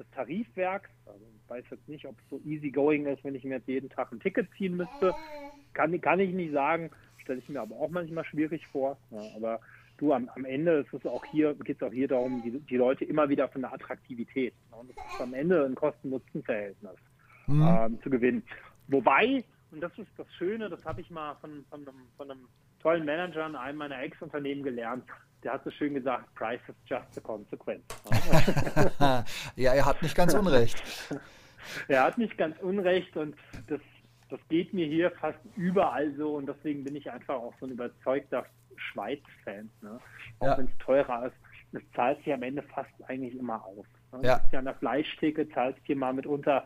[0.01, 0.89] des Tarifwerks.
[1.05, 3.67] Also ich weiß jetzt nicht, ob es so easy going ist, wenn ich mir jetzt
[3.67, 5.13] jeden Tag ein Ticket ziehen müsste.
[5.73, 6.89] Kann, kann ich nicht sagen,
[7.21, 8.97] stelle ich mir aber auch manchmal schwierig vor.
[9.11, 9.59] Ja, aber
[9.97, 12.77] du, am, am Ende geht es auch hier, geht es auch hier darum, die, die
[12.77, 14.53] Leute immer wieder von der Attraktivität.
[14.71, 16.97] Ja, und das ist am Ende ein Kosten-Nutzen-Verhältnis
[17.47, 17.67] mhm.
[17.67, 18.43] ähm, zu gewinnen.
[18.87, 22.47] Wobei, und das ist das Schöne, das habe ich mal von, von, einem, von einem
[22.81, 25.05] tollen Manager in einem meiner Ex-Unternehmen gelernt.
[25.43, 27.83] Der hat so schön gesagt, Price is just a consequence.
[29.55, 30.81] ja, er hat nicht ganz unrecht.
[31.87, 33.35] er hat nicht ganz unrecht und
[33.67, 33.81] das,
[34.29, 37.71] das geht mir hier fast überall so und deswegen bin ich einfach auch so ein
[37.71, 38.45] überzeugter
[38.75, 39.69] Schweiz-Fan.
[39.81, 39.99] Ne?
[40.39, 40.57] Auch ja.
[40.57, 41.35] wenn es teurer ist,
[41.73, 43.85] es zahlt sich am Ende fast eigentlich immer aus.
[44.11, 44.19] Ne?
[44.23, 44.41] Ja.
[44.51, 46.65] ja an der Fleischtheke zahlst du hier mal mitunter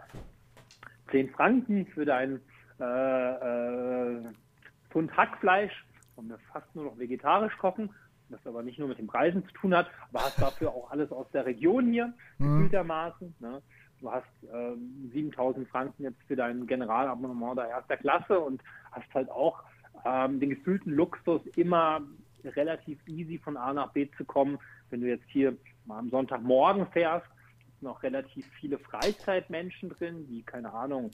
[1.12, 2.42] 10 Franken für dein
[2.80, 4.22] äh, äh,
[4.90, 5.86] Pfund Hackfleisch
[6.16, 7.90] und wir fast nur noch vegetarisch kochen,
[8.30, 11.12] das aber nicht nur mit den Preisen zu tun hat, aber hast dafür auch alles
[11.12, 12.58] aus der Region hier, mhm.
[12.58, 13.36] gefühltermaßen.
[13.40, 13.62] Ne?
[14.00, 18.62] Du hast ähm, 7000 Franken jetzt für dein Generalabonnement der erster Klasse und
[18.92, 19.64] hast halt auch
[20.06, 22.02] ähm, den gefühlten Luxus, immer
[22.44, 24.60] relativ easy von A nach B zu kommen.
[24.90, 27.26] Wenn du jetzt hier mal am Sonntagmorgen fährst,
[27.80, 31.12] sind noch relativ viele Freizeitmenschen drin, die, keine Ahnung,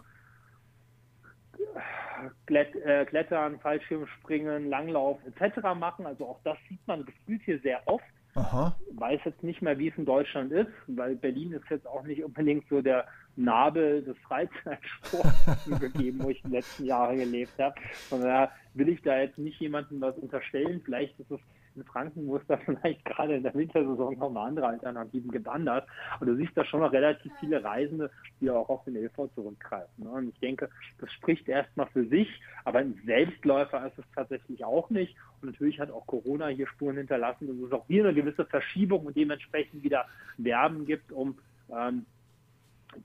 [2.45, 5.57] Klett, äh, Klettern, Fallschirmspringen, Langlauf etc.
[5.78, 6.06] machen.
[6.06, 8.06] Also auch das sieht man gefühlt hier sehr oft.
[8.36, 8.78] Aha.
[8.94, 12.23] Weiß jetzt nicht mehr, wie es in Deutschland ist, weil Berlin ist jetzt auch nicht
[12.23, 13.06] unbedingt so der
[13.36, 17.76] Nabel des Freizeitsports gegeben, wo ich die letzten Jahre gelebt habe.
[18.10, 20.82] Von daher will ich da jetzt nicht jemandem was unterstellen.
[20.86, 21.40] Vielleicht ist es
[21.76, 25.84] in Franken, es da vielleicht gerade in der Wintersaison noch mal andere Alternativen gibt, anders.
[26.19, 30.03] Und du siehst da schon noch relativ viele Reisende, die auch auf den ÖV zurückgreifen.
[30.03, 30.10] Ne?
[30.10, 30.69] Und ich denke,
[30.99, 32.27] das spricht erstmal für sich,
[32.65, 35.15] aber ein Selbstläufer ist es tatsächlich auch nicht.
[35.41, 39.06] Und natürlich hat auch Corona hier Spuren hinterlassen, dass es auch hier eine gewisse Verschiebung
[39.06, 40.06] und dementsprechend wieder
[40.38, 41.38] Werben gibt, um
[41.69, 42.06] ähm,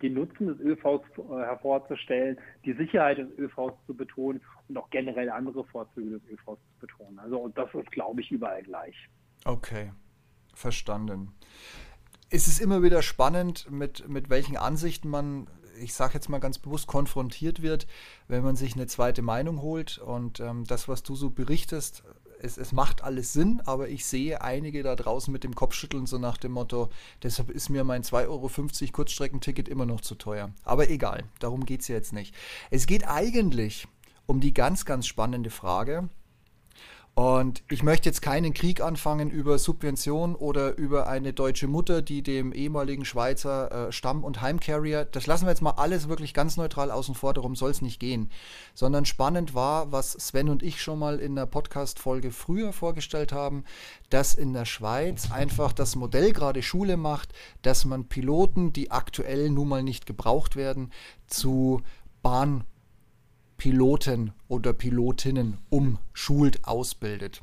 [0.03, 5.31] den Nutzen des ÖVs äh, hervorzustellen, die Sicherheit des ÖVs zu betonen und auch generell
[5.31, 7.19] andere Vorzüge des ÖVs zu betonen.
[7.19, 8.95] Also das ist, glaube ich, überall gleich.
[9.45, 9.93] Okay,
[10.55, 11.33] verstanden.
[12.31, 15.47] Es ist immer wieder spannend, mit, mit welchen Ansichten man,
[15.81, 17.87] ich sage jetzt mal ganz bewusst, konfrontiert wird,
[18.27, 19.99] wenn man sich eine zweite Meinung holt.
[19.99, 22.03] Und ähm, das, was du so berichtest,
[22.47, 26.17] es, es macht alles Sinn, aber ich sehe einige da draußen mit dem Kopfschütteln so
[26.19, 26.89] nach dem Motto,
[27.23, 30.51] deshalb ist mir mein 2,50 Euro Kurzstreckenticket immer noch zu teuer.
[30.65, 32.35] Aber egal, darum geht es jetzt nicht.
[32.71, 33.87] Es geht eigentlich
[34.27, 36.09] um die ganz, ganz spannende Frage,
[37.19, 42.23] und ich möchte jetzt keinen Krieg anfangen über Subvention oder über eine deutsche Mutter, die
[42.23, 46.59] dem ehemaligen Schweizer äh, Stamm- und Heimcarrier, das lassen wir jetzt mal alles wirklich ganz
[46.59, 48.29] neutral außen vor, darum soll es nicht gehen.
[48.75, 53.65] Sondern spannend war, was Sven und ich schon mal in der Podcast-Folge früher vorgestellt haben,
[54.11, 57.33] dass in der Schweiz einfach das Modell gerade Schule macht,
[57.63, 60.93] dass man Piloten, die aktuell nun mal nicht gebraucht werden,
[61.29, 61.81] zu
[62.21, 62.65] Bahn
[63.57, 67.43] Piloten oder Pilotinnen umschult, ausbildet.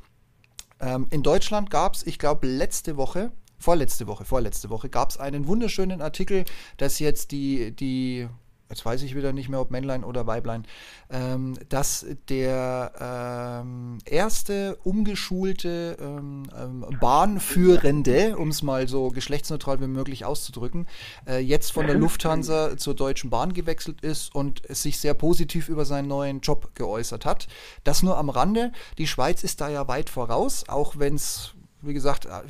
[0.80, 5.18] Ähm, in Deutschland gab es, ich glaube, letzte Woche, vorletzte Woche, vorletzte Woche, gab es
[5.18, 6.44] einen wunderschönen Artikel,
[6.76, 8.28] dass jetzt die, die
[8.70, 10.64] jetzt weiß ich wieder nicht mehr, ob Männlein oder Weiblein,
[11.10, 19.86] ähm, dass der ähm, erste umgeschulte ähm, ähm Bahnführende, um es mal so geschlechtsneutral wie
[19.86, 20.86] möglich auszudrücken,
[21.26, 25.84] äh, jetzt von der Lufthansa zur Deutschen Bahn gewechselt ist und sich sehr positiv über
[25.84, 27.48] seinen neuen Job geäußert hat.
[27.84, 28.72] Das nur am Rande.
[28.98, 32.42] Die Schweiz ist da ja weit voraus, auch wenn es, wie gesagt, äh,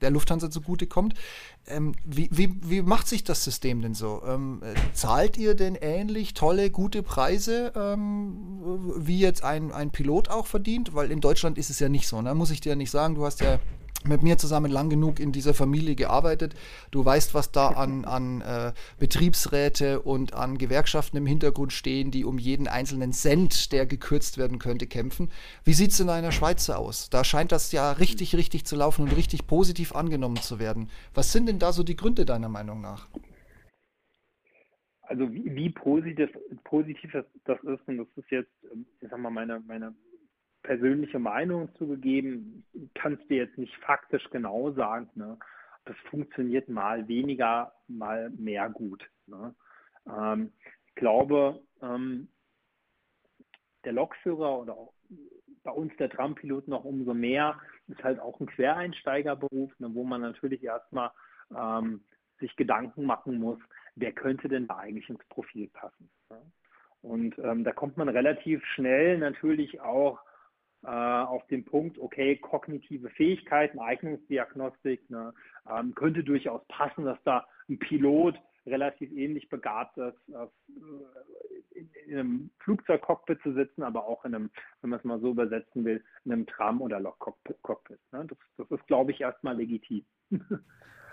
[0.00, 1.14] der Lufthansa zugutekommt.
[1.66, 4.22] Ähm, wie, wie, wie macht sich das System denn so?
[4.26, 10.28] Ähm, äh, zahlt ihr denn ähnlich tolle, gute Preise, ähm, wie jetzt ein, ein Pilot
[10.28, 10.94] auch verdient?
[10.94, 12.22] Weil in Deutschland ist es ja nicht so.
[12.22, 12.34] Ne?
[12.34, 13.58] Muss ich dir ja nicht sagen, du hast ja
[14.06, 16.54] mit mir zusammen lang genug in dieser Familie gearbeitet.
[16.90, 22.24] Du weißt, was da an, an äh, Betriebsräte und an Gewerkschaften im Hintergrund stehen, die
[22.24, 25.30] um jeden einzelnen Cent, der gekürzt werden könnte, kämpfen.
[25.64, 27.10] Wie sieht es in einer Schweiz aus?
[27.10, 30.90] Da scheint das ja richtig, richtig zu laufen und richtig positiv angenommen zu werden.
[31.14, 33.08] Was sind denn da so die Gründe deiner Meinung nach?
[35.08, 36.30] Also wie, wie positiv,
[36.64, 39.94] positiv das ist, und das ist jetzt, ähm, ich sag mal, meine, meine
[40.66, 42.64] persönliche Meinung zugegeben,
[42.94, 45.08] kannst dir jetzt nicht faktisch genau sagen.
[45.14, 45.38] Ne?
[45.84, 49.08] Das funktioniert mal weniger, mal mehr gut.
[49.26, 49.54] Ne?
[50.08, 50.52] Ähm,
[50.88, 52.28] ich glaube, ähm,
[53.84, 54.92] der Lokführer oder auch
[55.62, 60.20] bei uns der Trampilot noch umso mehr ist halt auch ein Quereinsteigerberuf, ne, wo man
[60.20, 61.10] natürlich erstmal
[61.56, 62.02] ähm,
[62.40, 63.58] sich Gedanken machen muss,
[63.94, 66.10] wer könnte denn da eigentlich ins Profil passen.
[66.30, 66.40] Ne?
[67.02, 70.18] Und ähm, da kommt man relativ schnell natürlich auch
[70.86, 75.34] äh, auf den Punkt, okay, kognitive Fähigkeiten, Eignungsdiagnostik, ne,
[75.68, 78.36] ähm, könnte durchaus passen, dass da ein Pilot
[78.66, 80.46] relativ ähnlich begabt ist, äh,
[81.74, 84.50] in, in, einem Flugzeugcockpit zu sitzen, aber auch in einem,
[84.80, 87.58] wenn man es mal so übersetzen will, in einem Tram- oder Lokcockpit.
[88.12, 88.26] Ne?
[88.26, 90.04] Das, das ist, glaube ich, erstmal legitim.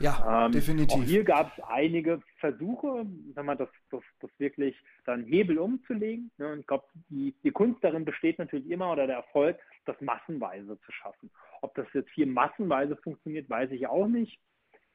[0.03, 0.99] Ja, ähm, definitiv.
[0.99, 4.75] Auch hier gab es einige Versuche, wenn man das, das, das wirklich
[5.05, 6.29] dann Hebel umzulegen.
[6.37, 6.51] Ne?
[6.51, 10.77] Und ich glaube, die, die Kunst darin besteht natürlich immer oder der Erfolg, das massenweise
[10.81, 11.31] zu schaffen.
[11.61, 14.41] Ob das jetzt hier massenweise funktioniert, weiß ich auch nicht.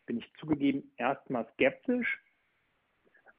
[0.05, 2.21] Bin ich zugegeben erstmal skeptisch,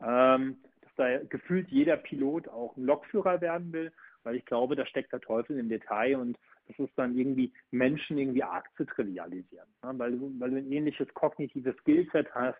[0.02, 3.94] ähm, dass da gefühlt jeder Pilot auch ein Lokführer werden will,
[4.24, 6.36] weil ich glaube, da steckt der Teufel im Detail und
[6.70, 9.68] das ist dann irgendwie Menschen irgendwie arg zu trivialisieren.
[9.84, 12.60] Ja, weil, du, weil du ein ähnliches kognitives Skillset hast,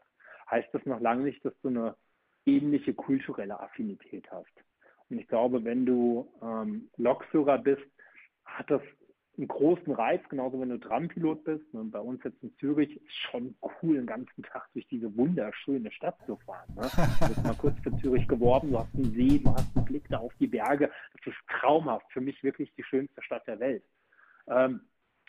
[0.49, 1.95] heißt das noch lange nicht, dass du eine
[2.45, 4.52] ähnliche kulturelle Affinität hast.
[5.10, 7.86] Und ich glaube, wenn du ähm, Lokführer bist,
[8.45, 8.81] hat das
[9.38, 11.64] einen großen Reiz, genauso wenn du Trampilot bist.
[11.73, 15.91] Und bei uns jetzt in Zürich ist schon cool, den ganzen Tag durch diese wunderschöne
[15.91, 16.73] Stadt zu fahren.
[16.76, 16.90] Ne?
[17.22, 20.07] Du bist mal kurz für Zürich geworben, du hast einen See, du hast einen Blick
[20.10, 20.91] da auf die Berge.
[21.14, 22.11] Das ist traumhaft.
[22.11, 23.84] Für mich wirklich die schönste Stadt der Welt.
[24.49, 24.81] Ähm,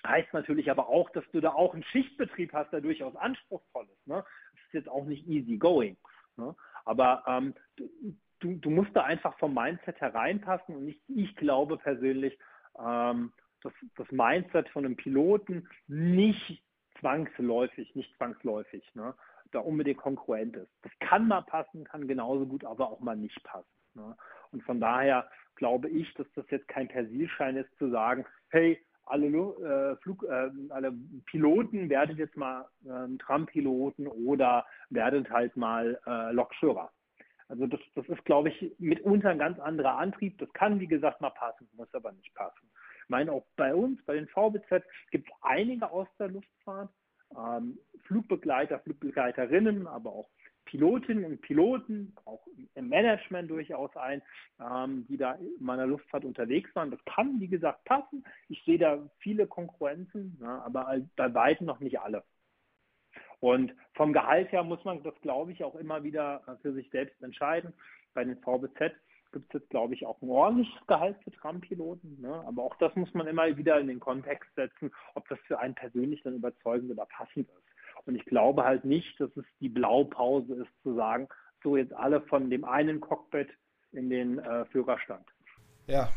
[0.07, 4.07] heißt natürlich aber auch, dass du da auch einen Schichtbetrieb hast, der durchaus anspruchsvoll ist.
[4.07, 4.25] Ne?
[4.53, 5.97] Das ist jetzt auch nicht easy going.
[6.37, 6.55] Ne?
[6.85, 7.55] Aber ähm,
[8.41, 12.39] du, du, musst da einfach vom Mindset hereinpassen und ich, ich glaube persönlich,
[12.79, 13.33] ähm,
[13.63, 16.63] dass das Mindset von einem Piloten nicht
[16.99, 19.15] zwangsläufig, nicht zwangsläufig, ne,
[19.53, 20.71] da unbedingt konkurrent ist.
[20.83, 23.69] Das kann mal passen, kann genauso gut aber auch mal nicht passen.
[23.95, 24.17] Ne?
[24.53, 29.27] Und von daher glaube ich, dass das jetzt kein Persilschein ist zu sagen, hey, alle,
[29.27, 30.93] äh, Flug, äh, alle
[31.27, 36.91] Piloten werdet jetzt mal äh, Trampiloten oder werdet halt mal äh, Lokführer.
[37.49, 40.39] Also das, das ist, glaube ich, mitunter ein ganz anderer Antrieb.
[40.39, 42.71] Das kann, wie gesagt, mal passen, muss aber nicht passen.
[43.03, 46.91] Ich meine, auch bei uns, bei den VBZ, gibt es einige aus der Luftfahrt,
[47.37, 47.77] ähm,
[48.07, 50.29] Flugbegleiter, Flugbegleiterinnen, aber auch
[50.71, 54.23] Pilotinnen und Piloten, auch im Management durchaus ein,
[54.61, 56.93] ähm, die da in meiner Luftfahrt unterwegs waren.
[56.93, 58.25] Das kann, wie gesagt, passen.
[58.49, 62.23] Ich sehe da viele Konkurrenzen, ja, aber bei weitem noch nicht alle.
[63.41, 67.21] Und vom Gehalt her muss man das, glaube ich, auch immer wieder für sich selbst
[67.21, 67.73] entscheiden.
[68.15, 68.93] Bei den VBZ
[69.33, 72.21] gibt es jetzt, glaube ich, auch ein ordentliches Gehalt für Trampiloten.
[72.21, 72.45] Ne?
[72.47, 75.75] Aber auch das muss man immer wieder in den Kontext setzen, ob das für einen
[75.75, 77.70] persönlich dann überzeugend oder passend ist.
[78.07, 81.29] Und ich glaube halt nicht, dass es die Blaupause ist, zu sagen,
[81.63, 83.49] so jetzt alle von dem einen Cockpit
[83.93, 85.27] in den äh, Führerstand.
[85.87, 86.09] Ja,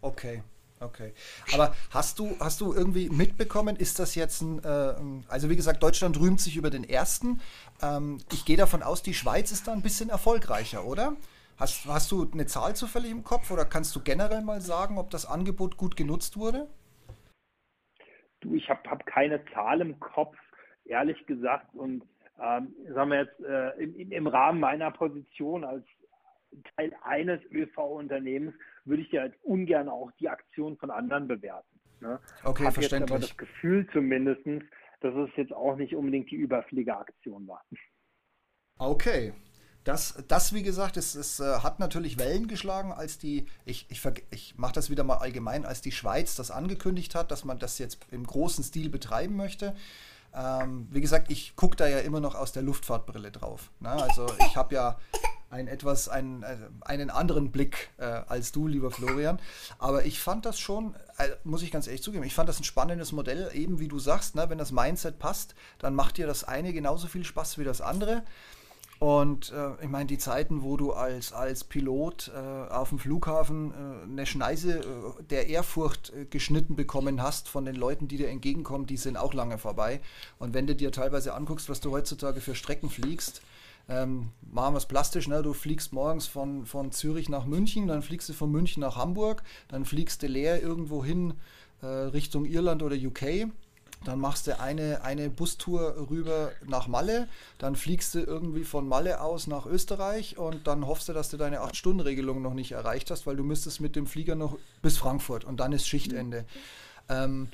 [0.00, 0.42] okay.
[0.80, 1.12] Okay.
[1.52, 4.94] Aber hast du, hast du irgendwie mitbekommen, ist das jetzt ein, äh,
[5.28, 7.40] also wie gesagt, Deutschland rühmt sich über den ersten.
[7.82, 11.16] Ähm, ich gehe davon aus, die Schweiz ist da ein bisschen erfolgreicher, oder?
[11.56, 15.10] Hast, hast du eine Zahl zufällig im Kopf oder kannst du generell mal sagen, ob
[15.10, 16.68] das Angebot gut genutzt wurde?
[18.40, 20.36] Du, ich habe hab keine Zahl im Kopf
[20.88, 22.02] ehrlich gesagt, und
[22.40, 25.84] ähm, sagen wir jetzt äh, im, im, Rahmen meiner Position als
[26.76, 28.54] Teil eines ÖV-Unternehmens
[28.84, 31.80] würde ich ja halt ungern auch die Aktion von anderen bewerten.
[32.00, 32.20] Ne?
[32.44, 33.10] Okay, Hab verständlich.
[33.10, 34.46] Jetzt aber das Gefühl zumindest,
[35.00, 37.64] dass es jetzt auch nicht unbedingt die Überfliegeraktion war.
[38.78, 39.32] Okay.
[39.84, 44.02] Das, das, wie gesagt, es, es äh, hat natürlich Wellen geschlagen, als die, ich, ich,
[44.30, 47.78] ich mache das wieder mal allgemein, als die Schweiz das angekündigt hat, dass man das
[47.78, 49.74] jetzt im großen Stil betreiben möchte.
[50.34, 53.70] Ähm, wie gesagt, ich gucke da ja immer noch aus der Luftfahrtbrille drauf.
[53.80, 53.90] Ne?
[53.90, 54.98] Also ich habe ja
[55.50, 59.38] einen etwas, einen, äh, einen anderen Blick äh, als du, lieber Florian.
[59.78, 62.64] Aber ich fand das schon, äh, muss ich ganz ehrlich zugeben, ich fand das ein
[62.64, 64.50] spannendes Modell, eben wie du sagst, ne?
[64.50, 68.24] wenn das Mindset passt, dann macht dir das eine genauso viel Spaß wie das andere.
[68.98, 73.70] Und äh, ich meine, die Zeiten, wo du als, als Pilot äh, auf dem Flughafen
[73.70, 78.28] äh, eine Schneise äh, der Ehrfurcht äh, geschnitten bekommen hast von den Leuten, die dir
[78.28, 80.00] entgegenkommen, die sind auch lange vorbei.
[80.40, 83.40] Und wenn du dir teilweise anguckst, was du heutzutage für Strecken fliegst,
[83.88, 85.42] ähm, machen wir es plastisch, ne?
[85.42, 89.44] du fliegst morgens von, von Zürich nach München, dann fliegst du von München nach Hamburg,
[89.68, 91.34] dann fliegst du leer irgendwo hin
[91.82, 93.48] äh, Richtung Irland oder UK
[94.04, 99.20] dann machst du eine, eine Bustour rüber nach Malle, dann fliegst du irgendwie von Malle
[99.20, 103.26] aus nach Österreich und dann hoffst du, dass du deine 8-Stunden-Regelung noch nicht erreicht hast,
[103.26, 106.44] weil du müsstest mit dem Flieger noch bis Frankfurt und dann ist Schichtende.
[107.08, 107.48] Ähm,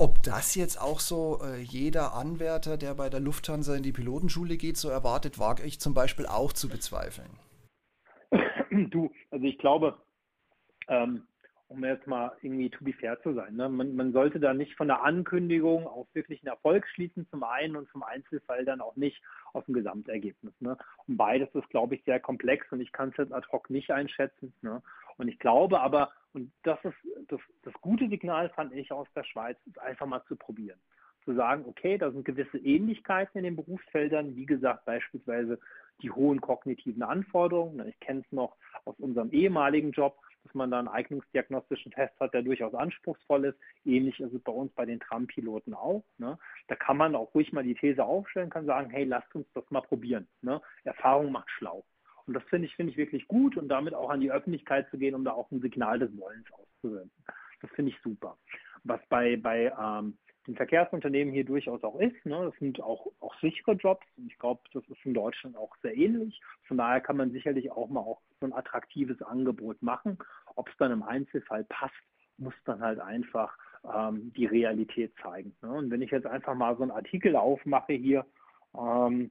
[0.00, 4.56] ob das jetzt auch so äh, jeder Anwärter, der bei der Lufthansa in die Pilotenschule
[4.56, 7.30] geht, so erwartet, wage ich zum Beispiel auch zu bezweifeln.
[8.90, 9.96] Du, also ich glaube,
[10.88, 11.26] ähm,
[11.68, 13.54] um jetzt mal irgendwie to be fair zu sein.
[13.54, 13.68] Ne?
[13.68, 17.76] Man, man, sollte da nicht von der Ankündigung auf wirklich einen Erfolg schließen, zum einen
[17.76, 19.22] und zum Einzelfall dann auch nicht
[19.52, 20.54] auf ein Gesamtergebnis.
[20.60, 20.78] Ne?
[21.06, 23.90] Und beides ist, glaube ich, sehr komplex und ich kann es jetzt ad hoc nicht
[23.90, 24.52] einschätzen.
[24.62, 24.82] Ne?
[25.18, 26.96] Und ich glaube aber, und das ist
[27.28, 30.78] das, das gute Signal, fand ich aus der Schweiz, ist einfach mal zu probieren.
[31.24, 35.58] Zu sagen, okay, da sind gewisse Ähnlichkeiten in den Berufsfeldern, wie gesagt, beispielsweise
[36.00, 37.76] die hohen kognitiven Anforderungen.
[37.76, 37.88] Ne?
[37.90, 40.16] Ich kenne es noch aus unserem ehemaligen Job
[40.48, 43.58] dass man da einen eignungsdiagnostischen Test hat, der durchaus anspruchsvoll ist.
[43.84, 46.02] Ähnlich ist es bei uns bei den Trampiloten auch.
[46.16, 46.38] Ne?
[46.68, 49.70] Da kann man auch ruhig mal die These aufstellen, kann sagen, hey, lasst uns das
[49.70, 50.26] mal probieren.
[50.40, 50.60] Ne?
[50.84, 51.84] Erfahrung macht schlau.
[52.26, 54.98] Und das finde ich, finde ich wirklich gut und damit auch an die Öffentlichkeit zu
[54.98, 57.10] gehen, um da auch ein Signal des Wollens auszusenden.
[57.60, 58.38] Das finde ich super.
[58.84, 60.16] Was bei, bei ähm,
[60.48, 62.24] den Verkehrsunternehmen hier durchaus auch ist.
[62.24, 62.50] Ne?
[62.50, 65.96] Das sind auch, auch sichere Jobs und ich glaube, das ist in Deutschland auch sehr
[65.96, 66.40] ähnlich.
[66.66, 70.18] Von daher kann man sicherlich auch mal auch so ein attraktives Angebot machen.
[70.56, 71.94] Ob es dann im Einzelfall passt,
[72.38, 73.56] muss dann halt einfach
[73.94, 75.54] ähm, die Realität zeigen.
[75.62, 75.70] Ne?
[75.70, 78.24] Und wenn ich jetzt einfach mal so einen Artikel aufmache hier,
[78.74, 79.30] ähm,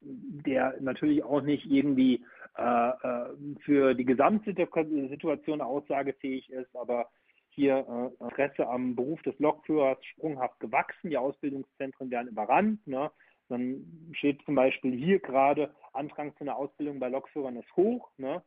[0.00, 2.24] der natürlich auch nicht irgendwie
[2.56, 3.26] äh, äh
[3.60, 7.08] für die Gesamtsituation aussagefähig ist, aber
[7.54, 7.86] hier
[8.20, 12.86] äh, Interesse am Beruf des Lokführers sprunghaft gewachsen, die Ausbildungszentren werden überrannt.
[12.86, 13.10] Ne?
[13.48, 18.10] Dann steht zum Beispiel hier gerade, Andrang zu einer Ausbildung bei Lokführern ist hoch.
[18.16, 18.42] Ne?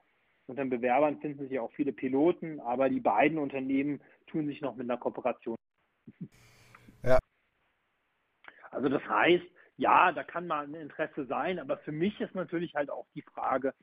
[0.47, 4.75] Unter den Bewerbern finden sich auch viele Piloten, aber die beiden Unternehmen tun sich noch
[4.75, 5.55] mit einer Kooperation.
[7.03, 7.19] Ja.
[8.71, 9.45] Also das heißt,
[9.77, 13.21] ja, da kann mal ein Interesse sein, aber für mich ist natürlich halt auch die
[13.21, 13.73] Frage,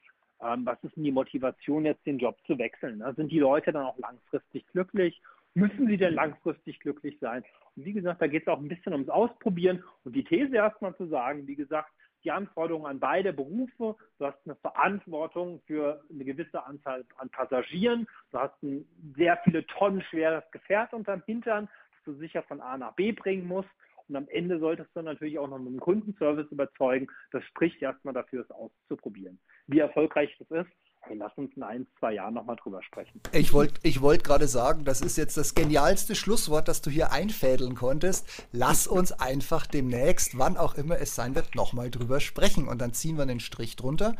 [0.43, 2.99] ähm, was ist denn die Motivation, jetzt den Job zu wechseln?
[2.99, 3.13] Ne?
[3.17, 5.21] Sind die Leute dann auch langfristig glücklich?
[5.55, 7.45] Müssen sie denn langfristig glücklich sein?
[7.77, 10.97] Und wie gesagt, da geht es auch ein bisschen ums Ausprobieren und die These erstmal
[10.97, 11.91] zu sagen, wie gesagt,
[12.25, 18.07] die Anforderungen an beide Berufe, du hast eine Verantwortung für eine gewisse Anzahl an Passagieren,
[18.31, 18.87] du hast ein
[19.17, 23.47] sehr viele Tonnen schweres Gefährt unterm Hintern, das du sicher von A nach B bringen
[23.47, 23.69] musst
[24.13, 27.07] und am Ende solltest du natürlich auch noch mit dem Kundenservice überzeugen.
[27.31, 29.39] Das spricht erstmal dafür, es auszuprobieren.
[29.69, 33.23] Wie erfolgreich das ist, hey, lass uns in ein, zwei Jahren nochmal drüber sprechen.
[33.33, 37.11] Ich wollte ich wollt gerade sagen, das ist jetzt das genialste Schlusswort, das du hier
[37.11, 38.47] einfädeln konntest.
[38.53, 42.69] Lass uns einfach demnächst, wann auch immer es sein wird, nochmal drüber sprechen.
[42.69, 44.15] Und dann ziehen wir einen Strich drunter.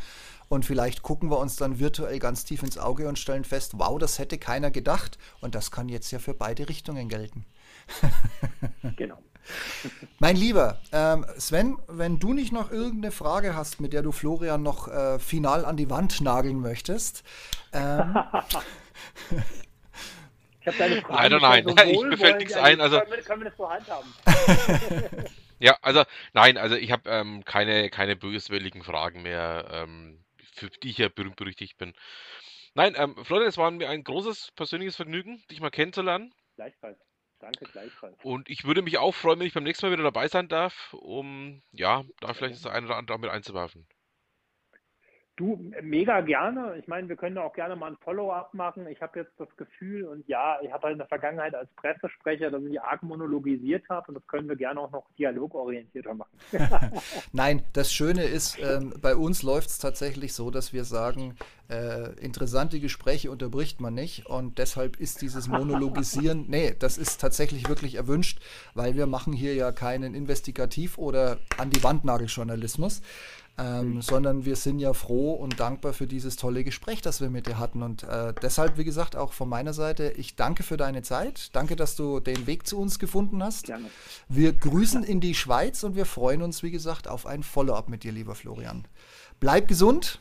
[0.49, 3.99] Und vielleicht gucken wir uns dann virtuell ganz tief ins Auge und stellen fest, wow,
[3.99, 5.19] das hätte keiner gedacht.
[5.43, 7.45] Und das kann jetzt ja für beide Richtungen gelten.
[8.97, 9.19] genau.
[10.19, 14.63] Mein Lieber, ähm, Sven, wenn du nicht noch irgendeine Frage hast, mit der du Florian
[14.63, 17.25] noch äh, final an die Wand nageln möchtest.
[17.73, 18.17] Ähm,
[20.61, 21.37] ich habe deine Frage.
[21.37, 22.81] Nein, nein, nein, ich mir fällt nichts ein.
[22.81, 24.15] Also, können, können wir das so handhaben?
[25.59, 30.91] ja, also, nein, also ich habe ähm, keine, keine böswilligen Fragen mehr, ähm, für die
[30.91, 31.95] ich ja berühmt berüchtigt bin.
[32.75, 36.33] Nein, ähm, Florian, es war mir ein großes persönliches Vergnügen, dich mal kennenzulernen.
[36.55, 36.99] Gleichfalls.
[37.43, 38.17] Danke gleichfalls.
[38.23, 40.95] Und ich würde mich auch freuen, wenn ich beim nächsten Mal wieder dabei sein darf,
[40.95, 43.85] um ja, da vielleicht das eine oder andere auch mit einzuwerfen.
[45.37, 46.77] Du, mega gerne.
[46.79, 48.87] Ich meine, wir können auch gerne mal ein Follow-up machen.
[48.87, 52.51] Ich habe jetzt das Gefühl, und ja, ich habe halt in der Vergangenheit als Pressesprecher,
[52.51, 56.31] dass ich arg monologisiert habe und das können wir gerne auch noch dialogorientierter machen.
[57.33, 61.35] Nein, das Schöne ist, ähm, bei uns läuft es tatsächlich so, dass wir sagen,
[61.71, 67.71] äh, interessante Gespräche unterbricht man nicht und deshalb ist dieses Monologisieren, nee, das ist tatsächlich
[67.71, 68.41] wirklich erwünscht,
[68.75, 73.01] weil wir machen hier ja keinen Investigativ- oder an die Wandnageljournalismus,
[73.59, 74.03] ähm, mhm.
[74.03, 77.59] sondern wir sind ja froh und dankbar für dieses tolle Gespräch, das wir mit dir
[77.59, 77.83] hatten.
[77.83, 81.55] Und äh, deshalb, wie gesagt, auch von meiner Seite, ich danke für deine Zeit.
[81.55, 83.67] Danke, dass du den Weg zu uns gefunden hast.
[83.67, 83.91] Gerne.
[84.29, 88.05] Wir grüßen in die Schweiz und wir freuen uns, wie gesagt, auf ein Follow-up mit
[88.05, 88.87] dir, lieber Florian.
[89.39, 90.21] Bleib gesund.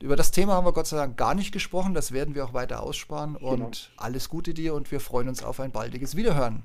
[0.00, 1.94] Über das Thema haben wir Gott sei Dank gar nicht gesprochen.
[1.94, 3.36] Das werden wir auch weiter aussparen.
[3.36, 3.70] Und genau.
[3.96, 6.64] alles Gute dir und wir freuen uns auf ein baldiges Wiederhören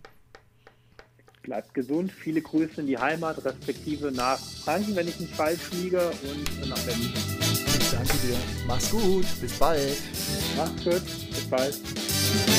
[1.48, 2.12] bleibt gesund.
[2.12, 6.80] Viele Grüße in die Heimat, respektive nach Franken, wenn ich nicht falsch liege, und nach
[6.80, 7.14] Berlin.
[7.80, 8.38] Ich danke dir.
[8.68, 9.26] Mach's gut.
[9.42, 9.98] Bis bald.
[10.56, 11.04] Mach's gut.
[11.32, 12.57] Bis bald.